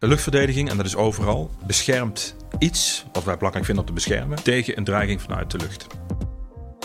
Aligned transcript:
De 0.00 0.08
luchtverdediging, 0.08 0.70
en 0.70 0.76
dat 0.76 0.86
is 0.86 0.96
overal, 0.96 1.50
beschermt 1.66 2.36
iets 2.58 3.04
wat 3.12 3.24
wij 3.24 3.34
belangrijk 3.34 3.64
vinden 3.64 3.84
om 3.84 3.90
te 3.90 3.96
beschermen 3.96 4.42
tegen 4.42 4.78
een 4.78 4.84
dreiging 4.84 5.22
vanuit 5.22 5.50
de 5.50 5.58
lucht. 5.58 5.86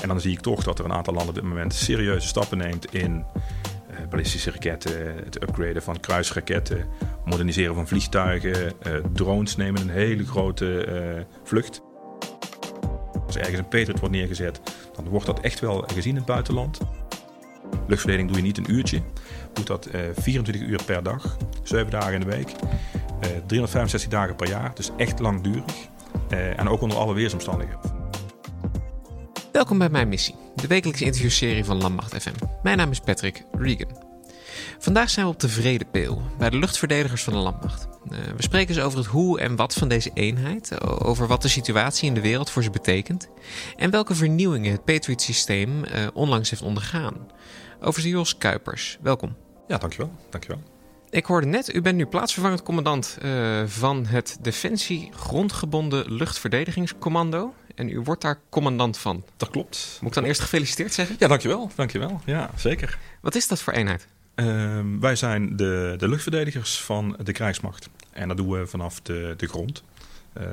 En 0.01 0.07
dan 0.07 0.19
zie 0.19 0.31
ik 0.31 0.39
toch 0.39 0.63
dat 0.63 0.79
er 0.79 0.85
een 0.85 0.93
aantal 0.93 1.13
landen 1.13 1.35
op 1.35 1.41
dit 1.41 1.49
moment 1.49 1.73
serieuze 1.73 2.27
stappen 2.27 2.57
neemt 2.57 2.93
in 2.93 3.25
uh, 3.91 4.07
ballistische 4.09 4.51
raketten, 4.51 5.15
het 5.23 5.41
upgraden 5.41 5.81
van 5.81 5.99
kruisraketten, 5.99 6.85
moderniseren 7.25 7.75
van 7.75 7.87
vliegtuigen, 7.87 8.73
uh, 8.87 8.93
drones 9.13 9.55
nemen 9.55 9.81
een 9.81 9.89
hele 9.89 10.25
grote 10.25 10.85
uh, 10.87 11.21
vlucht. 11.43 11.81
Als 13.25 13.37
ergens 13.37 13.57
een 13.57 13.67
Patriot 13.67 13.99
wordt 13.99 14.15
neergezet, 14.15 14.61
dan 14.95 15.07
wordt 15.07 15.25
dat 15.25 15.39
echt 15.39 15.59
wel 15.59 15.83
gezien 15.93 16.11
in 16.11 16.15
het 16.15 16.25
buitenland. 16.25 16.79
Luchtverdediging 17.87 18.27
doe 18.27 18.37
je 18.37 18.45
niet 18.45 18.57
een 18.57 18.71
uurtje, 18.71 19.01
doet 19.53 19.67
dat 19.67 19.89
24 20.15 20.67
uur 20.67 20.83
per 20.85 21.03
dag, 21.03 21.37
7 21.63 21.91
dagen 21.91 22.13
in 22.13 22.19
de 22.19 22.25
week. 22.25 22.49
365 23.45 24.03
eh, 24.03 24.09
dagen 24.09 24.35
per 24.35 24.47
jaar, 24.47 24.71
dus 24.75 24.91
echt 24.97 25.19
langdurig. 25.19 25.63
Uh, 26.29 26.59
en 26.59 26.69
ook 26.69 26.81
onder 26.81 26.97
alle 26.97 27.13
weersomstandigheden. 27.13 27.81
Welkom 29.51 29.77
bij 29.77 29.89
Mijn 29.89 30.07
Missie, 30.07 30.35
de 30.55 30.67
wekelijkse 30.67 31.05
interviewserie 31.05 31.65
van 31.65 31.77
Landmacht 31.81 32.21
FM. 32.21 32.33
Mijn 32.63 32.77
naam 32.77 32.91
is 32.91 32.99
Patrick 32.99 33.45
Regan. 33.57 34.03
Vandaag 34.79 35.09
zijn 35.09 35.25
we 35.25 35.31
op 35.31 35.39
de 35.39 35.49
Vredepeel, 35.49 36.21
bij 36.37 36.49
de 36.49 36.57
luchtverdedigers 36.57 37.23
van 37.23 37.33
de 37.33 37.39
Landmacht. 37.39 37.87
Uh, 38.11 38.17
we 38.35 38.43
spreken 38.43 38.75
eens 38.75 38.83
over 38.83 38.97
het 38.97 39.07
hoe 39.07 39.39
en 39.39 39.55
wat 39.55 39.73
van 39.73 39.87
deze 39.87 40.11
eenheid, 40.13 40.81
over 41.01 41.27
wat 41.27 41.41
de 41.41 41.47
situatie 41.47 42.07
in 42.07 42.13
de 42.13 42.21
wereld 42.21 42.49
voor 42.49 42.63
ze 42.63 42.69
betekent 42.69 43.29
en 43.75 43.91
welke 43.91 44.15
vernieuwingen 44.15 44.71
het 44.71 44.83
Patriot-systeem 44.83 45.83
onlangs 46.13 46.49
heeft 46.49 46.61
ondergaan. 46.61 47.15
Over 47.79 48.07
Jos 48.07 48.37
Kuipers, 48.37 48.97
welkom. 49.01 49.35
Ja, 49.67 49.77
dankjewel. 49.77 50.11
dankjewel. 50.29 50.74
Ik 51.15 51.25
hoorde 51.25 51.47
net, 51.47 51.75
u 51.75 51.81
bent 51.81 51.97
nu 51.97 52.05
plaatsvervangend 52.05 52.63
commandant 52.63 53.17
uh, 53.21 53.63
van 53.65 54.05
het 54.05 54.37
Defensie 54.41 55.11
Grondgebonden 55.13 56.13
Luchtverdedigingscommando. 56.13 57.53
En 57.75 57.89
u 57.89 57.99
wordt 57.99 58.21
daar 58.21 58.39
commandant 58.49 58.97
van. 58.97 59.23
Dat 59.37 59.49
klopt. 59.49 59.97
Moet 60.01 60.09
ik 60.09 60.15
dan 60.15 60.23
eerst 60.23 60.41
gefeliciteerd 60.41 60.93
zeggen? 60.93 61.15
Ja, 61.19 61.27
dankjewel. 61.27 61.71
Dankjewel. 61.75 62.21
Ja, 62.25 62.49
zeker. 62.55 62.97
Wat 63.21 63.35
is 63.35 63.47
dat 63.47 63.61
voor 63.61 63.73
eenheid? 63.73 64.07
Uh, 64.35 64.79
wij 64.99 65.15
zijn 65.15 65.55
de, 65.55 65.95
de 65.97 66.07
luchtverdedigers 66.07 66.81
van 66.81 67.17
de 67.23 67.31
krijgsmacht. 67.31 67.89
En 68.11 68.27
dat 68.27 68.37
doen 68.37 68.49
we 68.49 68.67
vanaf 68.67 69.01
de, 69.01 69.33
de 69.37 69.47
grond. 69.47 69.83
Uh, 70.37 70.43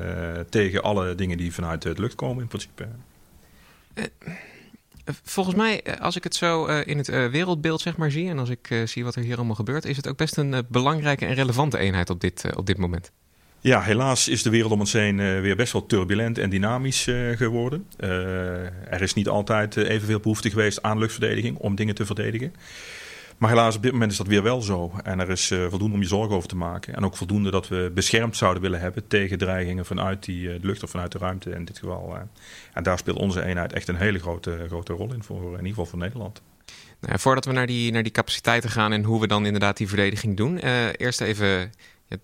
tegen 0.49 0.83
alle 0.83 1.15
dingen 1.15 1.37
die 1.37 1.53
vanuit 1.53 1.83
de 1.83 1.95
lucht 1.97 2.15
komen 2.15 2.43
in 2.43 2.49
principe. 2.49 2.89
Uh, 5.05 5.15
Volgens 5.25 5.57
mij, 5.57 5.83
eh, 5.83 6.01
als 6.01 6.17
ik 6.17 6.25
het 6.25 6.35
zo 6.35 6.69
uh, 6.69 6.87
in 6.87 6.99
het 6.99 7.07
wereldbeeld 7.07 7.81
zeg 7.81 7.97
maar 7.97 8.11
zie... 8.11 8.29
en 8.29 8.39
als 8.39 8.49
ik 8.49 8.83
zie 8.85 9.05
wat 9.05 9.15
er 9.15 9.23
hier 9.23 9.37
allemaal 9.37 9.55
gebeurt... 9.55 9.85
is 9.85 9.97
het 9.97 10.09
ook 10.09 10.17
best 10.17 10.37
een 10.37 10.65
belangrijke 10.69 11.27
en 11.27 11.35
relevante 11.35 11.79
eenheid 11.79 12.11
op 12.11 12.21
dit, 12.21 12.45
op 12.57 12.67
dit 12.67 12.79
moment. 12.79 13.11
Ja, 13.61 13.83
helaas 13.83 14.29
is 14.29 14.43
de 14.43 14.51
wereld 14.51 14.73
om 14.73 14.81
ons 14.81 14.93
heen 14.93 15.17
weer 15.17 15.57
best 15.57 15.73
wel 15.73 15.87
turbulent 15.87 16.39
en 16.39 16.51
dynamisch 16.51 17.05
geworden. 17.37 17.87
er 17.97 19.03
is 19.03 19.15
niet 19.15 19.29
altijd 19.29 19.77
evenveel 19.77 20.21
behoefte 20.21 20.51
geweest 20.51 20.83
aan 20.83 20.99
luchtverdediging 20.99 21.59
om 21.59 21.75
dingen 21.75 21.95
te 21.95 22.07
verdedigen. 22.07 22.55
Maar 23.43 23.51
helaas, 23.51 23.77
op 23.77 23.83
dit 23.83 23.93
moment 23.93 24.11
is 24.11 24.17
dat 24.17 24.27
weer 24.27 24.43
wel 24.43 24.63
zo. 24.63 24.93
En 25.03 25.21
er 25.21 25.31
is 25.31 25.51
uh, 25.51 25.69
voldoende 25.69 25.95
om 25.95 26.01
je 26.01 26.09
zorgen 26.09 26.37
over 26.37 26.49
te 26.49 26.57
maken. 26.57 26.95
En 26.95 27.05
ook 27.05 27.17
voldoende 27.17 27.51
dat 27.51 27.69
we 27.69 27.91
beschermd 27.95 28.37
zouden 28.37 28.63
willen 28.63 28.81
hebben 28.81 29.07
tegen 29.07 29.39
dreigingen 29.39 29.87
vanuit 29.87 30.25
die, 30.25 30.43
uh, 30.43 30.61
de 30.61 30.67
lucht 30.67 30.83
of 30.83 30.91
vanuit 30.91 31.13
de 31.13 31.19
ruimte 31.19 31.51
in 31.51 31.65
dit 31.65 31.79
geval. 31.79 32.15
Uh. 32.15 32.21
En 32.73 32.83
daar 32.83 32.99
speelt 32.99 33.19
onze 33.19 33.45
eenheid 33.45 33.73
echt 33.73 33.89
een 33.89 33.97
hele 33.97 34.19
grote, 34.19 34.65
grote 34.67 34.93
rol 34.93 35.13
in, 35.13 35.23
voor, 35.23 35.43
in 35.43 35.51
ieder 35.51 35.69
geval 35.69 35.87
voor 35.87 35.99
Nederland. 35.99 36.43
Nou, 37.01 37.19
voordat 37.19 37.45
we 37.45 37.53
naar 37.53 37.67
die, 37.67 37.93
naar 37.93 38.03
die 38.03 38.13
capaciteiten 38.13 38.71
gaan 38.71 38.93
en 38.93 39.05
hoe 39.05 39.21
we 39.21 39.27
dan 39.27 39.47
inderdaad 39.47 39.77
die 39.77 39.89
verdediging 39.89 40.37
doen, 40.37 40.59
eerst 40.97 41.21
even 41.21 41.73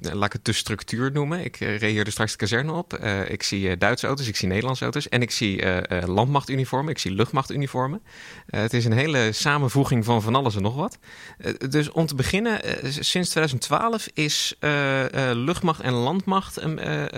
laat 0.01 0.25
ik 0.25 0.33
het 0.33 0.45
de 0.45 0.53
structuur 0.53 1.13
noemen. 1.13 1.45
Ik 1.45 1.61
uh, 1.61 1.79
reed 1.79 1.91
hier 1.91 2.07
er 2.07 2.13
straks 2.13 2.31
de 2.33 2.39
kazerne 2.39 2.73
op. 2.73 2.99
Uh, 3.03 3.31
ik 3.31 3.43
zie 3.43 3.77
Duitse 3.77 4.07
auto's, 4.07 4.29
ik 4.29 4.37
zie 4.37 4.49
Nederlandse 4.49 4.85
auto's 4.85 5.09
en 5.09 5.23
ik 5.23 5.31
zie 5.31 5.63
landmachtuniformen, 6.07 6.91
ik 6.91 6.99
zie 6.99 7.11
luchtmachtuniformen. 7.13 8.03
het 8.47 8.75
is 8.75 8.85
een 8.85 8.93
hele 8.93 9.33
samenvoeging 9.33 10.05
van 10.05 10.23
van 10.23 10.35
alles 10.35 10.57
en 10.57 10.63
nog 10.63 10.75
wat. 10.75 10.99
dus 11.69 11.91
om 11.91 12.07
te 12.07 12.15
beginnen, 12.15 12.61
sinds 12.83 13.31
2012 13.31 14.09
is 14.15 14.57
luchtmacht 15.33 15.81
en 15.81 15.93
landmacht 15.93 16.55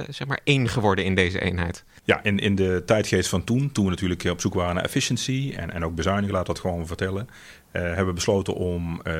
zeg 0.08 0.26
maar 0.26 0.40
één 0.44 0.68
geworden 0.68 1.04
in 1.04 1.14
deze 1.14 1.40
eenheid. 1.40 1.84
Ja, 2.04 2.22
in, 2.22 2.38
in 2.38 2.54
de 2.54 2.82
tijdgeest 2.86 3.28
van 3.28 3.44
toen, 3.44 3.72
toen 3.72 3.84
we 3.84 3.90
natuurlijk 3.90 4.24
op 4.24 4.40
zoek 4.40 4.54
waren 4.54 4.74
naar 4.74 4.84
efficiëntie 4.84 5.56
en, 5.56 5.70
en 5.70 5.84
ook 5.84 5.94
bezuinigen, 5.94 6.34
laat 6.34 6.46
dat 6.46 6.58
gewoon 6.58 6.86
vertellen, 6.86 7.28
hebben 7.78 8.14
besloten 8.14 8.54
om 8.54 9.00
uh, 9.04 9.14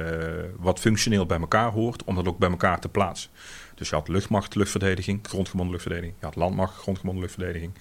wat 0.56 0.81
functioneel 0.81 1.27
bij 1.27 1.38
elkaar 1.41 1.72
hoort, 1.72 2.05
om 2.05 2.15
dat 2.15 2.27
ook 2.27 2.38
bij 2.38 2.50
elkaar 2.50 2.81
te 2.81 2.88
plaatsen. 2.88 3.31
Dus 3.75 3.88
je 3.88 3.94
had 3.94 4.09
luchtmacht, 4.09 4.55
luchtverdediging, 4.55 5.19
grondgebonden 5.22 5.71
luchtverdediging. 5.71 6.19
Je 6.21 6.27
had 6.27 6.37
landmacht, 6.37 6.77
grondgebonden 6.77 7.22
luchtverdediging. 7.22 7.72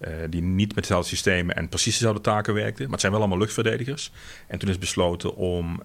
Uh, 0.00 0.10
die 0.30 0.42
niet 0.42 0.74
met 0.74 0.84
dezelfde 0.84 1.08
systemen 1.08 1.56
en 1.56 1.68
precies 1.68 1.92
dezelfde 1.92 2.20
taken 2.20 2.54
werkten. 2.54 2.82
Maar 2.82 2.92
het 2.92 3.00
zijn 3.00 3.12
wel 3.12 3.20
allemaal 3.20 3.38
luchtverdedigers. 3.38 4.12
En 4.46 4.58
toen 4.58 4.68
is 4.68 4.78
besloten 4.78 5.36
om 5.36 5.82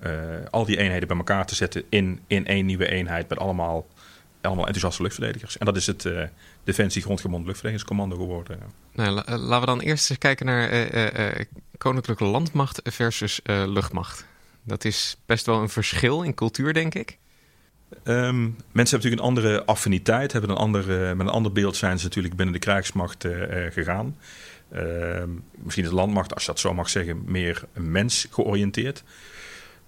al 0.49 0.65
die 0.65 0.77
eenheden 0.77 1.07
bij 1.07 1.17
elkaar 1.17 1.45
te 1.45 1.55
zetten 1.55 1.83
in, 1.89 2.19
in 2.27 2.47
één 2.47 2.65
nieuwe 2.65 2.87
eenheid 2.87 3.29
met 3.29 3.39
allemaal 3.39 3.87
allemaal 4.41 4.65
enthousiaste 4.65 5.01
luchtverdedigers. 5.01 5.57
En 5.57 5.65
dat 5.65 5.75
is 5.75 5.87
het 5.87 6.09
Defensie 6.63 7.01
Grondgebonden 7.01 7.47
Luchtverdedigingscommando 7.47 8.15
geworden. 8.15 8.59
Nou, 8.93 9.11
laten 9.11 9.59
we 9.59 9.65
dan 9.65 9.79
eerst 9.79 10.09
eens 10.09 10.19
kijken 10.19 10.45
naar 10.45 10.69
Koninklijke 11.79 12.25
Landmacht 12.25 12.79
versus 12.83 13.39
luchtmacht. 13.43 14.25
Dat 14.63 14.85
is 14.85 15.17
best 15.25 15.45
wel 15.45 15.61
een 15.61 15.69
verschil 15.69 16.21
in 16.21 16.33
cultuur, 16.33 16.73
denk 16.73 16.95
ik. 16.95 17.17
Um, 17.89 17.95
mensen 18.03 18.55
hebben 18.73 18.91
natuurlijk 18.91 19.21
een 19.21 19.27
andere 19.27 19.65
affiniteit, 19.65 20.31
hebben 20.31 20.49
een 20.49 20.57
andere, 20.57 21.15
met 21.15 21.27
een 21.27 21.33
ander 21.33 21.51
beeld 21.51 21.75
zijn 21.75 21.97
ze 21.97 22.03
natuurlijk 22.03 22.35
binnen 22.35 22.53
de 22.53 22.59
krijgsmacht 22.59 23.25
gegaan. 23.69 24.17
Uh, 24.73 25.23
misschien 25.55 25.83
is 25.83 25.89
de 25.89 25.95
landmacht, 25.95 26.33
als 26.33 26.43
je 26.45 26.51
dat 26.51 26.59
zo 26.59 26.73
mag 26.73 26.89
zeggen, 26.89 27.21
meer 27.25 27.63
mens 27.73 28.27
georiënteerd. 28.31 29.03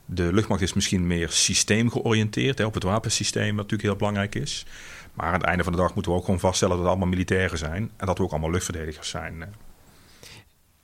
De 0.05 0.33
luchtmacht 0.33 0.61
is 0.61 0.73
misschien 0.73 1.07
meer 1.07 1.29
systeemgeoriënteerd, 1.29 2.57
hè, 2.57 2.65
op 2.65 2.73
het 2.73 2.83
wapensysteem, 2.83 3.55
wat 3.55 3.55
natuurlijk 3.55 3.81
heel 3.81 3.95
belangrijk 3.95 4.35
is. 4.35 4.65
Maar 5.13 5.25
aan 5.25 5.33
het 5.33 5.43
einde 5.43 5.63
van 5.63 5.71
de 5.71 5.77
dag 5.77 5.93
moeten 5.93 6.11
we 6.11 6.17
ook 6.17 6.25
gewoon 6.25 6.39
vaststellen 6.39 6.75
dat 6.75 6.83
het 6.83 6.93
allemaal 6.93 7.11
militairen 7.13 7.57
zijn 7.57 7.91
en 7.97 8.05
dat 8.05 8.17
we 8.17 8.23
ook 8.23 8.31
allemaal 8.31 8.51
luchtverdedigers 8.51 9.09
zijn. 9.09 9.53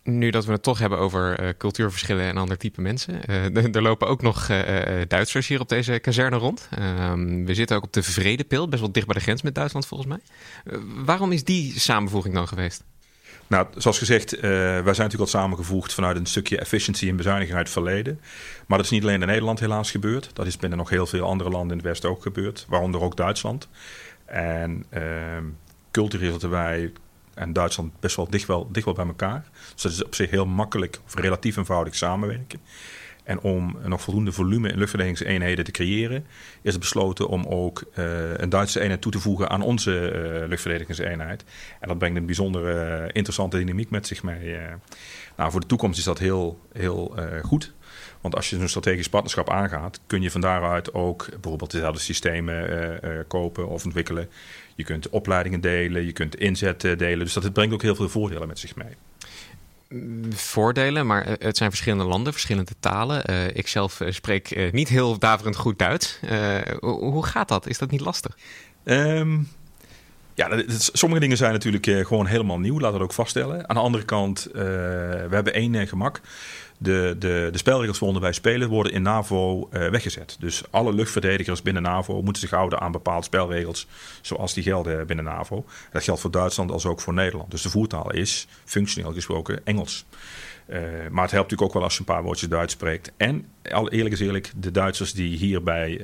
Nu 0.09 0.29
dat 0.29 0.45
we 0.45 0.51
het 0.51 0.63
toch 0.63 0.79
hebben 0.79 0.99
over 0.99 1.41
uh, 1.43 1.49
cultuurverschillen 1.57 2.25
en 2.25 2.37
ander 2.37 2.57
type 2.57 2.81
mensen. 2.81 3.21
Uh, 3.29 3.65
er 3.75 3.81
lopen 3.81 4.07
ook 4.07 4.21
nog 4.21 4.49
uh, 4.49 4.57
Duitsers 5.07 5.47
hier 5.47 5.59
op 5.59 5.69
deze 5.69 5.99
kazerne 5.99 6.37
rond. 6.37 6.69
Ehm, 6.71 7.45
we 7.45 7.53
zitten 7.53 7.75
ook 7.75 7.83
op 7.83 7.93
de 7.93 8.03
Vredepil, 8.03 8.67
best 8.67 8.81
wel 8.81 8.91
dicht 8.91 9.05
bij 9.05 9.15
de 9.15 9.21
grens 9.21 9.41
met 9.41 9.55
Duitsland 9.55 9.87
volgens 9.87 10.09
mij. 10.09 10.19
waarom 11.05 11.31
is 11.31 11.43
die 11.43 11.79
samenvoeging 11.79 12.33
dan 12.33 12.47
geweest? 12.47 12.83
Nou, 13.47 13.67
zoals 13.75 13.97
gezegd, 13.97 14.39
wij 14.39 14.81
zijn 14.81 14.83
natuurlijk 14.83 15.19
al 15.19 15.27
samengevoegd 15.27 15.93
vanuit 15.93 16.17
een 16.17 16.25
stukje 16.25 16.57
efficiëntie 16.57 17.09
en 17.09 17.15
bezuiniging 17.15 17.57
uit 17.57 17.65
het 17.67 17.75
verleden. 17.75 18.19
Maar 18.67 18.77
dat 18.77 18.85
is 18.85 18.91
niet 18.91 19.03
alleen 19.03 19.21
in 19.21 19.27
Nederland 19.27 19.59
helaas 19.59 19.91
gebeurd. 19.91 20.29
Dat 20.33 20.45
is 20.45 20.57
binnen 20.57 20.77
nog 20.77 20.89
heel 20.89 21.05
veel 21.05 21.25
andere 21.25 21.49
landen 21.49 21.71
in 21.71 21.77
het 21.77 21.87
Westen 21.87 22.09
ook 22.09 22.21
gebeurd, 22.21 22.65
waaronder 22.69 23.01
ook 23.01 23.17
Duitsland. 23.17 23.67
En 24.25 24.85
uh, 24.93 25.01
cultureel 25.91 26.31
zitten 26.31 26.49
wij 26.49 26.91
en 27.37 27.53
Duitsland 27.53 27.99
best 27.99 28.15
wel 28.15 28.29
dicht, 28.29 28.47
wel 28.47 28.71
dicht 28.71 28.85
wel 28.85 28.93
bij 28.93 29.05
elkaar. 29.05 29.49
Dus 29.73 29.81
dat 29.81 29.91
is 29.91 30.03
op 30.03 30.15
zich 30.15 30.29
heel 30.29 30.45
makkelijk 30.45 30.99
of 31.05 31.15
relatief 31.15 31.57
eenvoudig 31.57 31.95
samenwerken. 31.95 32.59
En 33.23 33.39
om 33.41 33.77
nog 33.85 34.01
voldoende 34.01 34.31
volume 34.31 34.69
in 34.69 34.77
luchtverdedigingseenheden 34.77 35.65
te 35.65 35.71
creëren, 35.71 36.25
is 36.61 36.71
het 36.71 36.79
besloten 36.79 37.27
om 37.27 37.45
ook 37.45 37.83
uh, 37.95 38.37
een 38.37 38.49
Duitse 38.49 38.79
eenheid 38.79 39.01
toe 39.01 39.11
te 39.11 39.19
voegen 39.19 39.49
aan 39.49 39.61
onze 39.61 39.91
uh, 39.91 40.47
luchtverdedigingseenheid. 40.47 41.43
En 41.79 41.87
dat 41.87 41.97
brengt 41.97 42.17
een 42.17 42.25
bijzonder 42.25 42.75
uh, 42.75 43.05
interessante 43.11 43.57
dynamiek 43.57 43.89
met 43.89 44.07
zich 44.07 44.23
mee. 44.23 44.57
nou, 45.37 45.51
voor 45.51 45.59
de 45.59 45.67
toekomst 45.67 45.99
is 45.99 46.05
dat 46.05 46.19
heel, 46.19 46.59
heel 46.73 47.15
goed. 47.43 47.73
Want 48.27 48.39
als 48.39 48.49
je 48.49 48.57
een 48.57 48.69
strategisch 48.69 49.09
partnerschap 49.09 49.49
aangaat, 49.49 49.99
kun 50.07 50.21
je 50.21 50.31
van 50.31 50.41
daaruit 50.41 50.93
ook 50.93 51.27
bijvoorbeeld 51.29 51.71
dezelfde 51.71 52.01
systemen 52.01 52.99
kopen 53.27 53.67
of 53.67 53.85
ontwikkelen. 53.85 54.29
Je 54.75 54.83
kunt 54.83 55.09
opleidingen 55.09 55.61
delen, 55.61 56.05
je 56.05 56.11
kunt 56.11 56.35
inzet 56.35 56.81
delen. 56.81 57.19
Dus 57.19 57.33
dat 57.33 57.53
brengt 57.53 57.73
ook 57.73 57.81
heel 57.81 57.95
veel 57.95 58.09
voordelen 58.09 58.47
met 58.47 58.59
zich 58.59 58.75
mee 58.75 58.95
voordelen, 60.29 61.07
maar 61.07 61.25
het 61.39 61.57
zijn 61.57 61.69
verschillende 61.69 62.03
landen, 62.03 62.33
verschillende 62.33 62.71
talen. 62.79 63.23
Uh, 63.29 63.47
ik 63.47 63.67
zelf 63.67 64.01
eh, 64.01 64.11
spreek 64.11 64.55
uh, 64.55 64.71
niet 64.71 64.89
heel 64.89 65.19
daverend 65.19 65.55
goed 65.55 65.79
Duits. 65.79 66.19
Uh, 66.31 66.57
hoe 66.79 67.25
gaat 67.25 67.47
dat? 67.47 67.67
Is 67.67 67.77
dat 67.77 67.91
niet 67.91 68.01
lastig? 68.01 68.37
Um, 68.83 69.47
ja, 70.33 70.47
dat, 70.47 70.89
sommige 70.93 71.21
dingen 71.21 71.37
zijn 71.37 71.51
natuurlijk 71.51 72.07
gewoon 72.07 72.25
helemaal 72.25 72.59
nieuw, 72.59 72.79
laten 72.79 72.91
we 72.91 72.97
dat 72.97 73.07
ook 73.07 73.13
vaststellen. 73.13 73.69
Aan 73.69 73.75
de 73.75 73.81
andere 73.81 74.05
kant, 74.05 74.49
we 74.51 75.27
hebben 75.29 75.53
één 75.53 75.87
gemak 75.87 76.21
de, 76.77 77.15
de, 77.19 77.49
de 77.51 77.57
spelregels 77.57 77.99
waaronder 77.99 78.23
wij 78.23 78.33
spelen 78.33 78.69
worden 78.69 78.93
in 78.93 79.01
NAVO 79.01 79.69
uh, 79.71 79.89
weggezet. 79.89 80.35
Dus 80.39 80.63
alle 80.69 80.93
luchtverdedigers 80.93 81.61
binnen 81.61 81.83
NAVO 81.83 82.21
moeten 82.21 82.41
zich 82.41 82.51
houden 82.51 82.79
aan 82.79 82.91
bepaalde 82.91 83.25
spelregels 83.25 83.87
zoals 84.21 84.53
die 84.53 84.63
gelden 84.63 85.07
binnen 85.07 85.25
NAVO. 85.25 85.65
Dat 85.91 86.03
geldt 86.03 86.21
voor 86.21 86.31
Duitsland 86.31 86.71
als 86.71 86.85
ook 86.85 87.01
voor 87.01 87.13
Nederland. 87.13 87.51
Dus 87.51 87.61
de 87.61 87.69
voertaal 87.69 88.11
is 88.11 88.47
functioneel 88.65 89.13
gesproken 89.13 89.65
Engels. 89.65 90.05
maar 91.09 91.23
het 91.23 91.31
helpt 91.31 91.31
natuurlijk 91.31 91.61
ook 91.61 91.73
wel 91.73 91.83
als 91.83 91.93
je 91.93 91.99
een 91.99 92.05
paar 92.05 92.23
woordjes 92.23 92.49
Duits 92.49 92.73
spreekt. 92.73 93.11
En 93.17 93.47
al 93.71 93.91
eerlijk 93.91 94.13
is 94.13 94.21
eerlijk, 94.21 94.51
de 94.55 94.71
Duitsers 94.71 95.13
die 95.13 95.37
hier 95.37 95.63
bij 95.63 96.01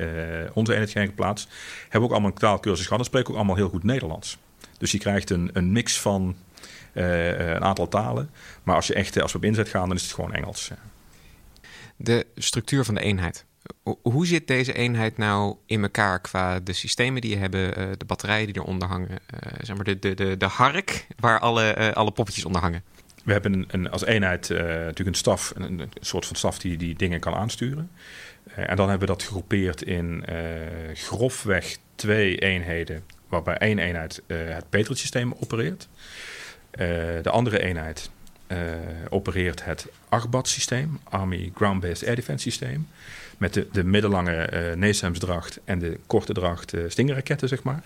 onze 0.53 0.71
eenheid 0.71 0.89
zijn 0.89 1.07
geplaatst, 1.07 1.49
hebben 1.81 2.01
ook 2.01 2.11
allemaal 2.11 2.31
een 2.31 2.37
taalkursus 2.37 2.85
gehad 2.85 2.99
en 2.99 3.05
spreken 3.05 3.29
ook 3.29 3.35
allemaal 3.35 3.55
heel 3.55 3.69
goed 3.69 3.83
Nederlands. 3.83 4.37
Dus 4.77 4.91
je 4.91 4.97
krijgt 4.97 5.29
een, 5.29 5.49
een 5.53 5.71
mix 5.71 5.99
van 5.99 6.35
een 6.93 7.63
aantal 7.63 7.87
talen. 7.87 8.29
Maar 8.63 8.75
als 8.75 8.87
je 8.87 8.93
echt 8.93 9.21
als 9.21 9.31
we 9.31 9.37
op 9.37 9.43
inzet 9.43 9.69
gaan, 9.69 9.87
dan 9.87 9.97
is 9.97 10.03
het 10.03 10.13
gewoon 10.13 10.33
Engels. 10.33 10.71
De 11.95 12.25
structuur 12.35 12.83
van 12.83 12.95
de 12.95 13.01
eenheid. 13.01 13.45
Hoe 14.01 14.27
zit 14.27 14.47
deze 14.47 14.73
eenheid 14.73 15.17
nou 15.17 15.55
in 15.65 15.81
elkaar 15.81 16.21
qua 16.21 16.59
de 16.59 16.73
systemen 16.73 17.21
die 17.21 17.29
je 17.29 17.37
hebben, 17.37 17.75
eh, 17.75 17.87
de 17.97 18.05
batterijen 18.05 18.53
die 18.53 18.61
eronder 18.61 18.87
hangen, 18.87 19.19
zeg 19.61 19.75
maar 19.75 19.85
de, 19.85 19.99
de, 19.99 20.13
de, 20.13 20.37
de 20.37 20.45
hark 20.45 21.07
waar 21.19 21.39
alle, 21.39 21.93
alle 21.93 22.11
poppetjes 22.11 22.45
onder 22.45 22.61
hangen? 22.61 22.83
We 23.23 23.31
hebben 23.31 23.53
een, 23.53 23.65
een 23.67 23.89
als 23.89 24.05
eenheid 24.05 24.49
natuurlijk 24.49 25.07
een 25.07 25.13
staf, 25.13 25.53
een, 25.55 25.79
een, 25.79 25.91
soort 25.99 26.25
van 26.25 26.35
staf 26.35 26.59
die 26.59 26.77
die 26.77 26.95
dingen 26.95 27.19
kan 27.19 27.33
aansturen. 27.33 27.91
en 28.55 28.75
dan 28.75 28.89
hebben 28.89 29.07
we 29.07 29.13
dat 29.13 29.23
gegroepeerd 29.23 29.81
in 29.81 30.25
grofweg 30.93 31.77
twee 31.95 32.37
eenheden, 32.37 33.03
waarbij 33.27 33.57
één 33.57 33.79
eenheid 33.79 34.21
het 34.27 34.69
Patriot-systeem 34.69 35.33
opereert. 35.39 35.87
De 37.21 37.29
andere 37.29 37.61
eenheid 37.61 38.09
opereert 39.09 39.65
het 39.65 39.87
AGBAT-systeem, 40.09 40.99
Army 41.03 41.51
Ground-Based 41.55 42.07
Air 42.07 42.15
Defense 42.15 42.43
Systeem 42.43 42.87
met 43.37 43.53
de, 43.53 43.67
de 43.71 43.83
middellange 43.83 44.49
uh, 44.53 44.75
NASAMS-dracht 44.75 45.59
en 45.65 45.79
de 45.79 45.99
korte 46.07 46.33
dracht 46.33 46.73
Stingerraketten, 46.87 47.47
zeg 47.47 47.63
maar. 47.63 47.83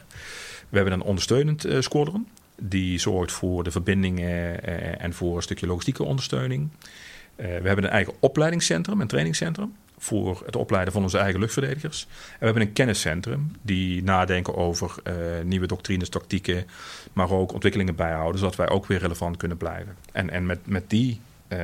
We 0.69 0.75
hebben 0.75 0.93
een 0.93 1.01
ondersteunend 1.01 1.65
squadron. 1.79 2.27
Die 2.61 2.99
zorgt 2.99 3.31
voor 3.31 3.63
de 3.63 3.71
verbindingen 3.71 4.63
en 4.99 5.13
voor 5.13 5.35
een 5.35 5.41
stukje 5.41 5.67
logistieke 5.67 6.03
ondersteuning. 6.03 6.69
we 7.35 7.43
hebben 7.43 7.83
een 7.83 7.89
eigen 7.89 8.13
opleidingscentrum, 8.19 9.01
een 9.01 9.07
trainingscentrum 9.07 9.73
voor 9.97 10.41
het 10.45 10.55
opleiden 10.55 10.93
van 10.93 11.03
onze 11.03 11.17
eigen 11.17 11.39
luchtverdedigers. 11.39 12.07
En 12.09 12.39
we 12.39 12.45
hebben 12.45 12.63
een 12.63 12.73
kenniscentrum 12.73 13.51
die 13.61 14.03
nadenken 14.03 14.55
over 14.55 14.95
uh, 15.03 15.13
nieuwe 15.43 15.67
doctrines, 15.67 16.09
tactieken, 16.09 16.65
maar 17.13 17.31
ook 17.31 17.53
ontwikkelingen 17.53 17.95
bijhouden, 17.95 18.39
zodat 18.39 18.55
wij 18.55 18.69
ook 18.69 18.85
weer 18.85 18.99
relevant 18.99 19.37
kunnen 19.37 19.57
blijven. 19.57 19.95
En, 20.11 20.29
en 20.29 20.45
met, 20.45 20.59
met 20.67 20.89
die, 20.89 21.21
uh, 21.47 21.59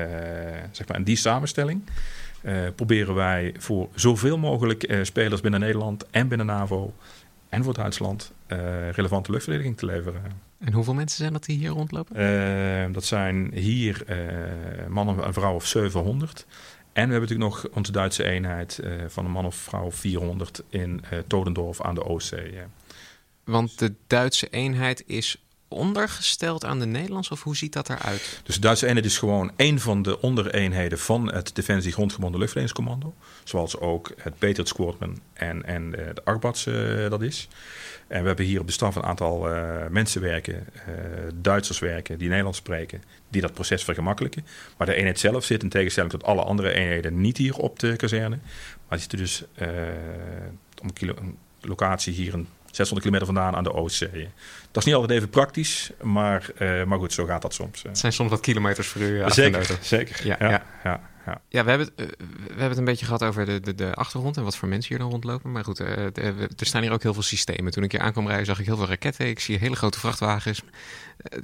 zeg 0.72 0.88
maar, 0.88 0.98
en 0.98 1.04
die 1.04 1.16
samenstelling 1.16 1.82
uh, 2.42 2.58
proberen 2.76 3.16
wij 3.16 3.54
voor 3.58 3.90
zoveel 3.96 4.38
mogelijk 4.38 5.00
spelers 5.02 5.42
binnen 5.42 5.60
Nederland 5.60 6.06
en 6.12 6.28
binnen 6.28 6.48
NAVO 6.48 6.94
en 7.50 7.64
voor 7.64 7.74
Duitsland 7.74 8.32
relevante 8.92 9.32
luchtverdediging 9.32 9.78
te 9.78 9.86
leveren. 9.86 10.22
En 10.60 10.74
hoeveel 10.74 10.94
mensen 10.94 11.18
zijn 11.18 11.34
dat 11.34 11.46
die 11.46 11.58
hier 11.58 11.70
rondlopen? 11.70 12.94
dat 12.94 13.04
zijn 13.04 13.52
hier 13.54 14.06
mannen 14.88 15.24
en 15.24 15.34
vrouwen 15.34 15.56
of 15.62 15.68
700. 15.68 16.46
En 16.94 17.08
we 17.08 17.14
hebben 17.14 17.30
natuurlijk 17.30 17.64
nog 17.64 17.76
onze 17.76 17.92
Duitse 17.92 18.24
eenheid 18.24 18.80
van 19.08 19.26
een 19.26 19.32
man 19.32 19.46
of 19.46 19.56
vrouw 19.56 19.92
400 19.92 20.64
in 20.70 21.02
Todendorf 21.28 21.82
aan 21.82 21.96
de 21.96 22.06
Oostzee. 22.06 22.60
Want 23.44 23.80
de 23.80 23.94
Duitse 24.08 24.48
eenheid 24.50 25.04
is 25.08 25.43
ondergesteld 25.74 26.66
aan 26.66 26.80
de 26.80 26.86
Nederlandse 26.86 27.34
of 27.34 27.44
hoe 27.44 27.56
ziet 27.56 27.74
dat 27.74 27.90
eruit? 27.90 28.42
Dus 28.44 28.56
de 28.56 28.62
Duitse 28.62 28.88
eenheid 28.88 29.06
is 29.06 29.18
gewoon 29.18 29.52
een 29.56 29.80
van 29.80 30.02
de 30.02 30.22
ondereenheden 30.22 31.00
van 31.00 31.34
het 31.34 31.56
Defensie 31.56 31.92
Grondgebonden 31.92 32.40
Luchtverdedigingscommando. 32.40 33.16
Zoals 33.44 33.78
ook 33.78 34.12
het 34.18 34.38
Patriot 34.38 34.68
Squadron 34.68 35.22
en, 35.34 35.66
en 35.66 36.00
eh, 36.00 36.14
de 36.14 36.24
Arbats 36.24 36.66
uh, 36.66 37.10
dat 37.10 37.22
is. 37.22 37.48
En 38.08 38.22
we 38.22 38.28
hebben 38.28 38.46
hier 38.46 38.60
op 38.60 38.68
de 38.68 38.74
staf 38.74 38.96
een 38.96 39.04
aantal 39.04 39.52
uh, 39.52 39.88
mensen 39.90 40.22
werken, 40.22 40.68
Duitsers 41.36 41.80
werken, 41.80 42.18
die 42.18 42.28
Nederlands 42.28 42.58
spreken, 42.58 43.04
die 43.30 43.42
dat 43.42 43.54
proces 43.54 43.84
vergemakkelijken. 43.84 44.46
Maar 44.78 44.88
de 44.88 44.94
eenheid 44.94 45.20
zelf 45.20 45.44
zit 45.46 45.64
in 45.64 45.70
tegenstelling 45.70 46.12
tot 46.12 46.24
alle 46.24 46.42
andere 46.42 46.74
eenheden 46.74 47.22
niet 47.22 47.38
hier 47.38 47.56
op 47.56 47.80
de 47.80 47.96
kazerne. 47.96 48.38
Maar 48.88 48.98
die 48.98 49.08
zit 49.10 49.18
dus 49.18 49.44
om 50.82 50.92
een 51.00 51.38
locatie 51.62 52.14
hier 52.14 52.34
een 52.34 52.48
600 52.76 53.08
kilometer 53.08 53.26
vandaan 53.26 53.56
aan 53.56 53.64
de 53.64 53.74
Oostzee. 53.74 54.30
Dat 54.72 54.78
is 54.78 54.86
niet 54.86 54.94
altijd 54.94 55.18
even 55.18 55.30
praktisch, 55.30 55.92
maar, 56.02 56.50
uh, 56.60 56.84
maar 56.84 56.98
goed, 56.98 57.14
zo 57.14 57.26
gaat 57.26 57.42
dat 57.42 57.54
soms. 57.54 57.84
Het 57.84 57.98
zijn 57.98 58.14
soms 58.14 58.30
wat 58.30 58.40
kilometers 58.40 58.88
voor 58.88 59.02
u. 59.02 59.24
Zeker, 59.28 59.78
zeker. 59.82 60.28
Ja, 60.28 60.36
ja. 60.40 60.50
ja. 60.50 60.64
ja. 60.84 61.12
Ja. 61.26 61.42
ja, 61.50 61.64
we, 61.64 61.70
hebben 61.70 61.92
het, 61.96 62.06
uh, 62.06 62.08
we 62.28 62.48
hebben 62.48 62.70
het 62.70 62.78
een 62.78 62.86
beetje 62.86 63.06
gehad 63.06 63.24
over 63.24 63.46
de, 63.46 63.60
de, 63.60 63.76
de 63.76 63.94
achtergrond 63.94 64.38
en 64.38 64.44
wat 64.44 64.56
voor 64.56 64.68
mensen 64.68 64.90
hier 64.90 65.00
dan 65.00 65.10
rondlopen. 65.10 65.52
Maar 65.52 65.64
goed, 65.64 65.80
uh, 65.80 65.88
de, 66.14 66.48
er 66.58 66.66
staan 66.66 66.82
hier 66.82 66.92
ook 66.92 67.04
heel 67.04 67.14
veel 67.14 67.24
systemen. 67.24 67.72
Toen 67.72 67.84
ik 67.84 67.92
hier 67.92 68.02
aankwam 68.02 68.28
rijden, 68.28 68.46
zag 68.46 68.60
ik 68.60 68.66
heel 68.66 68.78
veel 68.78 68.88
raketten. 68.88 69.28
Ik 69.28 69.40
zie 69.40 69.58
hele 69.58 69.76
grote 69.76 70.00
vrachtwagens. 70.00 70.62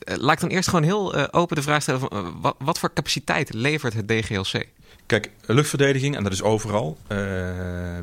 laat 0.05 0.33
ik 0.33 0.39
dan 0.39 0.49
eerst 0.49 0.69
gewoon 0.69 0.83
heel 0.83 1.33
open 1.33 1.55
de 1.55 1.61
vraag 1.61 1.81
stellen: 1.81 1.99
van, 1.99 2.41
wat, 2.41 2.55
wat, 2.59 2.79
voor 2.79 2.93
capaciteit 2.93 3.53
levert 3.53 3.93
het 3.93 4.07
DGLC? 4.07 4.65
Kijk, 5.05 5.29
luchtverdediging, 5.45 6.15
en 6.15 6.23
dat 6.23 6.31
is 6.31 6.41
overal, 6.41 6.97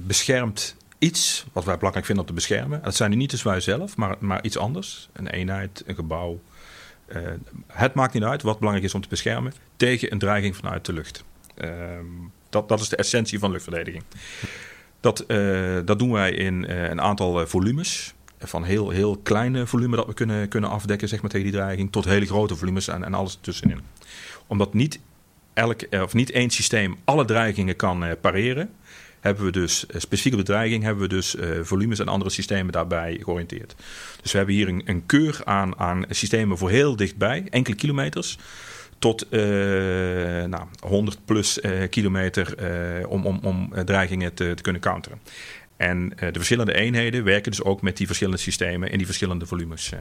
beschermt 0.00 0.76
iets 0.98 1.46
wat 1.52 1.64
wij 1.64 1.76
belangrijk 1.76 2.06
vinden 2.06 2.24
om 2.24 2.30
te 2.30 2.36
beschermen. 2.36 2.82
Dat 2.82 2.94
zijn 2.94 3.18
niet 3.18 3.30
de 3.30 3.40
wij 3.42 3.60
zelf, 3.60 3.96
maar, 3.96 4.16
maar 4.18 4.44
iets 4.44 4.56
anders. 4.56 5.08
Een 5.12 5.26
eenheid, 5.26 5.82
een 5.86 5.94
gebouw. 5.94 6.40
Uh, 7.08 7.16
het 7.66 7.94
maakt 7.94 8.14
niet 8.14 8.22
uit 8.22 8.42
wat 8.42 8.58
belangrijk 8.58 8.88
is 8.88 8.94
om 8.94 9.00
te 9.00 9.08
beschermen 9.08 9.52
tegen 9.76 10.12
een 10.12 10.18
dreiging 10.18 10.56
vanuit 10.56 10.84
de 10.84 10.92
lucht. 10.92 11.24
Uh, 11.58 11.70
dat, 12.48 12.68
dat 12.68 12.80
is 12.80 12.88
de 12.88 12.96
essentie 12.96 13.38
van 13.38 13.50
luchtverdediging. 13.50 14.02
Dat, 15.00 15.24
uh, 15.28 15.78
dat 15.84 15.98
doen 15.98 16.12
wij 16.12 16.32
in 16.32 16.64
uh, 16.68 16.88
een 16.88 17.00
aantal 17.00 17.46
volumes. 17.46 18.14
Van 18.38 18.64
heel, 18.64 18.90
heel 18.90 19.16
kleine 19.16 19.66
volume 19.66 19.96
dat 19.96 20.06
we 20.06 20.14
kunnen, 20.14 20.48
kunnen 20.48 20.70
afdekken 20.70 21.08
zeg 21.08 21.20
maar, 21.22 21.30
tegen 21.30 21.46
die 21.46 21.56
dreiging, 21.56 21.92
tot 21.92 22.04
hele 22.04 22.26
grote 22.26 22.56
volumes 22.56 22.88
en, 22.88 23.04
en 23.04 23.14
alles 23.14 23.38
tussenin. 23.40 23.80
Omdat 24.46 24.74
niet, 24.74 25.00
elk, 25.52 25.86
of 25.90 26.14
niet 26.14 26.30
één 26.30 26.50
systeem 26.50 26.96
alle 27.04 27.24
dreigingen 27.24 27.76
kan 27.76 28.04
pareren 28.20 28.70
hebben 29.26 29.44
we 29.44 29.52
dus, 29.52 29.86
eh, 29.86 30.00
specifiek 30.00 30.32
op 30.32 30.38
de 30.38 30.44
dreiging, 30.44 30.82
hebben 30.82 31.02
we 31.02 31.08
dus 31.08 31.34
uh, 31.34 31.48
volumes 31.62 31.98
en 31.98 32.08
andere 32.08 32.30
systemen 32.30 32.72
daarbij 32.72 33.18
georiënteerd. 33.22 33.74
Dus 34.22 34.32
we 34.32 34.36
hebben 34.38 34.54
hier 34.54 34.68
een, 34.68 34.82
een 34.84 35.06
keur 35.06 35.40
aan, 35.44 35.78
aan 35.78 36.04
systemen 36.10 36.58
voor 36.58 36.70
heel 36.70 36.96
dichtbij, 36.96 37.46
enkele 37.50 37.76
kilometers 37.76 38.38
tot 38.98 39.26
uh, 39.30 39.40
nou, 40.44 40.66
100 40.80 41.18
plus 41.24 41.58
uh, 41.58 41.88
kilometer 41.90 42.54
uh, 43.00 43.10
om, 43.10 43.26
om, 43.26 43.38
om 43.42 43.72
dreigingen 43.84 44.34
te, 44.34 44.54
te, 44.54 44.62
kunnen 44.62 44.82
counteren. 44.82 45.20
En 45.76 46.08
de 46.08 46.32
verschillende 46.32 46.74
eenheden 46.74 47.24
werken 47.24 47.50
dus 47.50 47.62
ook 47.62 47.82
met 47.82 47.96
die 47.96 48.06
verschillende 48.06 48.40
systemen 48.40 48.90
in 48.90 48.96
die 48.96 49.06
verschillende 49.06 49.46
volumes. 49.46 49.92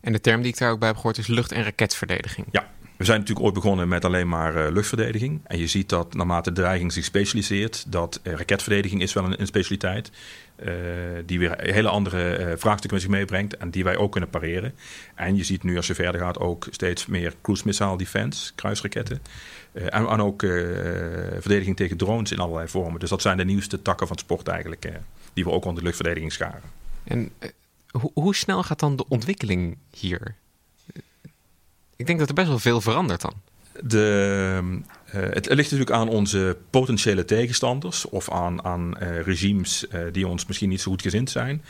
En 0.00 0.12
de 0.12 0.20
term 0.20 0.42
die 0.42 0.52
ik 0.52 0.58
daar 0.58 0.70
ook 0.70 0.78
bij 0.78 0.88
heb 0.88 0.96
gehoord 0.96 1.18
is 1.18 1.26
lucht- 1.26 1.52
en 1.52 1.62
raketverdediging. 1.62 2.46
Ja, 2.50 2.70
we 3.04 3.10
zijn 3.10 3.22
natuurlijk 3.22 3.46
ooit 3.46 3.62
begonnen 3.62 3.88
met 3.88 4.04
alleen 4.04 4.28
maar 4.28 4.56
uh, 4.56 4.72
luchtverdediging. 4.72 5.40
En 5.44 5.58
je 5.58 5.66
ziet 5.66 5.88
dat 5.88 6.14
naarmate 6.14 6.52
de 6.52 6.60
dreiging 6.60 6.92
zich 6.92 7.04
specialiseert, 7.04 7.92
dat 7.92 8.20
uh, 8.22 8.34
raketverdediging 8.34 9.02
is 9.02 9.12
wel 9.12 9.24
een, 9.24 9.40
een 9.40 9.46
specialiteit. 9.46 10.10
Uh, 10.64 10.72
die 11.26 11.38
weer 11.38 11.54
hele 11.58 11.88
andere 11.88 12.54
vraagstukken 12.58 12.92
met 12.92 13.00
zich 13.00 13.10
meebrengt 13.10 13.56
en 13.56 13.70
die 13.70 13.84
wij 13.84 13.96
ook 13.96 14.12
kunnen 14.12 14.30
pareren. 14.30 14.74
En 15.14 15.36
je 15.36 15.44
ziet 15.44 15.62
nu 15.62 15.76
als 15.76 15.86
je 15.86 15.94
verder 15.94 16.20
gaat 16.20 16.38
ook 16.38 16.66
steeds 16.70 17.06
meer 17.06 17.34
cruise 17.42 17.62
missile 17.66 17.96
defense, 17.96 18.54
kruisraketten. 18.54 19.22
En, 19.72 20.06
ook 20.06 20.40
verdediging 21.40 21.76
tegen 21.76 21.96
drones 21.96 22.32
in 22.32 22.38
allerlei 22.38 22.68
vormen. 22.68 23.00
Dus 23.00 23.10
dat 23.10 23.22
zijn 23.22 23.36
de 23.36 23.44
nieuwste 23.44 23.82
takken 23.82 24.06
van 24.06 24.18
sport 24.18 24.48
eigenlijk, 24.48 24.90
die 25.32 25.44
we 25.44 25.50
ook 25.50 25.64
onder 25.64 25.78
de 25.78 25.86
luchtverdediging 25.86 26.32
scharen. 26.32 26.70
En 27.04 27.30
hoe 28.12 28.34
snel 28.34 28.62
gaat 28.62 28.80
dan 28.80 28.96
de 28.96 29.08
ontwikkeling 29.08 29.76
hier? 29.90 30.34
Ik 31.96 32.06
denk 32.06 32.18
dat 32.18 32.28
er 32.28 32.34
best 32.34 32.48
wel 32.48 32.58
veel 32.58 32.80
verandert 32.80 33.20
dan. 33.20 33.32
De, 33.82 34.60
uh, 35.06 35.12
het 35.12 35.46
ligt 35.46 35.70
natuurlijk 35.70 35.90
aan 35.90 36.08
onze 36.08 36.56
potentiële 36.70 37.24
tegenstanders 37.24 38.08
of 38.08 38.30
aan, 38.30 38.64
aan 38.64 38.94
uh, 39.02 39.20
regimes 39.20 39.86
uh, 39.92 40.00
die 40.12 40.28
ons 40.28 40.46
misschien 40.46 40.68
niet 40.68 40.80
zo 40.80 40.90
goed 40.90 41.02
gezind 41.02 41.30
zijn. 41.30 41.64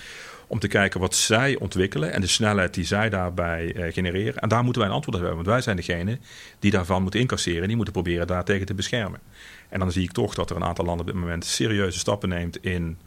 Om 0.47 0.59
te 0.59 0.69
kijken 0.69 1.01
wat 1.01 1.15
zij 1.15 1.57
ontwikkelen 1.59 2.13
en 2.13 2.21
de 2.21 2.27
snelheid 2.27 2.75
die 2.75 2.85
zij 2.85 3.11
daarbij 3.11 3.91
genereren. 3.93 4.41
En 4.41 4.49
daar 4.49 4.65
moeten 4.65 4.83
wij 4.83 4.91
een 4.91 4.97
antwoord 4.97 5.17
op 5.17 5.23
hebben, 5.23 5.45
want 5.45 5.55
wij 5.55 5.65
zijn 5.65 5.77
degene 5.77 6.19
die 6.59 6.71
daarvan 6.71 7.03
moeten 7.03 7.21
incasseren. 7.21 7.67
Die 7.67 7.77
moeten 7.77 7.95
proberen 7.95 8.27
daartegen 8.27 8.67
te 8.67 8.75
beschermen. 8.75 9.21
En 9.69 9.79
dan 9.79 9.93
zie 9.93 10.03
ik 10.03 10.13
toch 10.13 10.35
dat 10.35 10.51
er 10.51 10.57
een 10.57 10.65
aantal 10.65 10.85
landen 10.85 11.07
op 11.07 11.13
dit 11.13 11.21
moment 11.21 11.45
serieuze 11.45 11.99
stappen 11.99 12.29
neemt 12.29 12.65
in 12.65 12.99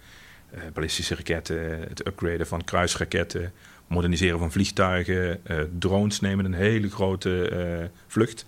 ballistische 0.73 1.15
raketten, 1.15 1.79
het 1.87 2.07
upgraden 2.07 2.47
van 2.47 2.63
kruisraketten, 2.63 3.53
moderniseren 3.87 4.39
van 4.39 4.51
vliegtuigen. 4.51 5.39
Uh, 5.47 5.57
drones 5.79 6.19
nemen 6.19 6.45
een 6.45 6.53
hele 6.53 6.89
grote 6.89 7.49
uh, 7.51 7.85
vlucht, 8.07 8.45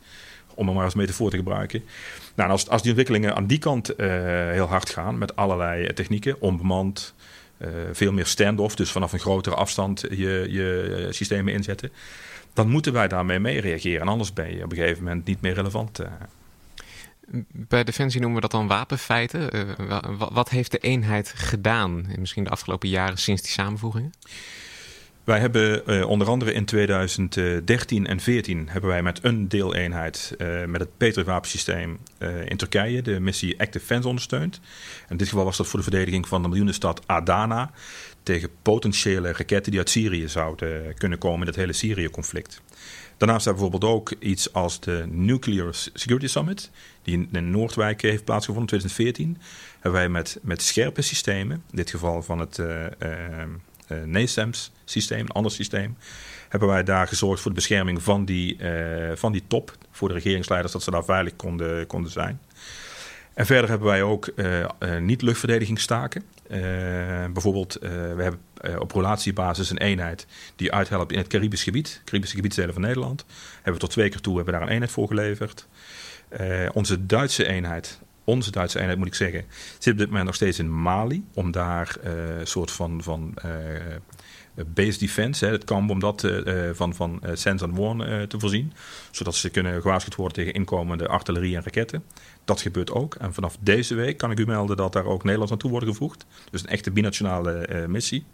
om 0.54 0.68
er 0.68 0.74
maar 0.74 0.84
als 0.84 0.94
metafoor 0.94 1.30
te 1.30 1.38
gebruiken. 1.38 1.84
Nou, 2.36 2.50
als, 2.50 2.70
als 2.70 2.82
die 2.82 2.92
ontwikkelingen 2.92 3.36
aan 3.36 3.48
die 3.48 3.58
kant 3.58 3.92
uh, 3.92 4.08
heel 4.50 4.68
hard 4.68 4.90
gaan, 4.90 5.18
met 5.18 5.36
allerlei 5.36 5.94
technieken, 5.94 6.42
onbemand, 6.42 7.14
veel 7.92 8.12
meer 8.12 8.26
stand-off, 8.26 8.76
dus 8.76 8.92
vanaf 8.92 9.14
een 9.14 9.20
grotere 9.20 9.56
afstand 9.56 10.06
je, 10.10 10.48
je 10.50 11.08
systemen 11.10 11.54
inzetten, 11.54 11.92
dan 12.54 12.70
moeten 12.70 12.94
wij 12.94 13.08
daarmee 13.08 13.40
mee 13.40 13.60
reageren. 13.60 14.02
En 14.02 14.08
anders 14.08 14.34
ben 14.34 14.56
je 14.56 14.64
op 14.64 14.72
een 14.72 14.78
gegeven 14.78 15.04
moment 15.04 15.26
niet 15.26 15.42
meer 15.42 15.54
relevant. 15.54 16.00
Bij 17.52 17.84
Defensie 17.84 18.20
noemen 18.20 18.42
we 18.42 18.48
dat 18.48 18.60
dan 18.60 18.68
wapenfeiten. 18.68 19.50
wat 20.32 20.50
heeft 20.50 20.72
de 20.72 20.78
eenheid 20.78 21.34
gedaan, 21.36 22.06
misschien 22.18 22.44
de 22.44 22.50
afgelopen 22.50 22.90
jaren 22.90 23.18
sinds 23.18 23.42
die 23.42 23.52
samenvoegingen? 23.52 24.12
Wij 25.30 25.40
hebben 25.40 25.82
uh, 25.86 26.10
onder 26.10 26.28
andere 26.28 26.54
in 26.54 26.66
2013 26.66 27.98
en 28.08 28.18
2014 28.18 28.70
hebben 28.70 28.90
wij 28.90 29.04
met 29.04 29.24
een 29.24 29.48
deeleenheid 29.48 30.36
uh, 30.38 30.66
met 30.66 30.82
het 30.82 30.98
Patriot-wapensysteem 30.98 31.98
uh, 32.20 32.46
in 32.46 32.58
Turkije 32.58 33.02
de 33.02 33.20
missie 33.20 33.60
Active 33.60 33.86
Fence 33.86 34.08
ondersteund. 34.08 34.60
In 35.10 35.18
dit 35.18 35.28
geval 35.28 35.44
was 35.44 35.58
dat 35.58 35.68
voor 35.68 35.80
de 35.80 35.86
verdediging 35.86 36.28
van 36.28 36.42
de 36.42 36.48
miljoenenstad 36.48 37.02
Adana 37.06 37.72
tegen 38.24 38.50
potentiële 38.62 39.32
raketten 39.32 39.72
die 39.72 39.80
uit 39.80 39.90
Syrië 39.90 40.28
zouden 40.28 40.94
kunnen 40.94 41.18
komen 41.18 41.40
in 41.40 41.48
het 41.48 41.56
hele 41.56 41.74
Syrië-conflict. 41.74 42.62
Daarnaast 43.18 43.46
hebben 43.46 43.64
we 43.64 43.70
bijvoorbeeld 43.70 44.00
ook 44.02 44.14
iets 44.20 44.54
als 44.54 44.80
de 44.80 45.06
Nuclear 45.10 45.74
Security 45.74 46.28
Summit, 46.28 46.72
die 47.02 47.28
in 47.32 47.50
Noordwijk 47.50 48.02
heeft 48.02 48.26
plaatsgevonden 48.26 48.78
in 48.78 48.80
2014. 48.80 49.38
Hebben 49.74 49.92
wij 50.00 50.10
met, 50.10 50.40
met 50.42 50.62
scherpe 50.62 51.02
systemen, 51.02 51.64
in 51.70 51.78
dit 51.78 51.90
geval 51.90 52.22
van 52.22 52.40
het 52.40 52.60
uh, 53.92 53.98
uh, 53.98 54.04
NASAMS 54.04 54.72
systeem, 54.86 55.20
een 55.20 55.32
ander 55.32 55.52
systeem, 55.52 55.98
hebben 56.50 56.70
wij 56.70 56.84
daar 56.84 57.08
gezorgd 57.08 57.42
voor 57.42 57.52
de 57.52 57.58
bescherming 57.58 58.02
van 58.02 58.26
die, 58.26 58.58
uh, 58.58 59.12
van 59.16 59.32
die 59.32 59.44
top, 59.48 59.78
voor 59.92 60.08
de 60.08 60.14
regeringsleiders, 60.14 60.74
dat 60.74 60.84
ze 60.84 60.92
daar 60.92 61.04
veilig 61.04 61.36
konden, 61.36 61.88
konden 61.88 62.12
zijn. 62.12 62.40
En 63.34 63.46
verder 63.46 63.70
hebben 63.70 63.88
wij 63.88 64.04
ook 64.04 64.30
uh, 64.36 64.66
niet-luchtverdedigingsstaken. 65.00 66.24
Uh, 66.48 66.58
bijvoorbeeld, 67.34 67.78
we 67.82 68.22
hebben 68.22 68.40
op 68.80 68.92
relatiebasis 68.92 69.70
een 69.70 69.78
eenheid 69.78 70.28
die 70.56 70.72
uithelpt 70.72 71.12
in 71.12 71.18
het 71.18 71.28
Caribisch 71.28 71.64
gebied. 71.64 72.02
Caribisch 72.06 72.34
gebiedsdelen 72.34 72.74
van 72.74 72.82
Nederland. 72.82 73.26
Hebben 73.56 73.74
we 73.74 73.80
tot 73.80 73.90
twee 73.90 74.10
keer 74.10 74.22
toe 74.22 74.36
hebben 74.36 74.54
daar 74.54 74.62
een 74.62 74.70
eenheid 74.70 74.92
voor 74.92 75.08
geleverd. 75.08 75.68
onze 76.74 77.06
Duitse 77.06 77.48
eenheid, 77.48 78.00
onze 78.30 78.52
Duitse 78.52 78.80
eenheid 78.80 78.98
moet 78.98 79.08
ik 79.08 79.16
zeggen, 79.16 79.46
zit 79.78 79.94
op 79.94 80.00
dit 80.00 80.08
moment 80.08 80.26
nog 80.26 80.36
steeds 80.36 80.60
in 80.60 80.82
Mali. 80.82 81.26
Om 81.34 81.52
daar 81.52 81.98
een 82.04 82.48
soort 82.48 82.72
van, 82.72 83.04
van 83.04 83.34
base 84.74 85.00
defense, 85.00 85.46
hè, 85.46 85.52
het 85.52 85.64
kamp 85.64 85.90
om 85.90 86.00
dat 86.00 86.24
uh, 86.24 86.70
van, 86.74 86.96
van 86.96 87.22
Sense 87.34 87.66
and 87.66 87.78
Warn 87.78 88.28
te 88.28 88.40
voorzien. 88.40 88.74
Zodat 89.12 89.36
ze 89.36 89.50
kunnen 89.50 89.82
gewaarschuwd 89.82 90.16
worden 90.16 90.36
tegen 90.36 90.54
inkomende 90.54 91.08
artillerie 91.08 91.56
en 91.56 91.64
raketten. 91.64 92.04
Dat 92.46 92.62
gebeurt 92.62 92.92
ook. 92.92 93.16
En 93.16 93.34
vanaf 93.34 93.58
deze 93.60 93.96
week 93.96 94.18
kan 94.18 94.32
ik 94.32 94.40
u 94.40 94.46
melden 94.46 94.78
dat 94.78 94.94
daar 94.94 95.06
ook 95.06 95.24
Nederland 95.24 95.50
naartoe 95.50 95.72
wordt 95.72 95.86
gevoegd. 95.86 96.26
Dus 96.52 96.62
een 96.62 96.70
echte 96.70 96.92
binationale 96.92 97.86
missie. 97.88 98.26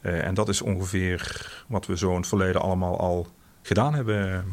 en 0.00 0.34
dat 0.34 0.48
is 0.48 0.62
ongeveer 0.62 1.64
wat 1.68 1.86
we 1.86 1.96
zo 1.96 2.10
in 2.10 2.16
het 2.16 2.26
verleden 2.26 2.60
allemaal 2.60 2.98
al 2.98 3.26
gedaan 3.62 3.94
hebben. 3.94 4.44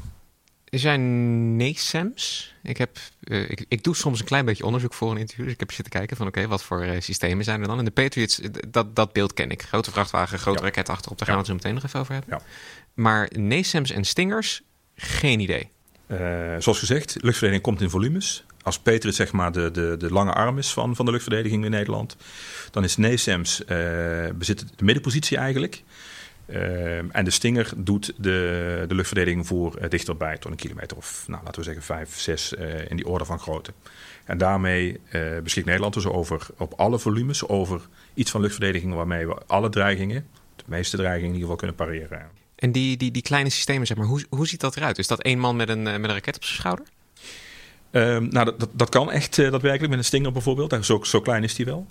Er 0.70 0.80
zijn 0.80 1.56
NASAMS. 1.56 2.54
Ik, 2.64 2.78
heb, 2.78 2.98
uh, 3.24 3.50
ik, 3.50 3.66
ik, 3.68 3.84
doe 3.84 3.96
soms 3.96 4.20
een 4.20 4.26
klein 4.26 4.46
beetje 4.46 4.66
onderzoek 4.66 4.94
voor 4.94 5.12
een 5.12 5.18
interview. 5.18 5.44
Dus 5.46 5.54
ik 5.54 5.60
heb 5.60 5.72
zitten 5.72 5.94
kijken 5.94 6.18
van 6.18 6.28
oké, 6.28 6.48
wat 6.48 6.64
voor 6.64 6.86
uh, 6.86 6.92
systemen 7.00 7.44
zijn 7.44 7.62
er 7.62 7.68
dan? 7.68 7.80
En 7.80 7.86
de 7.86 7.92
Patriots, 7.92 8.42
dat, 8.70 8.96
dat 8.96 9.14
beeld 9.14 9.34
ken 9.34 9.52
ik. 9.52 9.62
Grote 9.62 9.92
vrachtwagen, 9.92 10.40
grote 10.40 10.60
ja. 10.60 10.66
raket 10.66 10.90
achterop. 10.90 11.18
Daar 11.18 11.28
gaan 11.28 11.36
we 11.36 11.42
het 11.42 11.50
zo 11.50 11.56
meteen 11.56 11.74
nog 11.74 11.84
even 11.84 12.00
over 12.00 12.14
hebben. 12.14 12.38
Ja. 12.38 12.42
Maar 12.94 13.30
NASAMS 13.40 13.92
en 13.92 14.04
Stingers, 14.04 14.62
geen 14.96 15.40
idee. 15.40 15.70
Uh, 16.08 16.18
zoals 16.60 16.80
gezegd, 16.80 17.16
luchtverdediging 17.16 17.62
komt 17.62 17.82
in 17.82 17.90
volumes. 17.90 18.46
Als 18.62 18.80
Patriot 18.80 19.16
zeg 19.16 19.32
maar 19.32 19.52
de, 19.52 19.72
de, 19.72 19.96
de 20.00 20.12
lange 20.12 20.34
arm 20.34 20.58
is 20.58 20.74
van, 20.74 20.96
van 20.96 21.06
de 21.06 21.12
luchtverdediging 21.12 21.66
in 21.66 21.72
Nederland... 21.72 22.16
dan 22.72 22.84
is 22.84 22.98
NASAMS 22.98 23.62
bezit 24.36 24.60
de 24.76 24.84
middenpositie 24.84 25.38
eigenlijk... 25.38 25.84
Uh, 26.50 27.16
en 27.16 27.26
de 27.26 27.32
Stinger 27.32 27.72
doet 27.76 28.14
de, 28.18 28.86
de 28.88 28.96
luchtverdediging 28.96 29.48
voor 29.48 29.80
uh, 29.82 29.90
dichterbij, 29.90 30.38
tot 30.38 30.52
een 30.52 30.58
kilometer 30.58 30.98
of 30.98 31.26
nou, 31.28 31.44
laten 31.44 31.60
we 31.60 31.66
zeggen 31.66 31.84
vijf, 31.84 32.20
zes 32.20 32.54
uh, 32.54 32.90
in 32.90 32.96
die 32.96 33.08
orde 33.08 33.26
van 33.26 33.40
grootte. 33.40 33.74
En 34.26 34.38
daarmee 34.38 35.00
beschikt 35.44 35.66
Nederland 35.66 35.94
dus 35.94 36.06
over 36.06 36.48
op 36.58 36.74
alle 36.74 37.00
volumes 37.00 37.48
over 37.48 37.82
iets 38.14 38.32
van 38.32 38.42
luchtverdediging 38.42 38.94
waarmee 38.94 39.28
we 39.28 39.36
alle 39.46 39.70
dreigingen, 39.70 40.28
de 40.56 40.64
meeste 40.66 40.98
dreigingen 40.98 41.28
in 41.28 41.40
ieder 41.40 41.50
geval 41.50 41.56
kunnen 41.56 41.76
pareren. 41.76 42.30
En 42.56 42.72
die, 42.72 42.98
die, 42.98 43.12
die 43.12 43.22
kleine 43.22 43.50
systemen, 43.50 43.88
zeg 43.88 43.98
maar, 43.98 44.06
hoe, 44.06 44.26
hoe 44.30 44.48
ziet 44.48 44.60
dat 44.60 44.76
eruit? 44.76 44.98
Is 44.98 45.08
dat 45.08 45.22
één 45.22 45.40
man 45.40 45.56
met 45.56 45.70
een, 45.70 45.84
met 45.84 46.04
een 46.04 46.14
raket 46.14 46.36
op 46.36 46.44
zijn 46.44 46.58
schouder? 46.58 46.86
Um, 47.92 48.28
nou, 48.30 48.46
dat, 48.58 48.70
dat 48.74 48.90
kan 48.90 49.12
echt 49.12 49.38
uh, 49.38 49.52
daadwerkelijk 49.52 49.90
met 49.90 50.00
een 50.00 50.06
Stinger 50.06 50.32
bijvoorbeeld. 50.32 50.86
Zo, 50.86 51.04
zo 51.04 51.22
klein 51.22 51.44
is 51.44 51.56
die 51.56 51.66
wel. 51.66 51.88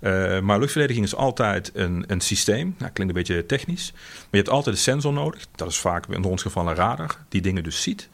Uh, 0.00 0.40
maar 0.40 0.58
luchtverdediging 0.58 1.06
is 1.06 1.14
altijd 1.14 1.70
een, 1.74 2.04
een 2.06 2.20
systeem. 2.20 2.74
Nou, 2.78 2.92
klinkt 2.92 3.14
een 3.14 3.22
beetje 3.22 3.46
technisch. 3.46 3.92
Maar 3.92 4.28
je 4.30 4.36
hebt 4.36 4.48
altijd 4.48 4.74
een 4.74 4.82
sensor 4.82 5.12
nodig. 5.12 5.46
Dat 5.54 5.68
is 5.68 5.78
vaak 5.78 6.06
in 6.06 6.24
ons 6.24 6.42
geval 6.42 6.68
een 6.68 6.74
radar 6.74 7.16
die 7.28 7.40
dingen 7.40 7.62
dus 7.64 7.82
ziet. 7.82 8.08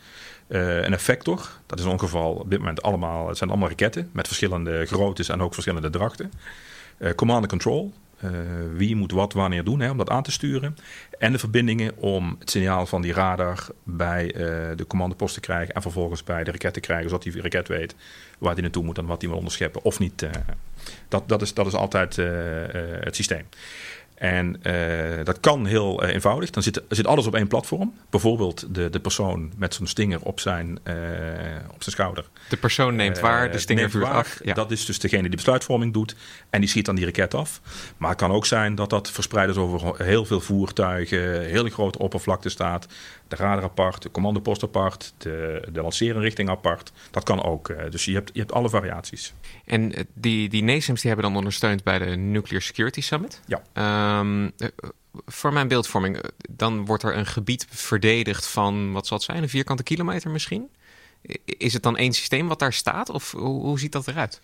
Uh, 0.49 0.76
een 0.76 0.93
effector, 0.93 1.49
dat 1.66 1.78
is 1.78 1.85
in 1.85 1.90
ons 1.90 2.00
geval 2.00 2.33
op 2.33 2.50
dit 2.50 2.59
moment 2.59 2.83
allemaal, 2.83 3.28
het 3.28 3.37
zijn 3.37 3.50
allemaal 3.50 3.69
raketten 3.69 4.11
met 4.12 4.26
verschillende 4.26 4.87
groottes 4.87 5.28
en 5.28 5.43
ook 5.43 5.55
verschillende 5.55 5.90
drachten. 5.90 6.33
command 7.14 7.40
and 7.40 7.49
control, 7.49 7.93
uh, 8.25 8.30
wie 8.73 8.96
moet 8.96 9.12
wat 9.12 9.32
wanneer 9.32 9.64
doen 9.64 9.80
hè, 9.80 9.90
om 9.90 9.96
dat 9.96 10.11
aan 10.11 10.23
te 10.23 10.30
sturen. 10.30 10.76
En 11.18 11.32
de 11.32 11.38
verbindingen 11.38 11.96
om 11.96 12.37
het 12.38 12.50
signaal 12.50 12.87
van 12.87 13.02
die 13.02 13.12
radar 13.12 13.66
bij 13.82 14.25
uh, 14.25 14.40
de 14.76 14.87
commandopost 14.87 15.35
te 15.35 15.40
krijgen. 15.40 15.75
En 15.75 15.82
vervolgens 15.82 16.25
bij 16.25 16.44
de 16.44 16.50
raket 16.50 16.73
te 16.75 16.80
krijgen, 16.80 17.08
zodat 17.08 17.25
die 17.25 17.42
raket 17.42 17.68
weet 17.68 17.94
waar 18.38 18.54
die 18.54 18.62
naartoe 18.62 18.85
moet 18.85 18.99
en 18.99 19.06
wat 19.06 19.20
die 19.20 19.28
wil 19.28 19.38
onderscheppen 19.38 19.82
of 19.82 19.99
niet. 19.99 20.23
Uh, 20.23 20.30
dat, 21.08 21.28
dat, 21.28 21.42
is, 21.42 21.54
dat 21.54 21.66
is 21.66 21.75
altijd 21.75 22.16
het 22.16 23.16
systeem. 23.16 23.44
En 24.16 24.61
uh, 24.62 25.25
dat 25.25 25.40
kan 25.40 25.66
heel 25.66 26.04
uh, 26.04 26.14
eenvoudig. 26.14 26.50
Dan 26.50 26.62
zit, 26.62 26.82
zit 26.88 27.06
alles 27.06 27.26
op 27.26 27.35
één 27.35 27.49
platform. 27.49 27.94
Bijvoorbeeld 28.11 28.75
de, 28.75 28.90
de 28.90 29.00
persoon 29.00 29.52
met 29.56 29.75
zo'n 29.75 29.87
stinger 29.87 30.20
op 30.23 30.40
zijn, 30.40 30.66
uh, 30.66 30.94
op 31.75 31.82
zijn 31.82 31.94
schouder. 31.94 32.25
De 32.49 32.56
persoon 32.56 32.96
neemt 32.96 33.20
waar, 33.20 33.52
de 33.52 33.58
stinger 33.58 33.90
vuurt 33.90 34.04
af. 34.04 34.40
Ja. 34.44 34.54
Dat 34.54 34.70
is 34.70 34.85
dus 34.85 34.99
degene 34.99 35.23
die 35.23 35.37
besluitvorming 35.37 35.92
doet. 35.92 36.16
En 36.50 36.61
die 36.61 36.68
schiet 36.68 36.85
dan 36.85 36.94
die 36.94 37.04
raket 37.04 37.35
af. 37.35 37.61
Maar 37.96 38.11
het 38.11 38.18
kan 38.18 38.30
ook 38.30 38.46
zijn 38.46 38.75
dat 38.75 38.90
dat 38.90 39.11
verspreid 39.11 39.50
is 39.50 39.56
over 39.56 40.04
heel 40.04 40.25
veel 40.25 40.40
voertuigen. 40.40 41.40
Hele 41.40 41.70
grote 41.70 41.99
oppervlakte 41.99 42.49
staat. 42.49 42.87
De 43.28 43.37
radar 43.37 43.62
apart, 43.62 44.02
de 44.02 44.11
commandopost 44.11 44.62
apart, 44.62 45.14
de, 45.18 45.68
de 45.73 45.83
lanceerinrichting 45.83 46.49
apart. 46.49 46.92
Dat 47.11 47.23
kan 47.23 47.42
ook. 47.42 47.75
Dus 47.90 48.04
je 48.04 48.12
hebt, 48.12 48.30
je 48.33 48.38
hebt 48.38 48.52
alle 48.52 48.68
variaties. 48.68 49.35
En 49.64 49.92
die, 50.14 50.49
die 50.49 50.62
NASAMS 50.62 51.00
die 51.00 51.11
hebben 51.11 51.30
dan 51.30 51.37
ondersteund 51.38 51.83
bij 51.83 51.99
de 51.99 52.16
Nuclear 52.16 52.62
Security 52.62 53.00
Summit. 53.00 53.40
Ja. 53.47 54.18
Um, 54.21 54.52
voor 55.26 55.52
mijn 55.52 55.68
beeldvorming, 55.68 56.21
dan 56.50 56.85
wordt 56.85 57.02
er 57.02 57.16
een 57.16 57.26
gebied 57.26 57.66
verdedigd 57.71 58.47
van, 58.47 58.92
wat 58.92 59.06
zal 59.06 59.16
het 59.16 59.26
zijn, 59.26 59.42
een 59.42 59.49
vierkante 59.49 59.83
kilometer 59.83 60.30
misschien? 60.30 60.68
Is 61.45 61.73
het 61.73 61.83
dan 61.83 61.97
één 61.97 62.12
systeem 62.12 62.49
wat 62.49 62.59
daar 62.59 62.73
staat 62.73 63.09
of 63.09 63.30
hoe, 63.30 63.62
hoe 63.62 63.78
ziet 63.78 63.92
dat 63.92 64.09
eruit? 64.09 64.40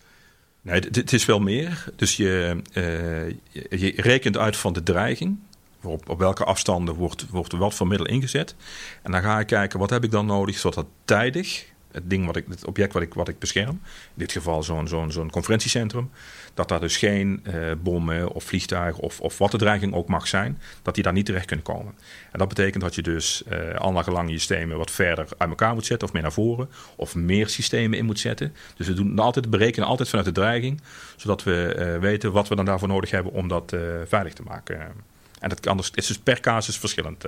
Nee, 0.61 0.79
het 0.79 1.13
is 1.13 1.25
wel 1.25 1.39
meer. 1.39 1.85
Dus 1.95 2.15
je, 2.17 2.61
uh, 2.73 3.29
je 3.79 3.93
rekent 3.95 4.37
uit 4.37 4.57
van 4.57 4.73
de 4.73 4.83
dreiging. 4.83 5.39
Op, 5.83 6.15
welke 6.17 6.43
afstanden 6.43 6.95
wordt, 6.95 7.25
wordt 7.29 7.53
wat 7.53 7.73
voor 7.73 7.87
middel 7.87 8.07
ingezet. 8.07 8.55
En 9.01 9.11
dan 9.11 9.21
ga 9.21 9.39
je 9.39 9.45
kijken, 9.45 9.79
wat 9.79 9.89
heb 9.89 10.03
ik 10.03 10.11
dan 10.11 10.25
nodig, 10.25 10.57
zodat 10.57 10.75
dat 10.75 10.87
tijdig 11.05 11.71
het 11.93 12.09
ding 12.09 12.25
wat 12.25 12.35
ik, 12.35 12.45
het 12.49 12.65
object 12.65 12.93
wat 12.93 13.01
ik, 13.01 13.13
wat 13.13 13.27
ik 13.27 13.39
bescherm, 13.39 13.69
in 13.69 14.13
dit 14.13 14.31
geval 14.31 14.63
zo'n 14.63 14.87
zo'n 14.87 15.11
zo'n 15.11 15.29
conferentiecentrum, 15.29 16.09
dat 16.53 16.67
daar 16.67 16.79
dus 16.79 16.97
geen 16.97 17.43
uh, 17.47 17.71
bommen 17.83 18.31
of 18.31 18.43
vliegtuigen 18.43 19.03
of, 19.03 19.19
of 19.19 19.37
wat 19.37 19.51
de 19.51 19.57
dreiging 19.57 19.93
ook 19.93 20.07
mag 20.07 20.27
zijn, 20.27 20.59
dat 20.81 20.95
die 20.95 21.03
daar 21.03 21.13
niet 21.13 21.25
terecht 21.25 21.45
kunnen 21.45 21.65
komen. 21.65 21.93
En 22.31 22.39
dat 22.39 22.47
betekent 22.47 22.83
dat 22.83 22.95
je 22.95 23.01
dus 23.01 23.43
uh, 23.51 23.75
al 23.75 23.91
naar 23.91 24.03
gelang 24.03 24.29
je 24.29 24.37
systemen 24.37 24.77
wat 24.77 24.91
verder 24.91 25.27
uit 25.37 25.49
elkaar 25.49 25.73
moet 25.73 25.85
zetten 25.85 26.07
of 26.07 26.13
meer 26.13 26.21
naar 26.21 26.31
voren, 26.31 26.69
of 26.95 27.15
meer 27.15 27.49
systemen 27.49 27.97
in 27.97 28.05
moet 28.05 28.19
zetten. 28.19 28.55
Dus 28.75 28.87
we 28.87 28.93
doen 28.93 29.19
altijd 29.19 29.49
berekenen 29.49 29.87
altijd 29.87 30.09
vanuit 30.09 30.27
de 30.27 30.33
dreiging, 30.33 30.81
zodat 31.15 31.43
we 31.43 31.75
uh, 31.77 31.99
weten 31.99 32.31
wat 32.31 32.47
we 32.47 32.55
dan 32.55 32.65
daarvoor 32.65 32.87
nodig 32.87 33.11
hebben 33.11 33.33
om 33.33 33.47
dat 33.47 33.75
veilig 34.05 34.33
te 34.33 34.43
maken. 34.43 35.11
En 35.43 35.49
dat 35.49 35.59
kan 35.59 35.77
dus, 35.77 35.85
het 35.85 35.97
is 35.97 36.07
dus 36.07 36.17
per 36.17 36.39
casus 36.39 36.77
verschillend. 36.77 37.25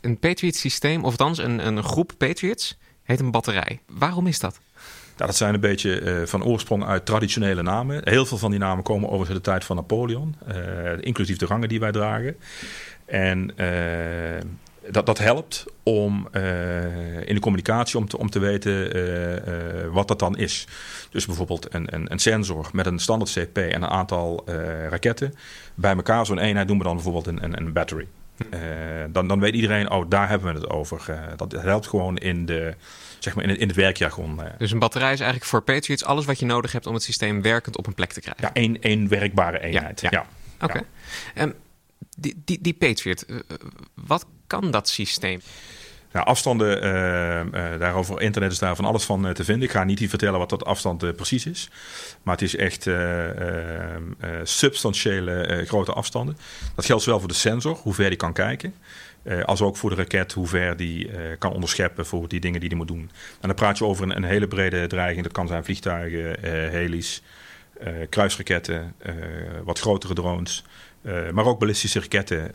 Een 0.00 0.18
Patriot 0.18 0.54
systeem, 0.54 1.04
of 1.04 1.10
althans 1.10 1.38
een, 1.38 1.66
een 1.66 1.82
groep 1.84 2.12
Patriots, 2.18 2.78
heet 3.02 3.20
een 3.20 3.30
batterij. 3.30 3.80
Waarom 3.86 4.26
is 4.26 4.38
dat? 4.38 4.58
Nou, 5.16 5.30
dat 5.30 5.36
zijn 5.36 5.54
een 5.54 5.60
beetje 5.60 6.00
uh, 6.00 6.26
van 6.26 6.44
oorsprong 6.44 6.84
uit 6.84 7.06
traditionele 7.06 7.62
namen. 7.62 8.00
Heel 8.04 8.26
veel 8.26 8.38
van 8.38 8.50
die 8.50 8.60
namen 8.60 8.84
komen 8.84 9.10
over 9.10 9.34
de 9.34 9.40
tijd 9.40 9.64
van 9.64 9.76
Napoleon, 9.76 10.36
uh, 10.48 10.90
inclusief 11.00 11.36
de 11.36 11.46
rangen 11.46 11.68
die 11.68 11.80
wij 11.80 11.92
dragen. 11.92 12.36
En 13.04 13.52
uh, 13.56 13.66
dat, 14.90 15.06
dat 15.06 15.18
helpt 15.18 15.64
om 15.82 16.28
in 17.24 17.34
de 17.34 17.40
communicatie 17.40 17.98
om 17.98 18.08
te, 18.08 18.18
om 18.18 18.30
te 18.30 18.38
weten 18.38 19.92
wat 19.92 20.08
dat 20.08 20.18
dan 20.18 20.36
is. 20.36 20.66
Dus 21.10 21.26
bijvoorbeeld 21.26 21.74
een, 21.74 21.94
een, 21.94 22.12
een 22.12 22.18
sensor 22.18 22.68
met 22.72 22.86
een 22.86 22.98
standaard 22.98 23.32
CP 23.32 23.58
en 23.58 23.82
een 23.82 23.88
aantal 23.88 24.44
raketten. 24.88 25.34
Bij 25.74 25.94
elkaar 25.94 26.26
zo'n 26.26 26.38
eenheid 26.38 26.66
noemen 26.66 26.86
we 26.86 26.92
dan 26.92 27.02
bijvoorbeeld 27.02 27.26
een, 27.26 27.44
een, 27.44 27.56
een 27.56 27.72
battery. 27.72 28.06
Uh, 28.54 28.60
dan, 29.10 29.28
dan 29.28 29.40
weet 29.40 29.54
iedereen, 29.54 29.90
oh, 29.90 30.04
daar 30.08 30.28
hebben 30.28 30.52
we 30.52 30.60
het 30.60 30.70
over. 30.70 31.18
Dat 31.36 31.52
helpt 31.52 31.86
gewoon 31.86 32.16
in, 32.16 32.46
de, 32.46 32.74
zeg 33.18 33.34
maar 33.34 33.44
in, 33.44 33.50
het, 33.50 33.58
in 33.58 33.66
het 33.66 33.76
werkjargon. 33.76 34.40
Dus 34.58 34.70
een 34.70 34.78
batterij 34.78 35.12
is 35.12 35.20
eigenlijk 35.20 35.50
voor 35.50 35.62
Patriots 35.62 36.04
alles 36.04 36.24
wat 36.24 36.38
je 36.38 36.46
nodig 36.46 36.72
hebt 36.72 36.86
om 36.86 36.94
het 36.94 37.02
systeem 37.02 37.42
werkend 37.42 37.76
op 37.76 37.86
een 37.86 37.94
plek 37.94 38.12
te 38.12 38.20
krijgen. 38.20 38.42
Ja, 38.42 38.52
één, 38.52 38.80
één 38.80 39.08
werkbare 39.08 39.60
eenheid. 39.60 40.00
Ja, 40.00 40.08
ja. 40.10 40.18
ja. 40.18 40.26
Oké. 40.66 40.82
Okay. 41.34 41.44
Um, 41.44 41.54
die, 42.16 42.42
die, 42.44 42.58
die 42.60 42.74
Patriot, 42.74 43.26
wat 43.94 44.26
kan 44.48 44.70
dat 44.70 44.88
systeem? 44.88 45.40
Nou, 46.12 46.26
afstanden, 46.26 46.80
daarover 47.78 48.20
internet 48.20 48.52
is 48.52 48.58
daar 48.58 48.76
van 48.76 48.84
alles 48.84 49.04
van 49.04 49.32
te 49.32 49.44
vinden. 49.44 49.64
Ik 49.64 49.74
ga 49.74 49.84
niet 49.84 49.98
hier 49.98 50.08
vertellen 50.08 50.38
wat 50.38 50.50
dat 50.50 50.64
afstand 50.64 51.16
precies 51.16 51.46
is. 51.46 51.70
Maar 52.22 52.34
het 52.34 52.42
is 52.42 52.56
echt 52.56 52.86
substantiële 54.42 55.64
grote 55.66 55.92
afstanden. 55.92 56.36
Dat 56.74 56.84
geldt 56.84 57.02
zowel 57.02 57.18
voor 57.18 57.28
de 57.28 57.34
sensor, 57.34 57.78
hoe 57.82 57.94
ver 57.94 58.08
die 58.08 58.18
kan 58.18 58.32
kijken. 58.32 58.74
Als 59.44 59.60
ook 59.60 59.76
voor 59.76 59.90
de 59.90 59.96
raket, 59.96 60.32
hoe 60.32 60.46
ver 60.46 60.76
die 60.76 61.10
kan 61.38 61.52
onderscheppen 61.52 62.06
voor 62.06 62.28
die 62.28 62.40
dingen 62.40 62.60
die 62.60 62.68
die 62.68 62.78
moet 62.78 62.88
doen. 62.88 63.10
En 63.40 63.48
dan 63.48 63.54
praat 63.54 63.78
je 63.78 63.84
over 63.84 64.02
een, 64.04 64.16
een 64.16 64.24
hele 64.24 64.48
brede 64.48 64.86
dreiging. 64.86 65.22
Dat 65.22 65.32
kan 65.32 65.48
zijn 65.48 65.64
vliegtuigen, 65.64 66.40
helis, 66.70 67.22
kruisraketten, 68.08 68.94
wat 69.64 69.78
grotere 69.78 70.14
drones. 70.14 70.64
Maar 71.32 71.44
ook 71.44 71.58
ballistische 71.58 72.00
raketten. 72.00 72.54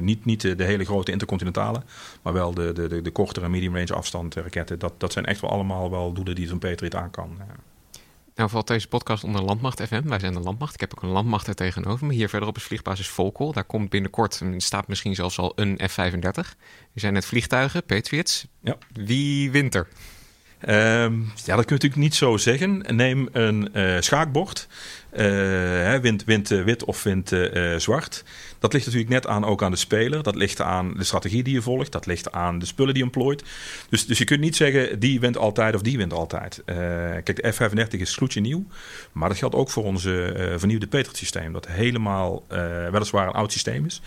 niet 0.00 0.24
niet 0.24 0.40
de, 0.40 0.54
de, 0.54 0.64
hele 0.64 0.84
grote 0.84 1.12
intercontinentale, 1.12 1.82
maar 2.22 2.32
wel 2.32 2.54
de, 2.54 2.72
de, 2.72 2.88
de, 2.88 3.02
de 3.02 3.10
kortere 3.10 3.48
medium 3.48 3.74
range 3.74 3.94
afstand 3.94 4.34
raketten. 4.34 4.78
Dat, 4.78 4.92
dat 4.98 5.12
zijn 5.12 5.24
echt 5.24 5.40
wel 5.40 5.50
allemaal 5.50 5.90
wel 5.90 6.12
doelen 6.12 6.34
die 6.34 6.46
zo'n 6.46 6.58
Patriot 6.58 6.94
aan 6.94 7.10
kan. 7.10 7.38
Nou 8.34 8.50
valt 8.50 8.66
deze 8.66 8.88
podcast 8.88 9.24
onder 9.24 9.42
Landmacht 9.42 9.82
FM. 9.82 10.08
Wij 10.08 10.18
zijn 10.18 10.32
de 10.32 10.40
Landmacht. 10.40 10.74
Ik 10.74 10.80
heb 10.80 10.94
ook 10.94 11.02
een 11.02 11.08
Landmacht 11.08 11.46
er 11.46 11.54
tegenover 11.54 12.06
me. 12.06 12.12
Hier 12.12 12.28
verderop 12.28 12.56
is 12.56 12.62
vliegbasis 12.62 13.08
Volkel. 13.08 13.52
Daar 13.52 13.64
komt 13.64 13.90
binnenkort, 13.90 14.42
staat 14.56 14.88
misschien 14.88 15.14
zelfs 15.14 15.38
al 15.38 15.52
een 15.56 15.80
F-35. 15.88 16.20
Er 16.32 17.00
zijn 17.00 17.12
net 17.12 17.26
vliegtuigen, 17.26 17.84
Patriots. 17.84 18.46
Ja. 18.60 18.76
Wie 18.92 19.50
wint 19.50 19.74
er? 19.74 19.88
Um, 20.68 21.32
ja, 21.44 21.56
dat 21.56 21.64
kun 21.64 21.76
je 21.76 21.82
natuurlijk 21.82 21.96
niet 21.96 22.14
zo 22.14 22.36
zeggen. 22.36 22.84
Neem 22.96 23.28
een 23.32 23.68
uh, 23.72 24.00
schaakbord. 24.00 24.68
Uh, 25.16 25.96
wint, 25.96 26.24
wint 26.24 26.50
uh, 26.50 26.64
wit 26.64 26.84
of 26.84 27.02
wint 27.02 27.32
zwart. 27.76 28.24
Dat 28.58 28.72
ligt 28.72 28.84
natuurlijk 28.84 29.12
net 29.12 29.26
aan, 29.26 29.44
ook 29.44 29.62
aan 29.62 29.70
de 29.70 29.76
speler. 29.76 30.22
Dat 30.22 30.34
ligt 30.34 30.60
aan 30.60 30.94
de 30.96 31.04
strategie 31.04 31.42
die 31.42 31.54
je 31.54 31.62
volgt. 31.62 31.92
Dat 31.92 32.06
ligt 32.06 32.32
aan 32.32 32.58
de 32.58 32.66
spullen 32.66 32.94
die 32.94 33.02
je 33.02 33.08
employt. 33.10 33.44
Dus, 33.88 34.06
dus 34.06 34.18
je 34.18 34.24
kunt 34.24 34.40
niet 34.40 34.56
zeggen 34.56 34.98
die 34.98 35.20
wint 35.20 35.36
altijd 35.36 35.74
of 35.74 35.82
die 35.82 35.96
wint 35.96 36.12
altijd. 36.12 36.62
kijk, 37.24 37.42
de 37.42 37.52
F-35 37.52 38.00
is 38.00 38.16
gloedje 38.16 38.40
nieuw. 38.40 38.64
Maar 39.12 39.28
dat 39.28 39.38
geldt 39.38 39.54
ook 39.54 39.70
voor 39.70 39.84
onze 39.84 40.32
vernieuwde 40.58 40.86
Patriot 40.86 41.16
systeem. 41.16 41.52
Dat 41.52 41.66
helemaal 41.66 42.44
weliswaar 42.90 43.26
een 43.26 43.32
oud 43.32 43.52
systeem 43.52 43.84
is. 43.84 44.00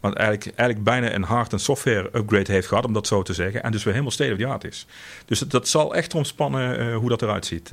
Maar 0.00 0.12
eigenlijk, 0.12 0.56
eigenlijk 0.56 0.88
bijna 0.88 1.14
een 1.14 1.22
hard- 1.22 1.52
en 1.52 1.60
software 1.60 2.10
upgrade 2.12 2.52
heeft 2.52 2.68
gehad, 2.68 2.84
om 2.84 2.92
dat 2.92 3.06
zo 3.06 3.22
te 3.22 3.32
zeggen. 3.32 3.62
En 3.62 3.72
dus 3.72 3.82
weer 3.82 3.92
helemaal 3.92 4.14
state 4.14 4.32
of 4.32 4.60
the 4.60 4.68
is. 4.68 4.86
Dus 5.24 5.38
dat, 5.38 5.50
dat 5.50 5.68
zal 5.68 5.94
echt 5.94 6.14
ontspannen 6.14 6.92
hoe 6.92 7.08
dat 7.08 7.22
eruit 7.22 7.46
ziet. 7.46 7.72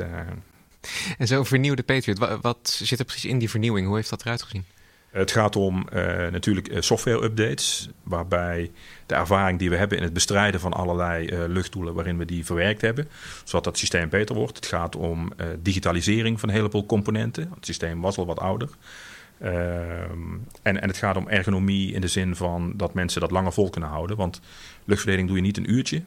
En 1.17 1.27
zo 1.27 1.43
vernieuwde 1.43 1.83
Patriot, 1.83 2.41
wat, 2.41 2.79
zit 2.83 2.99
er 2.99 3.05
precies 3.05 3.25
in 3.25 3.39
die 3.39 3.49
vernieuwing? 3.49 3.87
Hoe 3.87 3.95
heeft 3.95 4.09
dat 4.09 4.21
eruit 4.21 4.41
gezien? 4.41 4.65
Het 5.11 5.31
gaat 5.31 5.55
om 5.55 5.87
uh, 5.93 6.03
natuurlijk 6.27 6.67
eh, 6.67 6.81
software-updates, 6.81 7.89
waarbij 8.03 8.71
de 9.05 9.15
ervaring 9.15 9.59
die 9.59 9.69
we 9.69 9.75
hebben 9.75 9.97
in 9.97 10.03
het 10.03 10.13
bestrijden 10.13 10.59
van 10.59 10.73
allerlei 10.73 11.27
uh, 11.27 11.43
luchtdoelen, 11.47 11.93
waarin 11.93 12.17
we 12.17 12.25
die 12.25 12.45
verwerkt 12.45 12.81
hebben, 12.81 13.09
zodat 13.43 13.63
dat 13.63 13.77
systeem 13.77 14.09
beter 14.09 14.35
wordt. 14.35 14.55
Het 14.55 14.65
gaat 14.65 14.95
om 14.95 15.31
digitalisering 15.59 16.39
van 16.39 16.49
een 16.49 16.55
heleboel 16.55 16.85
componenten. 16.85 17.51
Het 17.55 17.65
systeem 17.65 18.01
was 18.01 18.17
al 18.17 18.25
wat 18.25 18.39
ouder. 18.39 18.69
Uh, 19.41 20.01
en, 20.61 20.81
en 20.81 20.87
het 20.87 20.97
gaat 20.97 21.17
om 21.17 21.27
ergonomie 21.27 21.93
in 21.93 22.01
de 22.01 22.07
zin 22.07 22.35
van 22.35 22.73
dat 22.75 22.93
mensen 22.93 23.21
dat 23.21 23.31
langer 23.31 23.53
vol 23.53 23.69
kunnen 23.69 23.89
houden. 23.89 24.17
Want 24.17 24.41
luchtverdeling 24.85 25.27
doe 25.27 25.37
je 25.37 25.43
niet 25.43 25.57
een 25.57 25.71
uurtje. 25.71 26.03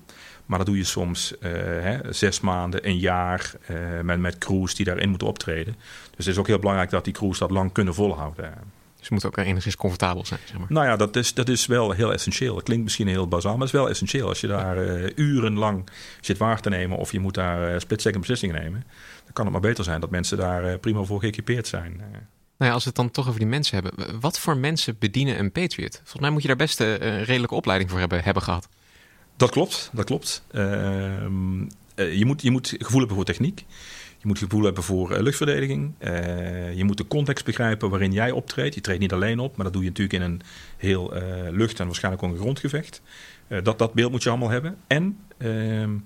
Maar 0.48 0.58
dat 0.58 0.66
doe 0.66 0.76
je 0.76 0.84
soms 0.84 1.32
uh, 1.40 1.50
hè, 1.60 2.12
zes 2.12 2.40
maanden, 2.40 2.88
een 2.88 2.98
jaar 2.98 3.52
uh, 3.70 4.00
met, 4.00 4.18
met 4.18 4.38
crews 4.38 4.74
die 4.74 4.84
daarin 4.84 5.08
moeten 5.08 5.28
optreden. 5.28 5.74
Dus 6.16 6.26
het 6.26 6.34
is 6.34 6.38
ook 6.38 6.46
heel 6.46 6.58
belangrijk 6.58 6.90
dat 6.90 7.04
die 7.04 7.12
crews 7.12 7.38
dat 7.38 7.50
lang 7.50 7.72
kunnen 7.72 7.94
volhouden. 7.94 8.54
Dus 8.96 9.06
ze 9.06 9.12
moeten 9.12 9.30
ook 9.30 9.46
enigszins 9.46 9.76
comfortabel 9.76 10.24
zijn, 10.26 10.40
zeg 10.44 10.58
maar. 10.58 10.66
Nou 10.68 10.86
ja, 10.86 10.96
dat 10.96 11.16
is, 11.16 11.34
dat 11.34 11.48
is 11.48 11.66
wel 11.66 11.90
heel 11.90 12.12
essentieel. 12.12 12.54
Dat 12.54 12.62
klinkt 12.62 12.84
misschien 12.84 13.08
heel 13.08 13.28
bazaal, 13.28 13.52
maar 13.52 13.66
het 13.66 13.74
is 13.74 13.80
wel 13.80 13.88
essentieel. 13.88 14.28
Als 14.28 14.40
je 14.40 14.46
daar 14.46 14.84
uh, 14.84 15.10
urenlang 15.14 15.88
zit 16.20 16.38
waar 16.38 16.60
te 16.60 16.68
nemen 16.68 16.98
of 16.98 17.12
je 17.12 17.20
moet 17.20 17.34
daar 17.34 17.72
uh, 17.72 17.78
split-second 17.78 18.20
beslissingen 18.20 18.62
nemen... 18.62 18.84
dan 19.24 19.32
kan 19.32 19.44
het 19.44 19.52
maar 19.52 19.62
beter 19.62 19.84
zijn 19.84 20.00
dat 20.00 20.10
mensen 20.10 20.36
daar 20.36 20.78
prima 20.78 21.02
voor 21.02 21.20
geëquipeerd 21.20 21.66
zijn. 21.66 21.96
Nou 21.96 22.70
ja, 22.70 22.70
als 22.70 22.82
we 22.82 22.88
het 22.88 22.98
dan 22.98 23.10
toch 23.10 23.28
over 23.28 23.40
die 23.40 23.48
mensen 23.48 23.74
hebben. 23.74 24.20
Wat 24.20 24.38
voor 24.38 24.56
mensen 24.56 24.96
bedienen 24.98 25.38
een 25.38 25.52
Patriot? 25.52 25.94
Volgens 25.96 26.20
mij 26.20 26.30
moet 26.30 26.42
je 26.42 26.48
daar 26.48 26.56
best 26.56 26.80
een 26.80 27.24
redelijke 27.24 27.54
opleiding 27.54 27.90
voor 27.90 27.98
hebben, 27.98 28.22
hebben 28.22 28.42
gehad. 28.42 28.68
Dat 29.38 29.50
klopt, 29.50 29.90
dat 29.92 30.04
klopt. 30.04 30.42
Uh, 30.52 30.62
je, 31.94 32.24
moet, 32.24 32.42
je 32.42 32.50
moet 32.50 32.74
gevoel 32.78 32.98
hebben 32.98 33.16
voor 33.16 33.24
techniek. 33.24 33.64
Je 34.18 34.26
moet 34.26 34.38
gevoel 34.38 34.62
hebben 34.62 34.82
voor 34.82 35.12
uh, 35.12 35.20
luchtverdediging. 35.20 35.92
Uh, 36.00 36.74
je 36.76 36.84
moet 36.84 36.96
de 36.96 37.06
context 37.06 37.44
begrijpen 37.44 37.90
waarin 37.90 38.12
jij 38.12 38.30
optreedt. 38.30 38.74
Je 38.74 38.80
treedt 38.80 39.00
niet 39.00 39.12
alleen 39.12 39.38
op, 39.38 39.56
maar 39.56 39.64
dat 39.64 39.72
doe 39.72 39.82
je 39.82 39.88
natuurlijk 39.88 40.22
in 40.24 40.30
een 40.30 40.40
heel 40.76 41.12
lucht- 41.50 41.80
en 41.80 41.86
waarschijnlijk 41.86 42.24
ook 42.24 42.30
een 42.30 42.38
grondgevecht. 42.38 43.02
dat, 43.62 43.78
dat 43.78 43.92
beeld 43.92 44.10
moet 44.10 44.22
je 44.22 44.28
allemaal 44.28 44.48
hebben. 44.48 44.76
En 44.86 45.18
ehm, 45.38 45.96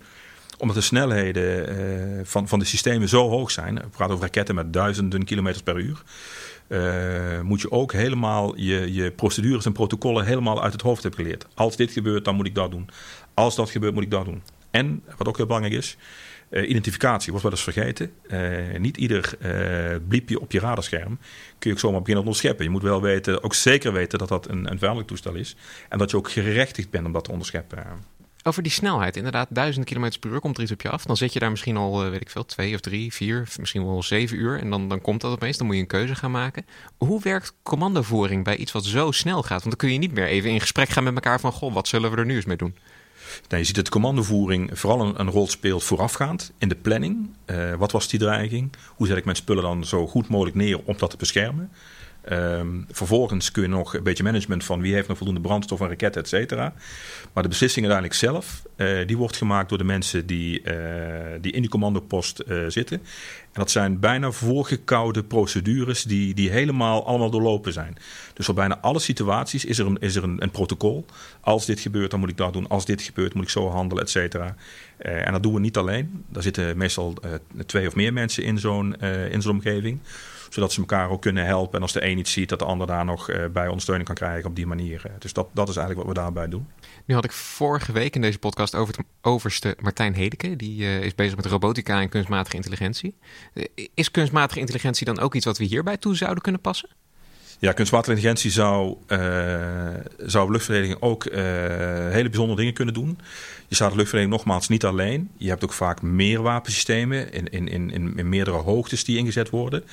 omdat 0.58 0.76
de 0.76 0.82
snelheden 0.82 2.26
van, 2.26 2.48
van 2.48 2.58
de 2.58 2.64
systemen 2.64 3.08
zo 3.08 3.28
hoog 3.28 3.50
zijn, 3.50 3.74
we 3.74 3.88
praten 3.88 4.14
over 4.14 4.26
raketten 4.26 4.54
met 4.54 4.72
duizenden 4.72 5.24
kilometers 5.24 5.62
per 5.62 5.78
uur, 5.78 6.02
moet 7.42 7.60
je 7.60 7.70
ook 7.70 7.92
helemaal 7.92 8.56
je, 8.56 8.92
je 8.92 9.10
procedures 9.10 9.64
en 9.64 9.72
protocollen 9.72 10.24
helemaal 10.24 10.62
uit 10.62 10.72
het 10.72 10.82
hoofd 10.82 11.02
hebben 11.02 11.20
geleerd. 11.20 11.46
Als 11.54 11.76
dit 11.76 11.92
gebeurt, 11.92 12.24
dan 12.24 12.34
moet 12.34 12.46
ik 12.46 12.54
dat 12.54 12.70
doen. 12.70 12.88
Als 13.34 13.56
dat 13.56 13.70
gebeurt, 13.70 13.94
moet 13.94 14.02
ik 14.02 14.10
dat 14.10 14.24
doen. 14.24 14.42
En, 14.70 15.02
wat 15.16 15.28
ook 15.28 15.36
heel 15.36 15.46
belangrijk 15.46 15.76
is, 15.76 15.96
uh, 16.50 16.68
identificatie 16.68 17.30
wordt 17.30 17.42
wel 17.42 17.52
eens 17.52 17.62
vergeten. 17.62 18.12
Uh, 18.28 18.78
niet 18.78 18.96
ieder 18.96 19.36
bliepje 20.08 20.40
op 20.40 20.52
je 20.52 20.58
radarscherm 20.58 21.18
kun 21.58 21.70
je 21.70 21.72
ook 21.72 21.78
zomaar 21.78 21.98
beginnen 21.98 22.22
onderscheppen. 22.22 22.64
Je 22.64 22.70
moet 22.70 22.82
wel 22.82 23.02
weten, 23.02 23.42
ook 23.42 23.54
zeker 23.54 23.92
weten 23.92 24.18
dat 24.18 24.28
dat 24.28 24.48
een, 24.48 24.82
een 24.82 25.04
toestel 25.04 25.34
is. 25.34 25.56
En 25.88 25.98
dat 25.98 26.10
je 26.10 26.16
ook 26.16 26.30
gerechtigd 26.30 26.90
bent 26.90 27.06
om 27.06 27.12
dat 27.12 27.24
te 27.24 27.30
onderscheppen. 27.30 27.84
Over 28.44 28.62
die 28.62 28.72
snelheid, 28.72 29.16
inderdaad, 29.16 29.48
duizend 29.50 29.84
kilometer 29.84 30.18
per 30.18 30.30
uur 30.30 30.40
komt 30.40 30.56
er 30.56 30.62
iets 30.62 30.72
op 30.72 30.82
je 30.82 30.88
af. 30.88 31.04
Dan 31.04 31.16
zit 31.16 31.32
je 31.32 31.38
daar 31.38 31.50
misschien 31.50 31.76
al, 31.76 32.10
weet 32.10 32.20
ik 32.20 32.30
veel, 32.30 32.44
twee 32.44 32.74
of 32.74 32.80
drie, 32.80 33.12
vier, 33.12 33.48
misschien 33.58 33.84
wel 33.84 34.02
zeven 34.02 34.38
uur. 34.38 34.58
En 34.58 34.70
dan, 34.70 34.88
dan 34.88 35.00
komt 35.00 35.20
dat 35.20 35.32
opeens, 35.32 35.56
dan 35.56 35.66
moet 35.66 35.74
je 35.76 35.82
een 35.82 35.88
keuze 35.88 36.14
gaan 36.14 36.30
maken. 36.30 36.66
Hoe 36.96 37.20
werkt 37.22 37.54
commandovoering 37.62 38.44
bij 38.44 38.56
iets 38.56 38.72
wat 38.72 38.84
zo 38.84 39.10
snel 39.10 39.42
gaat? 39.42 39.62
Want 39.62 39.62
dan 39.62 39.76
kun 39.76 39.92
je 39.92 39.98
niet 39.98 40.12
meer 40.12 40.26
even 40.26 40.50
in 40.50 40.60
gesprek 40.60 40.88
gaan 40.88 41.04
met 41.04 41.14
elkaar 41.14 41.40
van, 41.40 41.52
goh, 41.52 41.74
wat 41.74 41.88
zullen 41.88 42.10
we 42.10 42.16
er 42.16 42.26
nu 42.26 42.34
eens 42.34 42.44
mee 42.44 42.56
doen? 42.56 42.76
Nou, 43.48 43.60
je 43.60 43.64
ziet 43.64 43.74
dat 43.74 43.84
de 43.84 43.90
commandovoering 43.90 44.70
vooral 44.78 45.18
een, 45.18 45.30
rol 45.30 45.48
speelt 45.48 45.84
voorafgaand 45.84 46.52
in 46.58 46.68
de 46.68 46.74
planning. 46.74 47.30
Uh, 47.46 47.74
wat 47.74 47.92
was 47.92 48.08
die 48.08 48.18
dreiging? 48.18 48.72
Hoe 48.88 49.06
zet 49.06 49.16
ik 49.16 49.24
mijn 49.24 49.36
spullen 49.36 49.62
dan 49.62 49.84
zo 49.84 50.06
goed 50.06 50.28
mogelijk 50.28 50.56
neer 50.56 50.80
om 50.84 50.94
dat 50.98 51.10
te 51.10 51.16
beschermen? 51.16 51.70
Um, 52.30 52.86
vervolgens 52.90 53.50
kun 53.50 53.62
je 53.62 53.68
nog 53.68 53.94
een 53.94 54.02
beetje 54.02 54.22
management 54.22 54.64
van 54.64 54.80
wie 54.80 54.94
heeft 54.94 55.08
nog 55.08 55.16
voldoende 55.16 55.40
brandstof 55.40 55.80
en 55.80 55.88
raketten, 55.88 56.22
et 56.22 56.28
cetera. 56.28 56.74
Maar 57.32 57.42
de 57.42 57.48
beslissing 57.48 57.86
uiteindelijk 57.86 58.20
zelf, 58.20 58.62
uh, 58.76 59.06
die 59.06 59.16
wordt 59.16 59.36
gemaakt 59.36 59.68
door 59.68 59.78
de 59.78 59.84
mensen 59.84 60.26
die, 60.26 60.62
uh, 60.62 60.74
die 61.40 61.52
in 61.52 61.60
die 61.60 61.70
commandopost 61.70 62.42
uh, 62.46 62.64
zitten. 62.68 62.98
En 63.42 63.60
dat 63.60 63.70
zijn 63.70 63.98
bijna 63.98 64.30
voorgekoude 64.30 65.22
procedures 65.24 66.02
die, 66.02 66.34
die 66.34 66.50
helemaal 66.50 67.06
allemaal 67.06 67.30
doorlopen 67.30 67.72
zijn. 67.72 67.96
Dus 68.34 68.46
voor 68.46 68.54
bijna 68.54 68.78
alle 68.80 68.98
situaties 68.98 69.64
is 69.64 69.78
er, 69.78 69.86
een, 69.86 69.98
is 70.00 70.16
er 70.16 70.24
een 70.24 70.50
protocol. 70.50 71.06
Als 71.40 71.66
dit 71.66 71.80
gebeurt, 71.80 72.10
dan 72.10 72.20
moet 72.20 72.30
ik 72.30 72.36
dat 72.36 72.52
doen. 72.52 72.68
Als 72.68 72.84
dit 72.84 73.02
gebeurt, 73.02 73.34
moet 73.34 73.44
ik 73.44 73.50
zo 73.50 73.68
handelen, 73.68 74.02
et 74.04 74.10
cetera. 74.10 74.56
en 75.02 75.32
dat 75.32 75.42
doen 75.42 75.54
we 75.54 75.60
niet 75.60 75.76
alleen. 75.76 76.24
Daar 76.28 76.42
zitten 76.42 76.76
meestal 76.76 77.14
twee 77.66 77.86
of 77.86 77.94
meer 77.94 78.12
mensen 78.12 78.42
in 78.42 78.58
zo'n 78.58 79.00
in 79.30 79.42
zo'n 79.42 79.52
omgeving 79.52 79.98
zodat 80.52 80.72
ze 80.72 80.80
elkaar 80.80 81.10
ook 81.10 81.22
kunnen 81.22 81.44
helpen. 81.44 81.76
En 81.76 81.82
als 81.82 81.92
de 81.92 82.04
een 82.04 82.18
iets 82.18 82.32
ziet, 82.32 82.48
dat 82.48 82.58
de 82.58 82.64
ander 82.64 82.86
daar 82.86 83.04
nog 83.04 83.30
uh, 83.30 83.46
bij 83.52 83.66
ondersteuning 83.66 84.06
kan 84.06 84.16
krijgen 84.16 84.48
op 84.48 84.56
die 84.56 84.66
manier. 84.66 85.02
Dus 85.18 85.32
dat, 85.32 85.48
dat 85.52 85.68
is 85.68 85.76
eigenlijk 85.76 86.06
wat 86.06 86.16
we 86.16 86.22
daarbij 86.22 86.48
doen. 86.48 86.68
Nu 87.04 87.14
had 87.14 87.24
ik 87.24 87.32
vorige 87.32 87.92
week 87.92 88.14
in 88.14 88.20
deze 88.20 88.38
podcast 88.38 88.74
over 88.74 88.96
het 88.96 89.06
overste 89.20 89.76
Martijn 89.80 90.14
Hedeke. 90.14 90.56
Die 90.56 90.80
uh, 90.80 91.02
is 91.02 91.14
bezig 91.14 91.36
met 91.36 91.46
robotica 91.46 92.00
en 92.00 92.08
kunstmatige 92.08 92.56
intelligentie. 92.56 93.14
Uh, 93.54 93.64
is 93.94 94.10
kunstmatige 94.10 94.60
intelligentie 94.60 95.06
dan 95.06 95.18
ook 95.18 95.34
iets 95.34 95.44
wat 95.44 95.58
we 95.58 95.64
hierbij 95.64 95.96
toe 95.96 96.16
zouden 96.16 96.42
kunnen 96.42 96.60
passen? 96.60 96.88
Ja, 97.58 97.72
kunstmatige 97.72 98.10
intelligentie 98.10 98.50
zou, 98.50 98.96
uh, 99.08 99.18
zou 100.16 100.50
luchtverdediging 100.50 101.02
ook 101.02 101.24
hele 101.24 102.28
bijzondere 102.28 102.58
dingen 102.58 102.74
kunnen 102.74 102.94
doen. 102.94 103.18
Je 103.72 103.78
staat 103.78 103.90
de 103.90 103.96
luchtverdediging 103.96 104.42
nogmaals 104.42 104.68
niet 104.68 104.84
alleen. 104.84 105.30
Je 105.36 105.48
hebt 105.48 105.64
ook 105.64 105.72
vaak 105.72 106.02
meer 106.02 106.42
wapensystemen 106.42 107.32
in, 107.32 107.48
in, 107.50 107.68
in, 107.68 108.16
in 108.16 108.28
meerdere 108.28 108.56
hoogtes 108.56 109.04
die 109.04 109.16
ingezet 109.16 109.50
worden. 109.50 109.84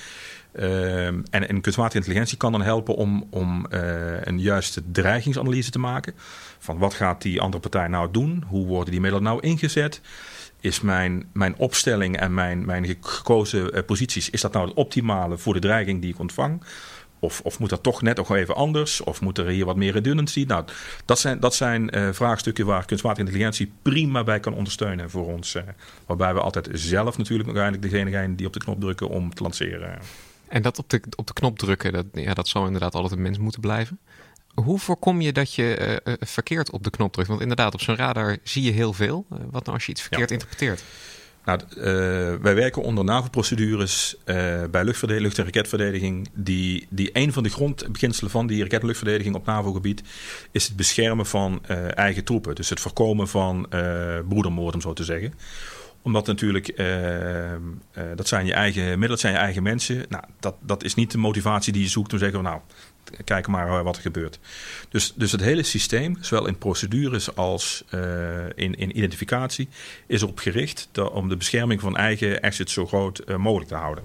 Uh, 0.54 1.06
en, 1.08 1.24
en 1.30 1.62
kunstmatige 1.62 1.98
intelligentie 1.98 2.38
kan 2.38 2.52
dan 2.52 2.62
helpen 2.62 2.96
om, 2.96 3.28
om 3.30 3.66
uh, 3.70 4.22
een 4.22 4.40
juiste 4.40 4.84
dreigingsanalyse 4.92 5.72
te 5.72 5.80
maken. 5.80 6.14
Van 6.58 6.78
wat 6.78 6.94
gaat 6.94 7.22
die 7.22 7.42
andere 7.42 7.62
partij 7.62 7.88
nou 7.88 8.12
doen? 8.12 8.44
Hoe 8.48 8.68
worden 8.68 8.92
die 8.92 9.02
middelen 9.02 9.26
nou 9.26 9.42
ingezet? 9.42 10.02
Is 10.60 10.82
mijn, 10.82 11.30
mijn 11.34 11.56
opstelling 11.58 12.18
en 12.18 12.34
mijn, 12.34 12.66
mijn 12.66 12.98
gekozen 13.02 13.76
uh, 13.76 13.84
posities, 13.86 14.30
is 14.30 14.42
dat 14.42 14.54
nou 14.54 14.68
het 14.68 14.78
optimale 14.78 15.38
voor 15.38 15.54
de 15.54 15.60
dreiging 15.60 16.02
die 16.02 16.14
ik 16.14 16.20
ontvang? 16.20 16.64
Of, 17.20 17.42
of 17.44 17.60
moet 17.60 17.70
dat 17.70 17.84
toch 17.84 18.02
net 18.02 18.18
nog 18.18 18.36
even 18.36 18.56
anders? 18.56 19.02
Of 19.02 19.22
moet 19.22 19.38
er 19.38 19.48
hier 19.48 19.66
wat 19.66 19.76
meer 19.76 19.92
redundancy? 19.92 20.44
Nou, 20.48 20.66
dat 21.06 21.20
zijn, 21.20 21.40
dat 21.40 21.56
zijn 21.56 21.98
uh, 21.98 22.10
vraagstukken 22.12 22.66
waar 22.66 22.86
kunstmatige 22.86 23.26
intelligentie 23.26 23.72
prima 23.82 24.24
bij 24.24 24.40
kan 24.40 24.54
ondersteunen 24.54 25.10
voor 25.10 25.26
ons. 25.26 25.56
Uh, 25.56 25.64
waarbij 26.06 26.34
we 26.34 26.40
altijd 26.40 26.70
zelf 26.72 27.18
natuurlijk 27.18 27.50
nog 27.50 27.58
eigenlijk 27.58 27.92
degene 27.92 28.10
zijn 28.10 28.36
die 28.36 28.48
op 28.48 28.54
de 28.54 28.60
knop 28.60 28.80
drukken 28.80 29.10
om 29.10 29.34
te 29.34 29.44
lanceren. 29.44 30.00
En 30.48 30.62
dat 30.62 30.80
op 30.80 30.90
de, 30.90 31.02
op 31.16 31.28
de 31.28 31.34
knop 31.34 31.60
drukken, 31.60 31.94
dat, 31.94 32.06
ja, 32.14 32.34
dat 32.34 32.48
zou 32.48 32.66
inderdaad 32.66 32.94
altijd 32.94 33.14
een 33.14 33.22
mens 33.22 33.38
moeten 33.38 33.62
blijven. 33.62 34.00
hoe 34.54 34.80
voorkom 34.80 35.22
je 35.22 35.34
dat 35.34 35.54
je 35.54 36.02
verkeerd 36.20 36.72
op 36.72 36.84
de 36.84 36.90
knop 36.90 37.14
drukt? 37.14 37.28
Want 37.28 37.42
inderdaad, 37.42 37.74
op 37.74 37.82
zo'n 37.82 37.96
radar 37.96 38.38
zie 38.44 38.64
je 38.64 38.72
heel 38.72 38.94
veel. 38.94 39.26
wat 39.30 39.64
nou 39.64 39.78
als 39.78 39.86
je 39.86 39.92
iets 39.92 40.02
verkeerd 40.02 40.32
interpreteert? 40.32 40.84
Nou, 41.46 41.60
wij 42.42 42.56
werken 42.56 42.82
onder 42.82 43.04
NAVO-procedures 43.04 44.16
bij 44.72 44.84
lucht- 44.84 45.38
en 45.38 45.46
raketverdediging. 45.46 46.30
Die, 46.34 46.88
die 46.90 47.10
een 47.14 47.34
van 47.34 47.44
de 47.44 47.50
grondbeginselen 47.50 48.32
van 48.32 48.48
die 48.48 48.62
raket- 48.62 48.84
en 49.26 49.36
op 49.36 49.46
NAVO-gebied 49.46 50.04
is 50.52 50.68
het 50.68 50.76
beschermen 50.76 51.26
van 51.26 51.66
eigen 51.96 52.24
troepen. 52.24 52.56
Dus 52.56 52.70
het 52.70 52.80
voorkomen 52.80 53.28
van 53.28 53.68
broedermoord, 54.28 54.74
om 54.74 54.82
zo 54.82 54.94
te 54.94 55.04
zeggen 55.04 55.34
omdat 56.02 56.26
natuurlijk, 56.26 56.80
uh, 56.80 57.52
uh, 57.52 57.58
dat 58.16 58.28
zijn 58.28 58.46
je 58.46 58.54
eigen 58.54 58.84
middelen, 58.84 59.10
dat 59.10 59.20
zijn 59.20 59.34
je 59.34 59.40
eigen 59.40 59.64
mensen. 59.64 60.06
Nou, 60.10 60.24
dat, 60.40 60.56
dat 60.62 60.84
is 60.84 60.96
niet 60.96 61.12
de 61.12 61.18
motivatie 61.18 61.74
die 61.74 61.82
je 61.82 61.90
zoekt 61.90 62.12
om 62.12 62.18
te 62.20 62.24
zeggen, 62.24 62.44
nou, 62.44 62.60
kijk 63.24 63.48
maar 63.48 63.68
eh, 63.68 63.82
wat 63.82 63.96
er 63.96 64.02
gebeurt. 64.02 64.40
Dus, 64.90 65.14
dus 65.16 65.32
het 65.32 65.42
hele 65.42 65.64
systeem, 65.64 66.18
zowel 66.22 66.48
in 66.48 66.58
procedures 66.58 67.36
als 67.36 67.84
in, 68.56 68.76
in 68.76 68.98
identificatie, 68.98 69.70
is 70.08 70.22
erop 70.22 70.40
gericht 70.40 70.90
om 71.12 71.30
de 71.30 71.38
bescherming 71.38 71.82
van 71.82 71.98
eigen 71.98 72.40
assets 72.40 72.74
zo 72.74 72.86
groot 72.86 73.38
mogelijk 73.38 73.70
te 73.70 73.76
houden. 73.76 74.04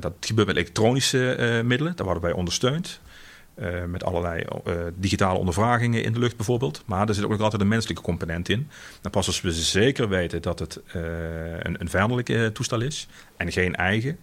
dat 0.00 0.12
gebeurt 0.20 0.46
met 0.46 0.56
elektronische 0.56 1.62
middelen, 1.64 1.96
daar 1.96 2.04
worden 2.04 2.22
wij 2.22 2.32
ondersteund. 2.32 3.00
Uh, 3.58 3.84
met 3.84 4.04
allerlei 4.04 4.44
uh, 4.66 4.74
digitale 4.94 5.38
ondervragingen 5.38 6.04
in 6.04 6.12
de 6.12 6.18
lucht 6.18 6.36
bijvoorbeeld. 6.36 6.82
Maar 6.86 7.08
er 7.08 7.14
zit 7.14 7.24
ook 7.24 7.30
nog 7.30 7.40
altijd 7.40 7.62
een 7.62 7.68
menselijke 7.68 8.02
component 8.02 8.48
in. 8.48 8.68
En 9.02 9.10
pas 9.10 9.26
als 9.26 9.40
we 9.40 9.52
zeker 9.52 10.08
weten 10.08 10.42
dat 10.42 10.58
het 10.58 10.80
uh, 10.96 11.02
een, 11.58 11.80
een 11.80 11.88
vijandelijke 11.88 12.50
toestel 12.52 12.80
is 12.80 13.08
en 13.36 13.52
geen 13.52 13.74
eigen, 13.74 14.18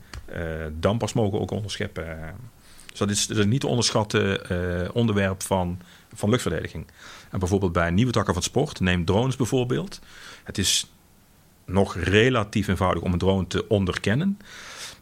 dan 0.79 0.97
pas 0.97 1.13
mogen 1.13 1.31
we 1.31 1.39
ook 1.39 1.51
onderscheppen. 1.51 2.35
Dus 2.89 2.99
dat 2.99 3.09
is, 3.09 3.27
is 3.27 3.45
niet 3.45 3.61
te 3.61 3.67
onderschatten 3.67 4.93
onderwerp 4.93 5.43
van, 5.43 5.79
van 6.13 6.29
luchtverdediging. 6.29 6.85
En 7.29 7.39
bijvoorbeeld 7.39 7.71
bij 7.71 7.91
nieuwe 7.91 8.11
takken 8.11 8.33
van 8.33 8.43
sport, 8.43 8.79
neem 8.79 9.05
drones 9.05 9.35
bijvoorbeeld. 9.35 9.99
Het 10.43 10.57
is 10.57 10.91
nog 11.65 11.95
relatief 11.95 12.67
eenvoudig 12.67 13.03
om 13.03 13.13
een 13.13 13.19
drone 13.19 13.47
te 13.47 13.67
onderkennen. 13.67 14.37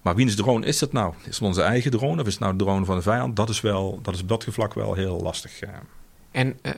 Maar 0.02 0.16
wiens 0.16 0.36
drone 0.36 0.66
is 0.66 0.82
het 0.82 0.92
nou? 0.92 1.14
Is 1.24 1.40
het 1.40 1.48
onze 1.48 1.62
eigen 1.62 1.92
drone 1.92 2.22
of 2.22 2.28
is 2.28 2.34
het 2.34 2.42
nou 2.42 2.58
de 2.58 2.64
drone 2.64 2.86
van 2.86 2.96
de 2.96 3.02
vijand? 3.02 3.36
Dat 3.36 3.50
is, 3.50 3.62
wel, 3.62 4.00
dat 4.02 4.14
is 4.14 4.22
op 4.22 4.28
dat 4.28 4.46
vlak 4.50 4.74
wel 4.74 4.94
heel 4.94 5.20
lastig. 5.22 5.60
En 6.32 6.60
uh, 6.62 6.72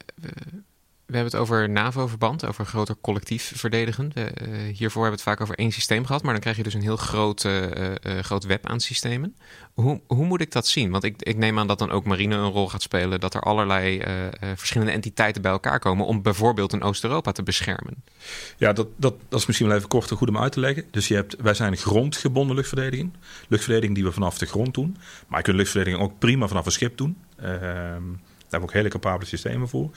we 1.11 1.17
hebben 1.17 1.39
het 1.39 1.41
over 1.41 1.69
NAVO-verband, 1.69 2.45
over 2.45 2.65
groter 2.65 2.95
collectief 3.01 3.51
verdedigen. 3.55 4.11
Uh, 4.15 4.25
hiervoor 4.73 5.01
hebben 5.03 5.03
we 5.03 5.09
het 5.09 5.21
vaak 5.21 5.41
over 5.41 5.55
één 5.55 5.71
systeem 5.71 6.05
gehad, 6.05 6.23
maar 6.23 6.31
dan 6.31 6.41
krijg 6.41 6.57
je 6.57 6.63
dus 6.63 6.73
een 6.73 6.81
heel 6.81 6.97
groot, 6.97 7.43
uh, 7.43 7.91
groot 8.21 8.43
web 8.43 8.67
aan 8.67 8.79
systemen. 8.79 9.35
Hoe, 9.73 10.01
hoe 10.07 10.25
moet 10.25 10.41
ik 10.41 10.51
dat 10.51 10.67
zien? 10.67 10.91
Want 10.91 11.03
ik, 11.03 11.21
ik 11.21 11.37
neem 11.37 11.59
aan 11.59 11.67
dat 11.67 11.79
dan 11.79 11.91
ook 11.91 12.05
marine 12.05 12.35
een 12.35 12.51
rol 12.51 12.69
gaat 12.69 12.81
spelen, 12.81 13.19
dat 13.19 13.33
er 13.33 13.41
allerlei 13.41 14.03
verschillende 14.55 14.91
entiteiten 14.93 15.41
bij 15.41 15.51
elkaar 15.51 15.79
komen 15.79 16.05
om 16.05 16.21
bijvoorbeeld 16.21 16.73
in 16.73 16.81
Oost-Europa 16.81 17.31
te 17.31 17.43
beschermen. 17.43 18.03
Ja, 18.57 18.73
dat, 18.73 18.87
dat, 18.95 19.13
dat 19.29 19.39
is 19.39 19.45
misschien 19.45 19.67
wel 19.67 19.77
even 19.77 19.87
kort 19.89 20.11
en 20.11 20.17
goed 20.17 20.29
om 20.29 20.37
uit 20.37 20.51
te 20.51 20.59
leggen. 20.59 20.85
Dus 20.91 21.07
je 21.07 21.15
hebt, 21.15 21.35
wij 21.41 21.53
zijn 21.53 21.77
grondgebonden 21.77 22.55
luchtverdediging. 22.55 23.11
Luchtverdediging 23.47 23.95
die 23.95 24.03
we 24.03 24.11
vanaf 24.11 24.37
de 24.37 24.45
grond 24.45 24.73
doen. 24.73 24.97
Maar 25.27 25.37
je 25.37 25.45
kunt 25.45 25.57
luchtverdediging 25.57 26.03
ook 26.03 26.19
prima 26.19 26.47
vanaf 26.47 26.65
een 26.65 26.71
schip 26.71 26.97
doen. 26.97 27.17
Ehm, 27.35 28.03
daar 28.51 28.59
hebben 28.59 28.69
we 28.69 28.75
ook 28.75 28.83
hele 28.83 29.01
capabele 29.01 29.29
systemen 29.29 29.67
voor. 29.67 29.89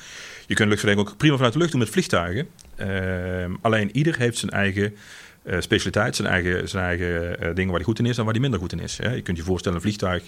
Je 0.47 0.55
kunt 0.55 0.69
luchtverdediging 0.69 1.13
ook 1.13 1.17
prima 1.17 1.35
vanuit 1.35 1.53
de 1.53 1.59
lucht 1.59 1.71
doen 1.71 1.81
met 1.81 1.91
vliegtuigen. 1.91 2.49
Uh, 2.77 3.55
alleen 3.61 3.97
ieder 3.97 4.19
heeft 4.19 4.39
zijn 4.39 4.51
eigen 4.51 4.95
uh, 5.45 5.61
specialiteit, 5.61 6.17
zijn 6.17 6.29
eigen, 6.29 6.69
zijn 6.69 6.85
eigen 6.85 7.23
uh, 7.23 7.55
dingen 7.55 7.67
waar 7.67 7.75
hij 7.75 7.85
goed 7.85 7.99
in 7.99 8.07
is 8.07 8.19
en 8.19 8.25
waar 8.25 8.33
hij 8.33 8.43
minder 8.43 8.61
goed 8.61 8.73
in 8.73 8.79
is. 8.79 8.99
Hè. 8.99 9.15
Je 9.15 9.23
kunt 9.23 9.37
je 9.37 9.43
voorstellen, 9.43 9.77
een 9.77 9.85
vliegtuig 9.85 10.23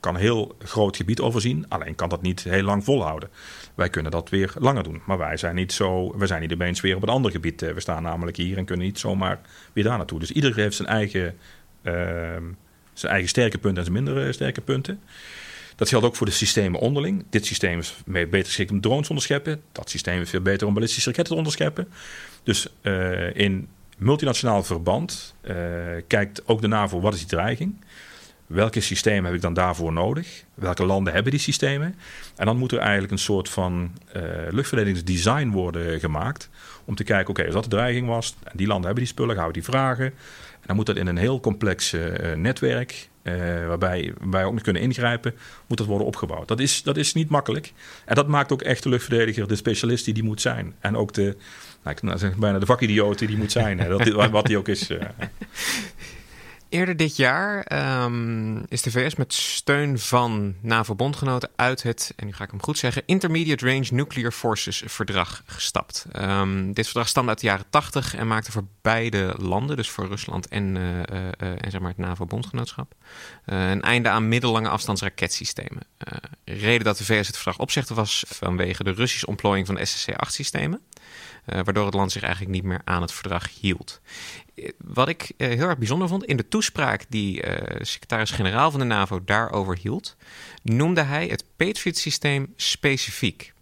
kan 0.00 0.14
een 0.14 0.20
heel 0.20 0.56
groot 0.58 0.96
gebied 0.96 1.20
overzien, 1.20 1.64
alleen 1.68 1.94
kan 1.94 2.08
dat 2.08 2.22
niet 2.22 2.42
heel 2.42 2.62
lang 2.62 2.84
volhouden. 2.84 3.28
Wij 3.74 3.88
kunnen 3.88 4.10
dat 4.12 4.30
weer 4.30 4.52
langer 4.58 4.82
doen, 4.82 5.02
maar 5.06 5.18
wij 5.18 5.36
zijn 5.36 5.54
niet 5.54 5.72
zo, 5.72 6.18
wij 6.18 6.26
zijn 6.26 6.40
niet 6.40 6.52
opeens 6.52 6.80
weer 6.80 6.96
op 6.96 7.02
een 7.02 7.08
ander 7.08 7.30
gebied. 7.30 7.60
We 7.60 7.80
staan 7.80 8.02
namelijk 8.02 8.36
hier 8.36 8.56
en 8.56 8.64
kunnen 8.64 8.86
niet 8.86 8.98
zomaar 8.98 9.40
weer 9.72 9.84
daar 9.84 9.96
naartoe. 9.96 10.18
Dus 10.18 10.32
ieder 10.32 10.54
heeft 10.54 10.76
zijn 10.76 10.88
eigen, 10.88 11.36
ehm, 11.82 12.44
zijn 12.92 13.12
eigen 13.12 13.28
sterke 13.28 13.58
punten 13.58 13.84
en 13.84 13.92
zijn 13.92 14.04
minder 14.04 14.34
sterke 14.34 14.60
punten. 14.60 15.00
Dat 15.82 15.90
geldt 15.90 16.06
ook 16.06 16.16
voor 16.16 16.26
de 16.26 16.32
systemen 16.32 16.80
onderling. 16.80 17.24
Dit 17.30 17.46
systeem 17.46 17.78
is 17.78 17.94
beter 18.06 18.44
geschikt 18.44 18.70
om 18.70 18.80
drones 18.80 19.02
te 19.02 19.08
onderscheppen. 19.08 19.62
Dat 19.72 19.90
systeem 19.90 20.20
is 20.20 20.30
veel 20.30 20.40
beter 20.40 20.66
om 20.66 20.74
ballistische 20.74 21.08
raketten 21.08 21.32
te 21.32 21.38
onderscheppen. 21.38 21.88
Dus 22.42 22.66
uh, 22.82 23.36
in 23.36 23.68
multinationaal 23.98 24.62
verband 24.62 25.34
uh, 25.42 25.56
kijkt 26.06 26.48
ook 26.48 26.60
de 26.60 26.66
NAVO 26.66 27.00
wat 27.00 27.14
is 27.14 27.18
die 27.18 27.28
dreiging. 27.28 27.84
Welke 28.52 28.80
systemen 28.80 29.24
heb 29.24 29.34
ik 29.34 29.40
dan 29.40 29.54
daarvoor 29.54 29.92
nodig? 29.92 30.44
Welke 30.54 30.84
landen 30.84 31.12
hebben 31.12 31.32
die 31.32 31.40
systemen? 31.40 31.94
En 32.36 32.46
dan 32.46 32.56
moet 32.56 32.72
er 32.72 32.78
eigenlijk 32.78 33.12
een 33.12 33.18
soort 33.18 33.48
van 33.48 33.92
uh, 34.16 34.22
luchtverdedigingsdesign 34.50 35.48
worden 35.48 36.00
gemaakt. 36.00 36.50
Om 36.84 36.94
te 36.94 37.04
kijken, 37.04 37.30
oké, 37.30 37.30
okay, 37.30 37.44
als 37.44 37.54
dat 37.54 37.64
de 37.64 37.76
dreiging 37.76 38.06
was, 38.06 38.36
en 38.44 38.56
die 38.56 38.66
landen 38.66 38.84
hebben 38.84 39.04
die 39.04 39.12
spullen, 39.12 39.36
gaan 39.36 39.46
we 39.46 39.52
die 39.52 39.64
vragen. 39.64 40.04
En 40.04 40.66
dan 40.66 40.76
moet 40.76 40.86
dat 40.86 40.96
in 40.96 41.06
een 41.06 41.16
heel 41.16 41.40
complex 41.40 41.92
uh, 41.92 42.32
netwerk 42.34 43.08
uh, 43.22 43.34
waarbij 43.66 44.12
wij 44.20 44.44
ook 44.44 44.52
nog 44.52 44.62
kunnen 44.62 44.82
ingrijpen, 44.82 45.34
moet 45.66 45.78
dat 45.78 45.86
worden 45.86 46.06
opgebouwd. 46.06 46.48
Dat 46.48 46.60
is, 46.60 46.82
dat 46.82 46.96
is 46.96 47.12
niet 47.12 47.28
makkelijk. 47.28 47.72
En 48.04 48.14
dat 48.14 48.28
maakt 48.28 48.52
ook 48.52 48.62
echt 48.62 48.82
de 48.82 48.88
luchtverdediger 48.88 49.48
de 49.48 49.56
specialist 49.56 50.04
die 50.04 50.14
die 50.14 50.22
moet 50.22 50.40
zijn. 50.40 50.74
En 50.80 50.96
ook 50.96 51.12
de, 51.12 51.36
nou, 51.82 51.96
ik 51.96 52.18
zeg 52.18 52.36
bijna 52.36 52.58
de 52.58 52.66
vakidioot 52.66 53.18
die 53.18 53.28
die 53.28 53.36
moet 53.36 53.52
zijn. 53.52 53.80
Hè. 53.80 53.88
Dat, 53.88 54.30
wat 54.30 54.46
die 54.46 54.58
ook 54.58 54.68
is. 54.68 54.90
Eerder 56.72 56.96
dit 56.96 57.16
jaar 57.16 57.66
um, 58.04 58.64
is 58.68 58.82
de 58.82 58.90
VS 58.90 59.14
met 59.14 59.32
steun 59.32 59.98
van 59.98 60.54
NAVO-bondgenoten 60.60 61.50
uit 61.56 61.82
het, 61.82 62.12
en 62.16 62.26
nu 62.26 62.32
ga 62.32 62.44
ik 62.44 62.50
hem 62.50 62.62
goed 62.62 62.78
zeggen, 62.78 63.02
Intermediate 63.06 63.66
Range 63.66 63.86
Nuclear 63.90 64.32
Forces 64.32 64.82
verdrag 64.86 65.42
gestapt. 65.46 66.06
Um, 66.16 66.72
dit 66.72 66.84
verdrag 66.84 67.08
stamt 67.08 67.28
uit 67.28 67.40
de 67.40 67.46
jaren 67.46 67.64
80 67.70 68.14
en 68.14 68.26
maakte 68.26 68.52
voor 68.52 68.64
beide 68.82 69.34
landen, 69.38 69.76
dus 69.76 69.90
voor 69.90 70.06
Rusland 70.06 70.48
en, 70.48 70.76
uh, 70.76 70.98
uh, 70.98 71.64
en 71.64 71.70
zeg 71.70 71.80
maar 71.80 71.90
het 71.90 71.98
NAVO-bondgenootschap, 71.98 72.94
een 73.44 73.82
einde 73.82 74.08
aan 74.08 74.28
middellange 74.28 74.68
afstandsraketsystemen. 74.68 75.82
reden 76.44 76.84
dat 76.84 76.98
de 76.98 77.04
VS 77.04 77.26
het 77.26 77.36
verdrag 77.36 77.58
opzegde 77.58 77.94
was 77.94 78.24
vanwege 78.28 78.84
de 78.84 78.92
Russische 78.92 79.26
ontplooiing 79.26 79.66
van 79.66 79.78
SSC-8-systemen. 79.86 80.80
Uh, 81.46 81.60
waardoor 81.64 81.84
het 81.84 81.94
land 81.94 82.12
zich 82.12 82.22
eigenlijk 82.22 82.54
niet 82.54 82.64
meer 82.64 82.80
aan 82.84 83.02
het 83.02 83.12
verdrag 83.12 83.60
hield. 83.60 84.00
Wat 84.78 85.08
ik 85.08 85.32
uh, 85.36 85.48
heel 85.48 85.68
erg 85.68 85.78
bijzonder 85.78 86.08
vond, 86.08 86.24
in 86.24 86.36
de 86.36 86.48
toespraak 86.48 87.04
die 87.08 87.42
secretaris-generaal 87.80 88.70
van 88.70 88.80
de 88.80 88.86
NAVO 88.86 89.24
daarover 89.24 89.78
hield, 89.78 90.16
noemde 90.62 91.02
hij 91.02 91.26
het 91.26 91.44
Patriot-systeem 91.56 92.52
specifiek. 92.56 93.52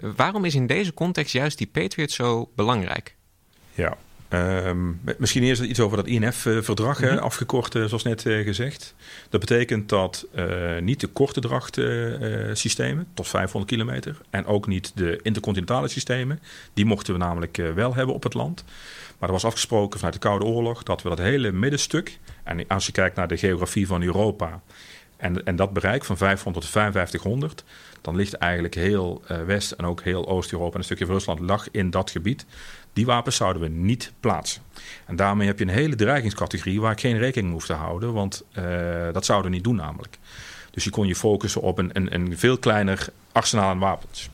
waarom 0.00 0.44
is 0.44 0.54
in 0.54 0.66
deze 0.66 0.94
context 0.94 1.32
juist 1.32 1.58
die 1.58 1.66
Patriot 1.66 2.10
zo 2.10 2.50
belangrijk? 2.54 3.16
Ja, 3.74 3.96
Um, 4.32 5.00
misschien 5.18 5.42
eerst 5.42 5.62
iets 5.62 5.80
over 5.80 5.96
dat 5.96 6.06
INF-verdrag, 6.06 7.00
mm 7.00 7.08
-hmm. 7.08 7.18
afgekort 7.18 7.74
uh, 7.74 7.84
zoals 7.84 8.02
net 8.02 8.24
uh, 8.24 8.44
gezegd. 8.44 8.94
Dat 9.28 9.40
betekent 9.40 9.88
dat 9.88 10.26
uh, 10.34 10.78
niet 10.78 11.00
de 11.00 11.06
korte 11.06 11.40
drachtsystemen 11.40 13.06
tot 13.14 13.28
500 13.28 13.72
kilometer 13.72 14.20
en 14.30 14.46
ook 14.46 14.66
niet 14.66 14.92
de 14.94 15.18
intercontinentale 15.22 15.88
systemen, 15.88 16.40
die 16.74 16.84
mochten 16.84 17.12
we 17.12 17.18
namelijk 17.18 17.56
wel 17.74 17.94
hebben 17.94 18.14
op 18.14 18.22
het 18.22 18.34
land. 18.34 18.64
Maar 19.18 19.28
er 19.28 19.34
was 19.34 19.44
afgesproken 19.44 19.98
vanuit 19.98 20.14
de 20.14 20.28
Koude 20.28 20.44
Oorlog 20.44 20.82
dat 20.82 21.02
we 21.02 21.08
dat 21.08 21.18
hele 21.18 21.52
middenstuk, 21.52 22.18
en 22.44 22.66
als 22.66 22.86
je 22.86 22.92
kijkt 22.92 23.16
naar 23.16 23.28
de 23.28 23.36
geografie 23.36 23.86
van 23.86 24.02
Europa 24.02 24.60
en, 25.20 25.44
en 25.44 25.56
dat 25.56 25.72
bereik 25.72 26.04
van 26.04 26.16
500 26.16 26.64
tot 26.64 26.74
5500, 26.74 27.64
dan 28.00 28.16
ligt 28.16 28.34
eigenlijk 28.34 28.74
heel 28.74 29.22
West- 29.46 29.72
en 29.72 29.84
ook 29.84 30.02
heel 30.02 30.28
Oost-Europa 30.28 30.72
en 30.72 30.78
een 30.78 30.84
stukje 30.84 31.06
van 31.06 31.14
Rusland 31.14 31.40
lag 31.40 31.68
in 31.70 31.90
dat 31.90 32.10
gebied. 32.10 32.46
Die 32.92 33.06
wapens 33.06 33.36
zouden 33.36 33.62
we 33.62 33.68
niet 33.68 34.12
plaatsen. 34.20 34.62
En 35.06 35.16
daarmee 35.16 35.46
heb 35.46 35.58
je 35.58 35.64
een 35.64 35.70
hele 35.70 35.94
dreigingscategorie 35.94 36.80
waar 36.80 36.92
ik 36.92 37.00
geen 37.00 37.18
rekening 37.18 37.44
mee 37.46 37.54
hoef 37.54 37.66
te 37.66 37.72
houden, 37.72 38.12
want 38.12 38.44
uh, 38.58 38.64
dat 39.12 39.24
zouden 39.24 39.50
we 39.50 39.56
niet 39.56 39.64
doen 39.64 39.76
namelijk. 39.76 40.18
Dus 40.70 40.84
je 40.84 40.90
kon 40.90 41.06
je 41.06 41.16
focussen 41.16 41.60
op 41.60 41.78
een, 41.78 41.90
een, 41.92 42.14
een 42.14 42.38
veel 42.38 42.58
kleiner 42.58 43.08
arsenaal 43.32 43.68
aan 43.68 43.78
wapens. 43.78 44.30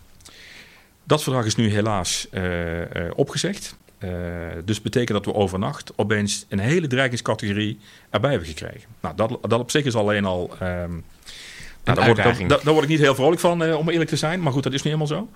Dat 1.05 1.23
verdrag 1.23 1.45
is 1.45 1.57
nu 1.57 1.71
helaas 1.71 2.27
uh, 2.31 2.81
uh, 2.81 2.87
opgezegd. 3.15 3.77
dus 4.65 4.83
betekent 4.83 5.25
dat 5.25 5.35
we 5.35 5.41
overnacht 5.41 5.93
opeens 5.97 6.47
een 6.49 6.59
hele 6.59 6.87
dreigingscategorie 6.87 7.79
erbij 8.11 8.31
hebben 8.31 8.49
gekregen. 8.49 8.89
Nou, 9.01 9.17
dat, 9.17 9.39
dat 9.41 9.61
op 9.61 9.71
zich 9.71 9.85
is 9.85 9.95
alleen 9.95 10.25
al. 10.25 10.51
Um, 10.63 11.05
nou, 11.95 11.99
daar, 11.99 12.07
word, 12.07 12.49
daar, 12.49 12.65
daar, 12.65 12.73
word 12.73 12.85
ik 12.85 12.91
niet 12.91 13.01
heel 13.01 13.15
vrolijk 13.15 13.41
van, 13.41 13.75
om 13.75 13.89
eerlijk 13.89 14.11
te 14.11 14.17
zijn. 14.17 14.43
Maar 14.43 14.53
goed, 14.53 14.63
dat 14.63 14.73
is 14.73 14.83
nu 14.83 14.91
helemaal 14.91 15.17
zo. 15.17 15.29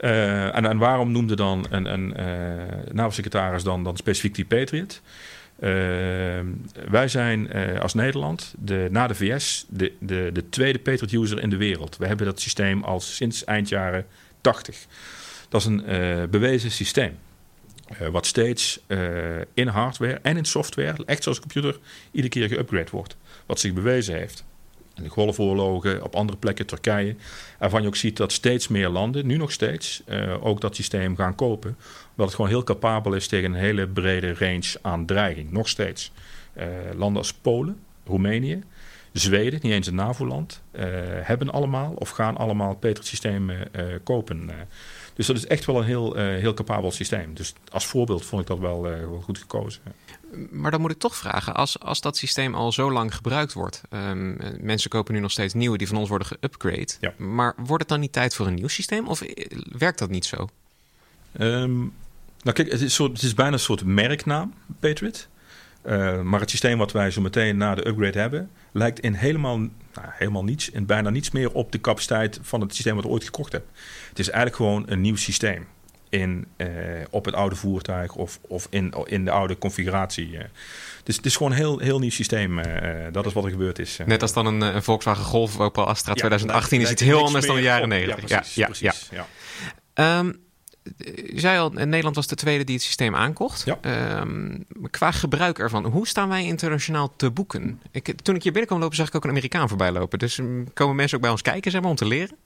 Uh, 0.00 0.56
en, 0.56 0.66
en, 0.66 0.78
waarom 0.78 1.12
noemde 1.12 1.36
dan 1.36 1.66
een, 1.70 1.92
een 1.92 2.14
uh, 2.18 2.92
NAVO-secretaris 2.92 3.62
dan, 3.62 3.84
dan 3.84 3.96
specifiek 3.96 4.34
die 4.34 4.44
Patriot? 4.44 5.00
Uh, 5.58 5.70
wij 6.88 7.08
zijn 7.08 7.52
als 7.80 7.94
Nederland 7.94 8.54
de, 8.58 8.88
na 8.90 9.06
de 9.06 9.14
VS 9.14 9.66
de, 9.68 9.92
de, 9.98 10.30
de 10.32 10.48
tweede 10.48 10.78
Patriot-user 10.78 11.42
in 11.42 11.50
de 11.50 11.56
wereld. 11.56 11.96
We 11.96 12.06
hebben 12.06 12.26
dat 12.26 12.40
systeem 12.40 12.82
al 12.82 13.00
sinds 13.00 13.44
eind 13.44 13.68
jaren 13.68 14.06
80. 14.40 14.86
Dat 15.48 15.60
is 15.60 15.66
een 15.66 15.84
bewezen 16.30 16.70
systeem. 16.70 17.18
wat 18.10 18.26
steeds 18.26 18.80
in 19.54 19.68
hardware 19.68 20.18
en 20.22 20.36
in 20.36 20.44
software, 20.44 20.96
echt 21.06 21.22
zoals 21.22 21.38
een 21.38 21.50
computer, 21.50 21.80
iedere 22.10 22.28
keer 22.28 22.48
geüpgrade 22.48 22.90
wordt. 22.90 23.16
Wat 23.46 23.60
zich 23.60 23.72
bewezen 23.72 24.14
heeft. 24.14 24.44
De 24.94 25.08
golfoorlogen, 25.08 26.02
op 26.02 26.14
andere 26.14 26.38
plekken, 26.38 26.66
Turkije. 26.66 27.16
Waarvan 27.58 27.82
je 27.82 27.86
ook 27.86 27.96
ziet 27.96 28.16
dat 28.16 28.32
steeds 28.32 28.68
meer 28.68 28.88
landen, 28.88 29.26
nu 29.26 29.36
nog 29.36 29.52
steeds, 29.52 30.02
ook 30.40 30.60
dat 30.60 30.76
systeem 30.76 31.16
gaan 31.16 31.34
kopen. 31.34 31.76
Omdat 32.10 32.26
het 32.26 32.34
gewoon 32.34 32.50
heel 32.50 32.62
capabel 32.62 33.12
is 33.12 33.26
tegen 33.26 33.52
een 33.52 33.60
hele 33.60 33.88
brede 33.88 34.34
range 34.34 34.78
aan 34.82 35.06
dreiging. 35.06 35.50
Nog 35.50 35.68
steeds. 35.68 36.12
landen 36.96 37.16
als 37.16 37.32
Polen, 37.32 37.80
Roemenië, 38.06 38.62
Zweden, 39.12 39.58
niet 39.62 39.72
eens 39.72 39.86
een 39.86 39.94
NAVO-land, 39.94 40.62
hebben 41.22 41.50
allemaal 41.50 41.92
of 41.94 42.10
gaan 42.10 42.36
allemaal 42.36 42.68
het 42.68 42.80
Patriot-systeem 42.80 43.50
kopen. 44.04 44.50
Dus 45.14 45.26
dat 45.26 45.36
is 45.36 45.46
echt 45.46 45.64
wel 45.64 45.78
een 45.78 45.84
heel, 45.84 46.18
uh, 46.18 46.22
heel 46.22 46.54
capabel 46.54 46.90
systeem. 46.90 47.34
Dus 47.34 47.52
als 47.70 47.86
voorbeeld 47.86 48.24
vond 48.24 48.42
ik 48.42 48.48
dat 48.48 48.58
wel, 48.58 48.92
uh, 48.92 48.98
wel 48.98 49.20
goed 49.20 49.38
gekozen. 49.38 49.82
Maar 50.50 50.70
dan 50.70 50.80
moet 50.80 50.90
ik 50.90 50.98
toch 50.98 51.16
vragen, 51.16 51.54
als, 51.54 51.80
als 51.80 52.00
dat 52.00 52.16
systeem 52.16 52.54
al 52.54 52.72
zo 52.72 52.92
lang 52.92 53.14
gebruikt 53.14 53.52
wordt, 53.52 53.82
um, 53.90 54.38
mensen 54.60 54.90
kopen 54.90 55.14
nu 55.14 55.20
nog 55.20 55.30
steeds 55.30 55.54
nieuwe 55.54 55.78
die 55.78 55.88
van 55.88 55.96
ons 55.96 56.08
worden 56.08 56.26
geupgrade. 56.26 56.92
Ja. 57.00 57.14
Maar 57.16 57.54
wordt 57.56 57.82
het 57.82 57.88
dan 57.88 58.00
niet 58.00 58.12
tijd 58.12 58.34
voor 58.34 58.46
een 58.46 58.54
nieuw 58.54 58.68
systeem 58.68 59.08
of 59.08 59.22
werkt 59.78 59.98
dat 59.98 60.10
niet 60.10 60.24
zo? 60.24 60.48
Um, 61.40 61.92
nou 62.42 62.56
kijk, 62.56 62.70
het 62.70 62.80
is, 62.80 62.94
soort, 62.94 63.12
het 63.12 63.22
is 63.22 63.34
bijna 63.34 63.52
een 63.52 63.58
soort 63.58 63.84
merknaam, 63.84 64.54
Patriot. 64.80 65.28
Uh, 65.86 66.20
maar 66.20 66.40
het 66.40 66.50
systeem 66.50 66.78
wat 66.78 66.92
wij 66.92 67.10
zo 67.10 67.20
meteen 67.20 67.56
na 67.56 67.74
de 67.74 67.86
upgrade 67.86 68.18
hebben, 68.18 68.50
lijkt 68.74 69.00
in 69.00 69.14
helemaal, 69.14 69.58
nou, 69.58 69.70
helemaal 69.94 70.44
niets, 70.44 70.70
in 70.70 70.86
bijna 70.86 71.10
niets 71.10 71.30
meer 71.30 71.52
op 71.52 71.72
de 71.72 71.80
capaciteit 71.80 72.38
van 72.42 72.60
het 72.60 72.74
systeem 72.74 72.94
wat 72.94 73.04
we 73.04 73.10
ooit 73.10 73.24
gekocht 73.24 73.52
hebben. 73.52 73.70
Het 74.08 74.18
is 74.18 74.30
eigenlijk 74.30 74.56
gewoon 74.56 74.84
een 74.86 75.00
nieuw 75.00 75.16
systeem 75.16 75.66
in, 76.08 76.46
uh, 76.56 76.68
op 77.10 77.24
het 77.24 77.34
oude 77.34 77.56
voertuig 77.56 78.14
of, 78.14 78.38
of 78.42 78.66
in, 78.70 78.94
in 79.04 79.24
de 79.24 79.30
oude 79.30 79.58
configuratie. 79.58 80.30
Uh. 80.30 80.40
Dus 81.02 81.16
het 81.16 81.26
is 81.26 81.36
gewoon 81.36 81.52
een 81.52 81.58
heel, 81.58 81.78
heel 81.78 81.98
nieuw 81.98 82.10
systeem. 82.10 82.58
Uh, 82.58 82.64
dat 83.12 83.26
is 83.26 83.32
wat 83.32 83.44
er 83.44 83.50
gebeurd 83.50 83.78
is. 83.78 83.98
Net 84.06 84.22
als 84.22 84.32
dan 84.32 84.46
een, 84.46 84.60
een 84.60 84.82
Volkswagen 84.82 85.24
Golf 85.24 85.58
Opel 85.58 85.86
Astra 85.86 86.12
ja, 86.12 86.18
2018 86.18 86.80
is 86.80 86.90
iets 86.90 87.02
heel 87.02 87.24
anders 87.24 87.46
dan 87.46 87.56
de 87.56 87.62
jaren 87.62 87.88
90. 87.88 88.28
Ja, 88.28 88.36
precies. 88.36 88.54
Ja, 88.54 88.66
precies, 88.66 89.10
ja. 89.94 90.18
Um, 90.18 90.43
je 91.14 91.40
zei 91.40 91.58
al, 91.58 91.70
Nederland 91.70 92.16
was 92.16 92.26
de 92.26 92.34
tweede 92.34 92.64
die 92.64 92.74
het 92.74 92.84
systeem 92.84 93.14
aankocht. 93.14 93.64
Ja. 93.64 94.20
Um, 94.20 94.66
qua 94.90 95.10
gebruik 95.10 95.58
ervan, 95.58 95.84
hoe 95.86 96.06
staan 96.06 96.28
wij 96.28 96.44
internationaal 96.44 97.12
te 97.16 97.30
boeken? 97.30 97.80
Ik, 97.90 98.20
toen 98.22 98.34
ik 98.34 98.42
hier 98.42 98.52
binnenkwam 98.52 98.80
lopen, 98.80 98.96
zag 98.96 99.08
ik 99.08 99.14
ook 99.14 99.24
een 99.24 99.30
Amerikaan 99.30 99.68
voorbij 99.68 99.92
lopen. 99.92 100.18
Dus 100.18 100.38
um, 100.38 100.72
komen 100.72 100.96
mensen 100.96 101.16
ook 101.16 101.22
bij 101.22 101.32
ons 101.32 101.42
kijken, 101.42 101.70
zeg 101.70 101.80
maar, 101.80 101.90
om 101.90 101.96
te 101.96 102.06
leren? 102.06 102.36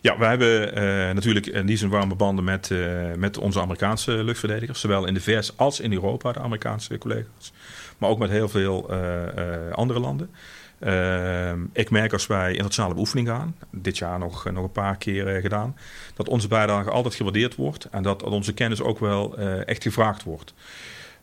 Ja, 0.00 0.18
we 0.18 0.24
hebben 0.24 0.68
uh, 0.68 1.14
natuurlijk 1.14 1.46
in 1.46 1.66
die 1.66 1.76
zin 1.76 1.88
warme 1.88 2.14
banden 2.14 2.44
met, 2.44 2.70
uh, 2.70 3.12
met 3.16 3.38
onze 3.38 3.60
Amerikaanse 3.60 4.12
luchtverdedigers. 4.12 4.80
Zowel 4.80 5.06
in 5.06 5.14
de 5.14 5.20
VS 5.20 5.56
als 5.56 5.80
in 5.80 5.92
Europa, 5.92 6.32
de 6.32 6.40
Amerikaanse 6.40 6.98
collega's. 6.98 7.52
Maar 7.98 8.10
ook 8.10 8.18
met 8.18 8.30
heel 8.30 8.48
veel 8.48 8.90
uh, 8.90 9.72
andere 9.72 10.00
landen. 10.00 10.30
Ehm, 10.78 11.58
ik 11.72 11.90
merk 11.90 12.12
als 12.12 12.26
wij 12.26 12.50
internationale 12.50 12.94
beoefening 12.94 13.28
gaan, 13.28 13.56
dit 13.70 13.98
jaar 13.98 14.18
nog, 14.18 14.50
nog 14.50 14.64
een 14.64 14.72
paar 14.72 14.96
keer 14.96 15.40
gedaan, 15.40 15.76
dat 16.14 16.28
onze 16.28 16.48
bijdrage 16.48 16.90
altijd 16.90 17.14
gewaardeerd 17.14 17.54
wordt 17.54 17.88
en 17.90 18.02
dat 18.02 18.22
onze 18.22 18.54
kennis 18.54 18.80
ook 18.80 18.98
wel 18.98 19.38
echt 19.38 19.82
gevraagd 19.82 20.22
wordt. 20.22 20.54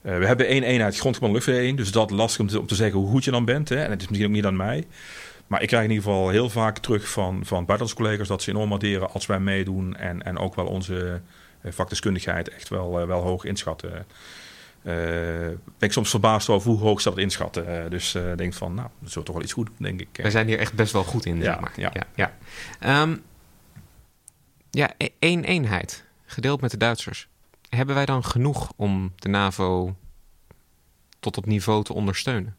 We 0.01 0.25
hebben 0.25 0.47
één 0.47 0.63
eenheid 0.63 0.97
grondgebonden 0.97 1.35
luchtverdediging, 1.35 1.77
dus 1.77 1.91
dat 1.91 2.11
lastig 2.11 2.39
om 2.41 2.47
te, 2.47 2.59
om 2.59 2.67
te, 2.67 2.75
zeggen 2.75 2.99
hoe 2.99 3.09
goed 3.09 3.23
je 3.23 3.31
dan 3.31 3.45
bent. 3.45 3.69
Hè. 3.69 3.75
En 3.75 3.89
het 3.89 4.01
is 4.01 4.07
misschien 4.07 4.27
ook 4.27 4.35
niet 4.35 4.45
aan 4.45 4.55
mij. 4.55 4.87
Maar 5.47 5.61
ik 5.61 5.67
krijg 5.67 5.83
in 5.83 5.89
ieder 5.89 6.05
geval 6.05 6.29
heel 6.29 6.49
vaak 6.49 6.77
terug 6.77 7.09
van, 7.09 7.33
van 7.45 7.65
buitenlandse 7.65 7.95
collega's 7.95 8.27
dat 8.27 8.41
ze 8.41 8.49
enorm 8.49 8.69
waarderen 8.69 9.11
als 9.11 9.25
wij 9.25 9.39
meedoen. 9.39 9.95
En, 9.95 10.23
en 10.23 10.37
ook 10.37 10.55
wel 10.55 10.65
onze 10.65 11.21
vakdeskundigheid 11.65 12.49
echt 12.49 12.69
wel, 12.69 13.07
wel 13.07 13.21
hoog 13.21 13.43
inschatten. 13.43 14.05
Uh, 14.83 14.93
ben 14.93 15.59
ik 15.79 15.91
soms 15.91 16.09
verbaasd 16.09 16.49
over 16.49 16.71
hoe 16.71 16.79
hoog 16.79 17.01
ze 17.01 17.09
dat 17.09 17.17
inschatten. 17.17 17.89
dus 17.89 18.17
denk 18.35 18.53
van, 18.53 18.73
nou, 18.73 18.87
dat 18.99 19.09
zullen 19.09 19.25
toch 19.25 19.35
wel 19.35 19.43
iets 19.43 19.53
goed 19.53 19.67
doen, 19.67 19.75
denk 19.79 20.01
ik. 20.01 20.07
We 20.13 20.31
zijn 20.31 20.47
hier 20.47 20.59
echt 20.59 20.73
best 20.73 20.93
wel 20.93 21.03
goed 21.03 21.25
in, 21.25 21.41
ja, 21.41 21.59
maar. 21.59 21.73
Ja, 21.75 21.91
ja. 21.93 22.33
Ja, 22.79 23.01
um, 23.01 23.23
ja 24.69 24.93
e-, 24.97 25.07
één 25.19 25.43
eenheid, 25.43 26.03
gedeeld 26.25 26.61
met 26.61 26.71
de 26.71 26.77
Duitsers. 26.77 27.27
Hebben 27.69 27.95
wij 27.95 28.05
dan 28.05 28.23
genoeg 28.23 28.71
om 28.75 29.13
de 29.15 29.29
NAVO 29.29 29.95
tot 31.19 31.37
op 31.37 31.45
niveau 31.45 31.83
te 31.83 31.93
ondersteunen? 31.93 32.55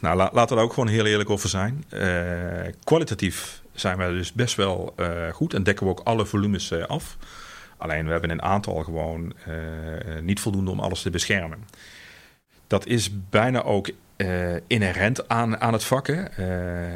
Nou, 0.00 0.16
la, 0.16 0.30
laten 0.32 0.54
we 0.54 0.60
er 0.60 0.68
ook 0.68 0.72
gewoon 0.72 0.88
heel 0.88 1.06
eerlijk 1.06 1.30
over 1.30 1.48
zijn. 1.48 1.84
Uh, 1.90 2.72
kwalitatief 2.84 3.62
zijn 3.72 3.96
wij 3.96 4.10
dus 4.10 4.32
best 4.32 4.54
wel 4.54 4.94
uh, 4.96 5.28
goed 5.28 5.54
en 5.54 5.62
dekken 5.62 5.86
we 5.86 5.92
ook 5.92 6.00
alle 6.00 6.26
volumes 6.26 6.70
uh, 6.70 6.84
af. 6.84 7.16
Alleen 7.76 8.04
we 8.04 8.10
hebben 8.10 8.30
een 8.30 8.42
aantal 8.42 8.82
gewoon 8.84 9.32
niet 10.20 10.40
voldoende 10.40 10.70
om 10.70 10.80
alles 10.80 11.02
te 11.02 11.10
beschermen. 11.10 11.64
Dat 12.66 12.86
is 12.86 13.10
bijna 13.30 13.62
ook 13.62 13.90
inherent 14.66 15.28
aan, 15.28 15.60
aan 15.60 15.72
het 15.72 15.84
vak. 15.84 16.08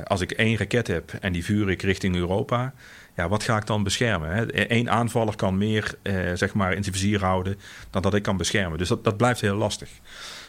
als 0.04 0.20
ik 0.20 0.30
één 0.30 0.56
raket 0.56 0.86
heb 0.86 1.12
en 1.20 1.32
die 1.32 1.44
vuur 1.44 1.70
ik 1.70 1.82
richting 1.82 2.14
Europa, 2.16 2.72
ja, 3.16 3.28
wat 3.28 3.42
ga 3.42 3.56
ik 3.56 3.66
dan 3.66 3.82
beschermen? 3.82 4.48
Eén 4.72 4.90
aanvaller 4.90 5.36
kan 5.36 5.58
meer 5.58 5.94
zeg 6.34 6.54
maar 6.54 6.72
in 6.72 6.82
zijn 6.82 6.94
vizier 6.94 7.20
houden 7.20 7.58
dan 7.90 8.02
dat 8.02 8.14
ik 8.14 8.22
kan 8.22 8.36
beschermen. 8.36 8.78
Dus 8.78 8.88
dat, 8.88 9.04
dat 9.04 9.16
blijft 9.16 9.40
heel 9.40 9.56
lastig. 9.56 9.88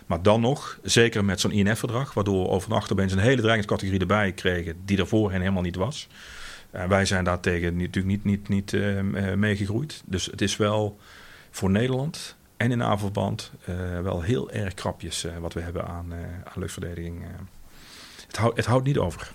Maar 0.06 0.22
dan 0.22 0.41
nog, 0.41 0.80
zeker 0.84 1.26
met 1.26 1.39
zo'n 1.39 1.52
INF-verdrag, 1.52 2.13
waardoor 2.13 2.44
we 2.44 2.50
overnacht 2.50 2.91
opeens 2.91 3.12
een 3.12 3.20
hele 3.20 3.41
dreigingscategorie 3.41 4.00
erbij 4.00 4.32
kregen 4.32 4.76
die 4.86 4.98
er 4.98 5.08
voorheen 5.08 5.39
helemaal 5.39 5.62
niet 5.62 5.76
was. 5.76 6.08
Uh, 6.76 6.86
wij 6.86 7.06
zijn 7.06 7.24
daartegen 7.24 7.78
natuurlijk 7.78 8.06
niet, 8.06 8.24
niet, 8.24 8.48
niet 8.50 8.72
uh, 8.72 9.02
meegegroeid. 9.34 10.02
Dus 10.06 10.26
het 10.26 10.42
is 10.42 10.58
wel 10.58 11.00
voor 11.52 11.70
Nederland 11.70 12.36
en 12.58 12.72
in 12.72 12.84
AVO-verband 12.84 13.52
wel 14.04 14.22
heel 14.22 14.52
erg 14.52 14.74
krapjes 14.74 15.28
wat 15.40 15.54
we 15.54 15.62
hebben 15.62 15.88
aan, 15.88 16.14
aan 16.44 16.62
luchtverdediging. 16.62 17.24
het, 18.28 18.38
houdt, 18.38 18.58
het 18.58 18.66
houdt 18.66 18.86
niet 18.86 18.98
over. 18.98 19.32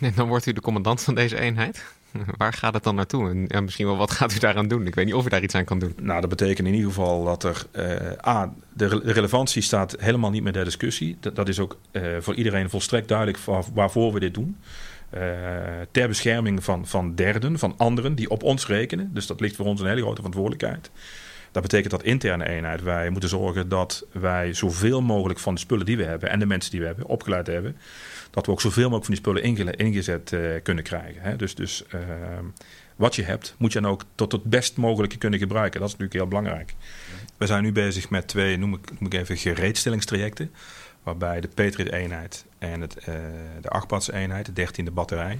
En 0.00 0.12
dan 0.14 0.28
wordt 0.28 0.46
u 0.46 0.52
de 0.52 0.60
commandant 0.60 1.02
van 1.02 1.14
deze 1.14 1.38
eenheid? 1.38 1.84
Waar 2.38 2.52
gaat 2.52 2.74
het 2.74 2.82
dan 2.82 2.94
naartoe? 2.94 3.28
En 3.28 3.44
ja, 3.48 3.60
misschien 3.60 3.86
wel 3.86 3.96
wat 3.96 4.10
gaat 4.10 4.34
u 4.34 4.38
daaraan 4.38 4.68
doen? 4.68 4.86
Ik 4.86 4.94
weet 4.94 5.04
niet 5.04 5.14
of 5.14 5.26
u 5.26 5.28
daar 5.28 5.42
iets 5.42 5.54
aan 5.54 5.64
kan 5.64 5.78
doen. 5.78 5.92
Nou, 6.00 6.20
dat 6.20 6.30
betekent 6.30 6.68
in 6.68 6.74
ieder 6.74 6.88
geval 6.88 7.24
dat 7.24 7.44
er... 7.44 7.66
Uh, 7.72 8.28
A, 8.28 8.52
de, 8.72 8.88
de, 8.88 9.12
relevantie 9.12 9.62
staat 9.62 9.96
helemaal 9.98 10.30
niet 10.30 10.42
meer 10.42 10.52
ter 10.52 10.64
discussie. 10.64 11.16
Dat, 11.20 11.36
dat 11.36 11.48
is 11.48 11.58
ook 11.58 11.78
uh, 11.92 12.16
voor 12.20 12.34
iedereen 12.34 12.70
volstrekt 12.70 13.08
duidelijk 13.08 13.38
waarvoor 13.74 14.12
we 14.12 14.20
dit 14.20 14.34
doen. 14.34 14.56
Uh, 15.16 15.20
ter 15.90 16.08
bescherming 16.08 16.64
van, 16.64 16.86
van 16.86 17.14
derden, 17.14 17.58
van 17.58 17.74
anderen 17.76 18.14
die 18.14 18.30
op 18.30 18.42
ons 18.42 18.66
rekenen. 18.66 19.10
Dus 19.12 19.26
dat 19.26 19.40
ligt 19.40 19.56
voor 19.56 19.66
ons 19.66 19.80
een 19.80 19.86
hele 19.86 20.00
grote 20.00 20.16
verantwoordelijkheid. 20.16 20.90
Dat 21.52 21.62
betekent 21.62 21.90
dat 21.90 22.02
interne 22.02 22.48
eenheid. 22.48 22.82
Wij 22.82 23.10
moeten 23.10 23.28
zorgen 23.28 23.68
dat 23.68 24.06
wij 24.12 24.52
zoveel 24.52 25.02
mogelijk 25.02 25.38
van 25.38 25.54
de 25.54 25.60
spullen 25.60 25.86
die 25.86 25.96
we 25.96 26.04
hebben 26.04 26.30
en 26.30 26.38
de 26.38 26.46
mensen 26.46 26.70
die 26.70 26.80
we 26.80 26.86
hebben 26.86 27.06
opgeleid 27.06 27.46
hebben, 27.46 27.76
dat 28.30 28.46
we 28.46 28.52
ook 28.52 28.60
zoveel 28.60 28.90
mogelijk 28.90 29.04
van 29.04 29.14
die 29.14 29.42
spullen 29.42 29.76
ingezet 29.76 30.32
uh, 30.32 30.62
kunnen 30.62 30.84
krijgen. 30.84 31.22
Hè. 31.22 31.36
Dus, 31.36 31.54
dus 31.54 31.84
uh, 31.94 32.00
wat 32.96 33.14
je 33.14 33.22
hebt, 33.22 33.54
moet 33.58 33.72
je 33.72 33.80
dan 33.80 33.90
ook 33.90 34.04
tot 34.14 34.32
het 34.32 34.44
best 34.44 34.76
mogelijke 34.76 35.18
kunnen 35.18 35.38
gebruiken. 35.38 35.80
Dat 35.80 35.88
is 35.88 35.96
natuurlijk 35.96 36.20
heel 36.20 36.40
belangrijk. 36.40 36.74
We 37.36 37.46
zijn 37.46 37.62
nu 37.62 37.72
bezig 37.72 38.10
met 38.10 38.28
twee, 38.28 38.58
noem 38.58 38.74
ik, 38.74 38.90
noem 39.00 39.12
ik 39.12 39.14
even, 39.14 39.36
gereedstellingstrajecten. 39.36 40.50
Waarbij 41.02 41.40
de 41.40 41.48
Patriot-eenheid 41.48 42.44
en 42.72 42.80
het, 42.80 42.96
uh, 42.98 43.14
de 43.60 43.68
achtbads-eenheid, 43.68 44.56
de 44.56 44.66
13e 44.66 44.92
batterij, 44.92 45.38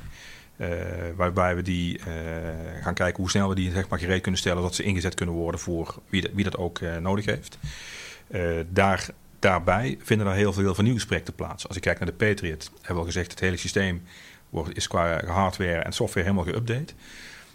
uh, 0.56 0.68
waarbij 1.16 1.56
we 1.56 1.62
die 1.62 1.98
uh, 1.98 2.04
gaan 2.82 2.94
kijken 2.94 3.20
hoe 3.20 3.30
snel 3.30 3.48
we 3.48 3.54
die 3.54 3.70
zeg 3.70 3.88
maar, 3.88 3.98
gereed 3.98 4.20
kunnen 4.20 4.40
stellen, 4.40 4.62
dat 4.62 4.74
ze 4.74 4.82
ingezet 4.82 5.14
kunnen 5.14 5.34
worden 5.34 5.60
voor 5.60 5.94
wie, 6.08 6.20
dat, 6.20 6.30
wie 6.34 6.44
dat 6.44 6.56
ook 6.56 6.80
nodig 7.00 7.24
heeft. 7.24 7.58
daar 8.68 9.06
daarbij 9.38 9.98
vinden 10.02 10.26
er 10.26 10.34
heel 10.34 10.52
veel 10.52 10.74
vernieuwingsprojecten 10.74 11.34
plaats. 11.34 11.68
Als 11.68 11.76
ik 11.76 11.82
kijk 11.82 11.98
naar 11.98 12.08
de 12.08 12.14
Patriot, 12.14 12.70
hebben 12.74 12.94
we 12.94 13.00
al 13.00 13.04
gezegd, 13.04 13.30
het 13.30 13.40
hele 13.40 13.56
systeem 13.56 14.02
wordt, 14.50 14.76
is 14.76 14.86
qua 14.86 15.24
hardware 15.26 15.78
en 15.78 15.92
software 15.92 16.26
helemaal 16.26 16.52
geüpdate. 16.54 16.94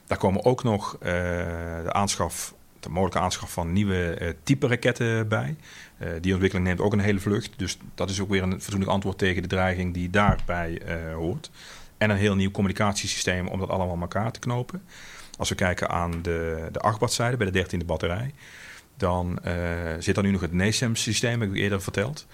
Daar 0.07 0.17
komen 0.17 0.45
ook 0.45 0.63
nog 0.63 0.97
de 0.99 1.93
aanschaf, 1.93 2.53
de 2.79 2.89
mogelijke 2.89 3.19
aanschaf 3.19 3.51
van 3.51 3.73
nieuwe 3.73 4.17
uh, 4.21 4.29
type 4.43 4.67
raketten 4.67 5.27
bij. 5.27 5.55
Uh, 6.01 6.07
die 6.21 6.31
ontwikkeling 6.31 6.67
neemt 6.67 6.81
ook 6.81 6.93
een 6.93 6.99
hele 6.99 7.19
vlucht. 7.19 7.51
Dus 7.57 7.77
dat 7.95 8.09
is 8.09 8.19
ook 8.19 8.29
weer 8.29 8.43
een 8.43 8.61
fatsoenlijk 8.61 8.91
antwoord 8.91 9.17
tegen 9.17 9.41
de 9.41 9.47
dreiging 9.47 9.93
die 9.93 10.09
daarbij 10.09 10.81
hoort. 11.13 11.51
En 11.97 12.09
een 12.09 12.17
heel 12.17 12.35
nieuw 12.35 12.51
communicatiesysteem 12.51 13.47
om 13.47 13.59
dat 13.59 13.69
allemaal 13.69 13.95
aan 13.95 14.01
elkaar 14.01 14.31
te 14.31 14.39
knopen. 14.39 14.83
Als 15.37 15.49
we 15.49 15.55
kijken 15.55 15.89
aan 15.89 16.21
de, 16.21 16.67
de 16.71 16.79
achtbadzijde 16.79 17.37
bij 17.37 17.51
de 17.51 17.65
13e 17.65 17.85
batterij 17.85 18.33
dan 18.97 19.39
zit 19.99 20.17
er 20.17 20.23
nu 20.23 20.31
nog 20.31 20.41
het 20.41 20.53
NASAMS-systeem, 20.53 21.41
heb 21.41 21.49
ik 21.49 21.55
eerder 21.55 21.81
verteld. 21.81 22.27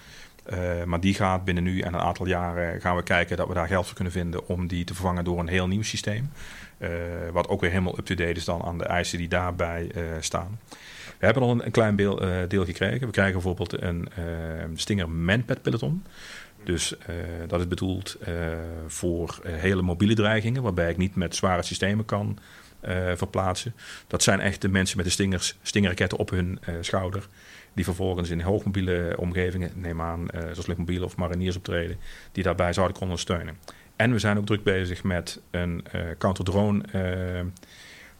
Uh, 0.52 0.84
maar 0.84 1.00
die 1.00 1.14
gaat 1.14 1.44
binnen 1.44 1.64
nu 1.64 1.80
en 1.80 1.94
een 1.94 2.00
aantal 2.00 2.26
jaren 2.26 2.80
gaan 2.80 2.96
we 2.96 3.02
kijken 3.02 3.36
dat 3.36 3.48
we 3.48 3.54
daar 3.54 3.66
geld 3.66 3.86
voor 3.86 3.94
kunnen 3.94 4.12
vinden 4.12 4.48
om 4.48 4.66
die 4.66 4.84
te 4.84 4.94
vervangen 4.94 5.24
door 5.24 5.38
een 5.38 5.48
heel 5.48 5.66
nieuw 5.66 5.82
systeem. 5.82 6.30
Uh, 6.78 6.90
wat 7.32 7.48
ook 7.48 7.60
weer 7.60 7.70
helemaal 7.70 7.98
up-to-date 7.98 8.32
is 8.32 8.44
dan 8.44 8.62
aan 8.62 8.78
de 8.78 8.84
eisen 8.84 9.18
die 9.18 9.28
daarbij 9.28 9.90
staan. 10.20 10.58
We 11.18 11.24
hebben 11.24 11.42
al 11.42 11.50
een, 11.50 11.64
een 11.64 11.70
klein 11.70 11.96
deel, 11.96 12.64
gekregen. 12.64 13.06
We 13.06 13.12
krijgen 13.12 13.32
bijvoorbeeld 13.32 13.82
een 13.82 14.08
Stinger 14.74 15.10
Manpad 15.10 15.62
peloton. 15.62 16.04
Dus 16.64 16.94
dat 17.46 17.60
is 17.60 17.68
bedoeld 17.68 18.16
voor 18.86 19.38
hele 19.46 19.82
mobiele 19.82 20.14
dreigingen, 20.14 20.62
waarbij 20.62 20.90
ik 20.90 20.96
niet 20.96 21.14
met 21.14 21.36
zware 21.36 21.62
systemen 21.62 22.04
kan 22.04 22.38
verplaatsen. 23.14 23.74
Dat 24.06 24.22
zijn 24.22 24.40
echt 24.40 24.60
de 24.60 24.68
mensen 24.68 24.96
met 24.96 25.06
de 25.06 25.12
stingers, 25.12 25.56
stingerraketten 25.62 26.18
op 26.18 26.30
hun 26.30 26.58
schouder. 26.80 27.28
Die 27.76 27.84
vervolgens 27.84 28.30
in 28.30 28.40
hoogmobiele 28.40 29.14
omgevingen, 29.18 29.70
neem 29.74 30.00
aan, 30.00 30.20
uh, 30.20 30.40
zoals 30.40 30.66
luchtmobiele 30.66 31.04
of 31.04 31.16
mariniers 31.16 31.56
optreden, 31.56 31.96
die 32.32 32.42
daarbij 32.42 32.72
zouden 32.72 32.96
kunnen 32.96 33.16
ondersteunen. 33.16 33.58
En 33.96 34.12
we 34.12 34.18
zijn 34.18 34.38
ook 34.38 34.46
druk 34.46 34.62
bezig 34.62 35.04
met 35.04 35.40
een 35.50 35.84
uh, 35.94 36.00
counter-drone 36.18 36.82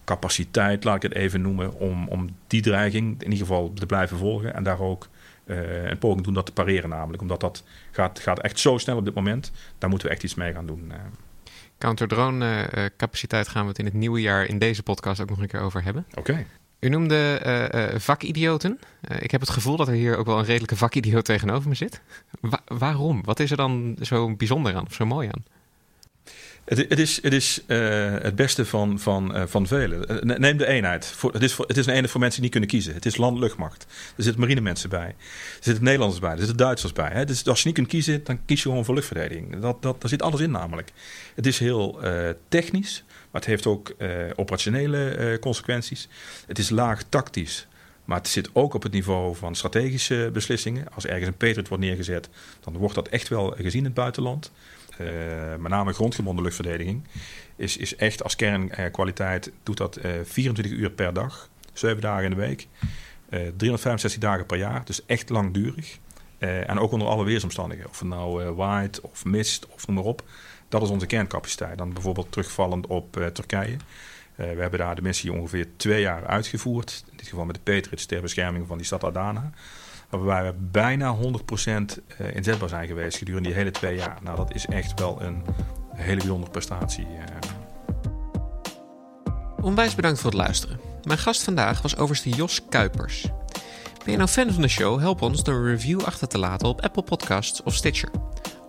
capaciteit, 0.05 0.85
laat 0.85 0.97
ik 0.97 1.03
het 1.03 1.15
even 1.15 1.41
noemen, 1.41 1.75
om, 1.75 2.09
om 2.09 2.29
die 2.47 2.63
dreiging 2.63 3.23
in 3.23 3.31
ieder 3.33 3.47
geval 3.47 3.73
te 3.73 3.87
blijven 3.87 4.17
volgen 4.17 4.55
en 4.55 4.63
daar 4.63 4.81
ook 4.81 5.09
een 5.45 5.99
poging 5.99 6.25
doen 6.25 6.35
dat 6.35 6.47
te 6.47 6.53
pareren 6.53 6.91
namelijk. 6.91 7.23
Omdat 7.23 7.41
dat 7.41 7.65
gaat, 7.91 8.19
gaat 8.19 8.41
echt 8.41 8.59
zo 8.59 8.79
snel 8.79 8.97
op 8.97 9.05
dit 9.05 9.15
moment, 9.15 9.53
daar 9.79 9.91
moeten 9.91 10.09
we 10.09 10.15
echt 10.15 10.25
iets 10.25 10.35
mee 10.35 10.53
gaan 10.53 10.67
doen. 10.67 10.93
Counter-drone 11.79 12.71
capaciteit 12.97 13.49
gaan 13.49 13.63
we 13.63 13.69
het 13.69 13.79
in 13.79 13.85
het 13.85 13.95
nieuwe 13.95 14.21
jaar 14.21 14.45
in 14.45 14.59
deze 14.59 14.83
podcast 14.83 15.21
ook 15.21 15.29
nog 15.29 15.41
een 15.41 15.49
keer 15.49 15.61
over 15.61 15.83
hebben. 15.83 16.07
Oké. 16.15 16.47
U 16.81 16.89
noemde 16.89 17.41
uh, 17.75 17.99
vakidioten. 17.99 18.79
Uh, 19.11 19.17
ik 19.21 19.31
heb 19.31 19.41
het 19.41 19.51
gevoel 19.51 19.77
dat 19.77 19.89
er 19.89 19.95
hier 19.95 20.17
ook 20.17 20.27
wel 20.27 20.39
een 20.39 20.45
redelijke 20.45 20.77
vakidioot 20.77 21.25
tegenover 21.25 21.69
me 21.69 21.75
zit. 21.75 22.01
waarom? 22.65 23.23
Wat 23.25 23.41
is 23.41 23.51
er 23.51 23.57
dan 23.57 23.97
zo 24.01 24.35
bijzonder 24.37 24.75
aan 24.75 24.87
of 24.87 24.95
zo 24.95 25.07
mooi 25.07 25.29
aan? 25.29 25.45
Het, 26.65 26.79
het 26.79 26.99
is, 26.99 27.23
het, 27.23 27.33
is 27.33 27.63
het 27.67 28.35
beste 28.35 28.65
van, 28.65 28.99
van, 28.99 29.49
van 29.49 29.67
velen. 29.67 30.27
Neem 30.41 30.57
de 30.57 30.67
eenheid. 30.67 31.15
Het, 31.33 31.43
is 31.43 31.57
het 31.57 31.77
is 31.77 31.87
een 31.87 31.93
eenheid 31.93 32.11
voor 32.11 32.21
mensen 32.21 32.43
die 32.43 32.51
niet 32.51 32.61
kunnen 32.61 32.69
kiezen. 32.69 32.95
Het 32.95 33.07
is 33.07 33.17
land-luchtmacht. 33.17 33.87
Er 34.17 34.23
zitten 34.23 34.41
marinemensen 34.41 34.89
bij. 34.89 35.07
Er 35.09 35.15
zitten 35.61 35.85
Nederlanders 35.85 36.21
bij. 36.21 36.31
Er 36.31 36.39
zitten 36.39 36.57
Duitsers 36.57 36.93
bij. 36.93 37.11
Hè? 37.13 37.25
Dus 37.25 37.47
als 37.47 37.59
je 37.61 37.67
niet 37.67 37.75
kunt 37.75 37.89
kiezen, 37.89 38.25
dan 38.25 38.39
kies 38.45 38.63
je 38.63 38.69
gewoon 38.69 38.85
voor 38.85 38.95
luchtverdediging. 38.95 39.61
Dat, 39.61 39.83
dat, 39.83 40.01
daar 40.01 40.11
zit 40.11 40.23
alles 40.23 40.41
in 40.41 40.51
namelijk. 40.51 40.93
Het 41.35 41.47
is 41.47 41.59
heel 41.59 42.01
technisch. 42.49 43.05
Maar 43.37 43.45
het 43.45 43.55
heeft 43.55 43.67
ook 43.67 43.95
uh, 43.99 44.11
operationele 44.37 45.17
uh, 45.19 45.39
consequenties. 45.39 46.09
Het 46.47 46.59
is 46.59 46.71
laag 46.71 47.03
tactisch. 47.03 47.67
Maar 48.05 48.19
het 48.19 48.29
zit 48.29 48.51
ook 48.53 48.75
op 48.75 48.83
het 48.83 48.93
niveau 48.93 49.37
van 49.37 49.55
strategische 49.55 50.31
beslissingen. 50.33 50.87
Als 50.95 51.07
ergens 51.07 51.27
een 51.27 51.37
Patriot 51.37 51.69
wordt 51.69 51.85
neergezet, 51.85 52.29
dan 52.61 52.77
wordt 52.77 52.95
dat 52.95 53.09
echt 53.09 53.29
wel 53.29 53.51
gezien 53.51 53.79
in 53.79 53.85
het 53.85 53.95
buitenland. 53.95 54.53
Uh, 55.01 55.09
met 55.59 55.71
name 55.71 55.93
grondgebonden 55.93 56.45
luchtverdediging 56.45 57.03
is, 57.57 57.77
is 57.77 57.97
echt 57.97 58.23
als 58.23 58.37
kernkwaliteit, 58.37 59.53
doet 59.63 59.77
dat 59.77 59.99
24 60.25 60.73
uur 60.73 60.91
per 60.91 61.13
dag, 61.13 61.49
7 61.73 62.01
dagen 62.01 62.25
in 62.25 62.31
de 62.31 62.37
week, 62.37 62.67
365 63.29 64.21
dagen 64.21 64.47
per 64.47 64.59
jaar, 64.59 64.85
dus 64.85 65.07
echt 65.07 65.29
langdurig. 65.29 65.99
en 66.39 66.79
ook 66.79 66.93
onder 66.93 67.09
alle 67.09 67.25
weersomstandigheden, 67.25 67.91
of 67.91 67.99
het 67.99 68.09
nou 68.09 68.51
waait 68.51 69.01
of 69.01 69.25
mist 69.25 69.67
of 69.67 69.87
noem 69.87 69.97
maar 69.97 70.05
op. 70.05 70.25
Dat 70.69 70.83
is 70.83 70.89
onze 70.89 71.07
kerncapaciteit. 71.07 71.79
Dan 71.79 71.93
bijvoorbeeld 71.93 72.33
terugvallend 72.33 72.87
op 72.87 73.17
uh, 73.17 73.27
Turkije. 73.27 73.73
Uh, 73.73 73.77
we 74.37 74.61
hebben 74.61 74.79
daar 74.79 74.95
de 74.95 75.03
missie 75.03 75.33
ongeveer 75.33 75.67
twee 75.77 76.01
jaar 76.01 76.27
uitgevoerd. 76.27 77.05
In 77.11 77.17
dit 77.17 77.29
geval 77.29 77.45
met 77.45 77.55
de 77.55 77.73
Patriots 77.73 78.07
ter 78.07 78.21
bescherming 78.21 78.67
van 78.67 78.77
die 78.77 78.87
stad 78.87 79.05
Adana. 79.05 79.51
Waarbij 80.09 80.45
we 80.45 80.59
bijna 80.59 81.17
100% 81.17 81.19
eh, 81.19 82.35
inzetbaar 82.35 82.69
zijn 82.69 82.87
geweest 82.87 83.19
gedurende 83.19 83.49
die 83.49 83.57
hele 83.57 83.71
twee 83.71 83.97
jaar. 83.97 84.19
Nou, 84.23 84.37
dat 84.37 84.55
is 84.55 84.67
echt 84.67 85.01
wel 85.01 85.23
een 85.23 85.43
hele 85.95 86.17
bijzondere 86.17 86.51
prestatie. 86.51 87.07
Onwijs 89.61 89.95
bedankt 89.95 90.21
voor 90.21 90.31
het 90.31 90.39
luisteren. 90.39 90.81
Mijn 91.03 91.19
gast 91.19 91.43
vandaag 91.43 91.83
was 91.83 91.97
overste 91.97 92.29
Jos 92.29 92.63
Kuipers. 92.69 93.27
Ben 94.07 94.15
je 94.15 94.17
nou 94.17 94.29
fan 94.29 94.53
van 94.53 94.63
de 94.63 94.69
show? 94.69 95.01
Help 95.01 95.23
ons 95.23 95.45
door 95.45 95.55
een 95.55 95.67
review 95.67 96.01
achter 96.05 96.29
te 96.29 96.39
laten 96.39 96.69
op 96.69 96.81
Apple 96.81 97.03
Podcasts 97.03 97.63
of 97.63 97.75
Stitcher. 97.75 98.11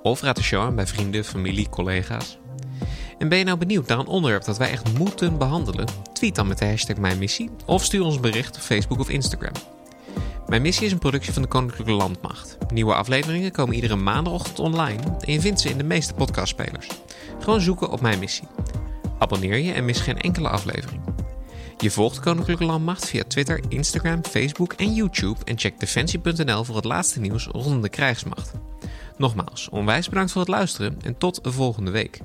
Of 0.08 0.22
raad 0.22 0.36
de 0.36 0.44
show 0.44 0.62
aan 0.62 0.76
bij 0.76 0.88
vrienden, 0.88 1.24
familie, 1.24 1.70
collega's. 1.70 2.38
En 3.18 3.30
ben 3.30 3.38
je 3.38 3.44
nou 3.44 3.58
benieuwd 3.58 3.88
naar 3.88 4.00
een 4.00 4.08
onderwerp 4.08 4.44
dat 4.44 4.58
wij 4.58 4.70
echt 4.70 4.98
moeten 4.98 5.38
behandelen? 5.38 5.88
Tweet 6.14 6.36
dan 6.36 6.48
met 6.48 6.58
de 6.58 6.66
hashtag 6.66 6.98
Mijn 6.98 7.18
Missie 7.18 7.50
of 7.66 7.84
stuur 7.84 8.04
ons 8.04 8.16
een 8.16 8.22
bericht 8.22 8.56
op 8.56 8.62
Facebook 8.62 9.00
of 9.00 9.10
Instagram. 9.10 9.52
Mijn 10.48 10.62
Missie 10.62 10.86
is 10.86 10.92
een 10.92 11.00
productie 11.00 11.34
van 11.34 11.42
de 11.42 11.48
Koninklijke 11.48 11.92
Landmacht. 11.92 12.58
Nieuwe 12.74 12.94
afleveringen 12.94 13.52
komen 13.52 13.76
iedere 13.76 13.96
maandagochtend 13.96 14.60
online 14.60 15.02
en 15.20 15.34
je 15.34 15.42
vindt 15.42 15.62
ze 15.62 15.70
in 15.70 15.78
de 15.78 15.84
meeste 15.84 16.14
podcastspelers. 16.14 16.88
Gewoon 17.40 17.62
zoeken 17.62 17.90
op 17.90 18.02
Mijn 18.02 18.20
Missie. 18.20 18.48
Abonneer 19.20 19.58
je 19.58 19.72
en 19.72 19.86
mis 19.86 20.00
geen 20.00 20.22
enkele 20.22 20.50
aflevering. 20.50 21.02
Je 21.78 21.92
volgt 21.92 22.20
Koninklijke 22.20 22.66
Landmacht 22.66 23.06
via 23.06 23.24
Twitter, 23.28 23.60
Instagram, 23.70 24.26
Facebook 24.26 24.74
en 24.74 24.94
YouTube 24.94 25.40
en 25.44 25.60
check 25.60 25.80
defensie.nl 25.80 26.64
voor 26.64 26.76
het 26.76 26.86
laatste 26.86 27.20
nieuws 27.20 27.46
rondom 27.46 27.82
de 27.82 27.90
krijgsmacht. 27.90 28.52
Nogmaals, 29.18 29.70
onwijs 29.70 30.10
bedankt 30.10 30.32
voor 30.32 30.42
het 30.42 30.50
luisteren 30.50 30.98
en 31.04 31.18
tot 31.18 31.44
de 31.44 31.52
volgende 31.52 31.92
week. 31.92 32.20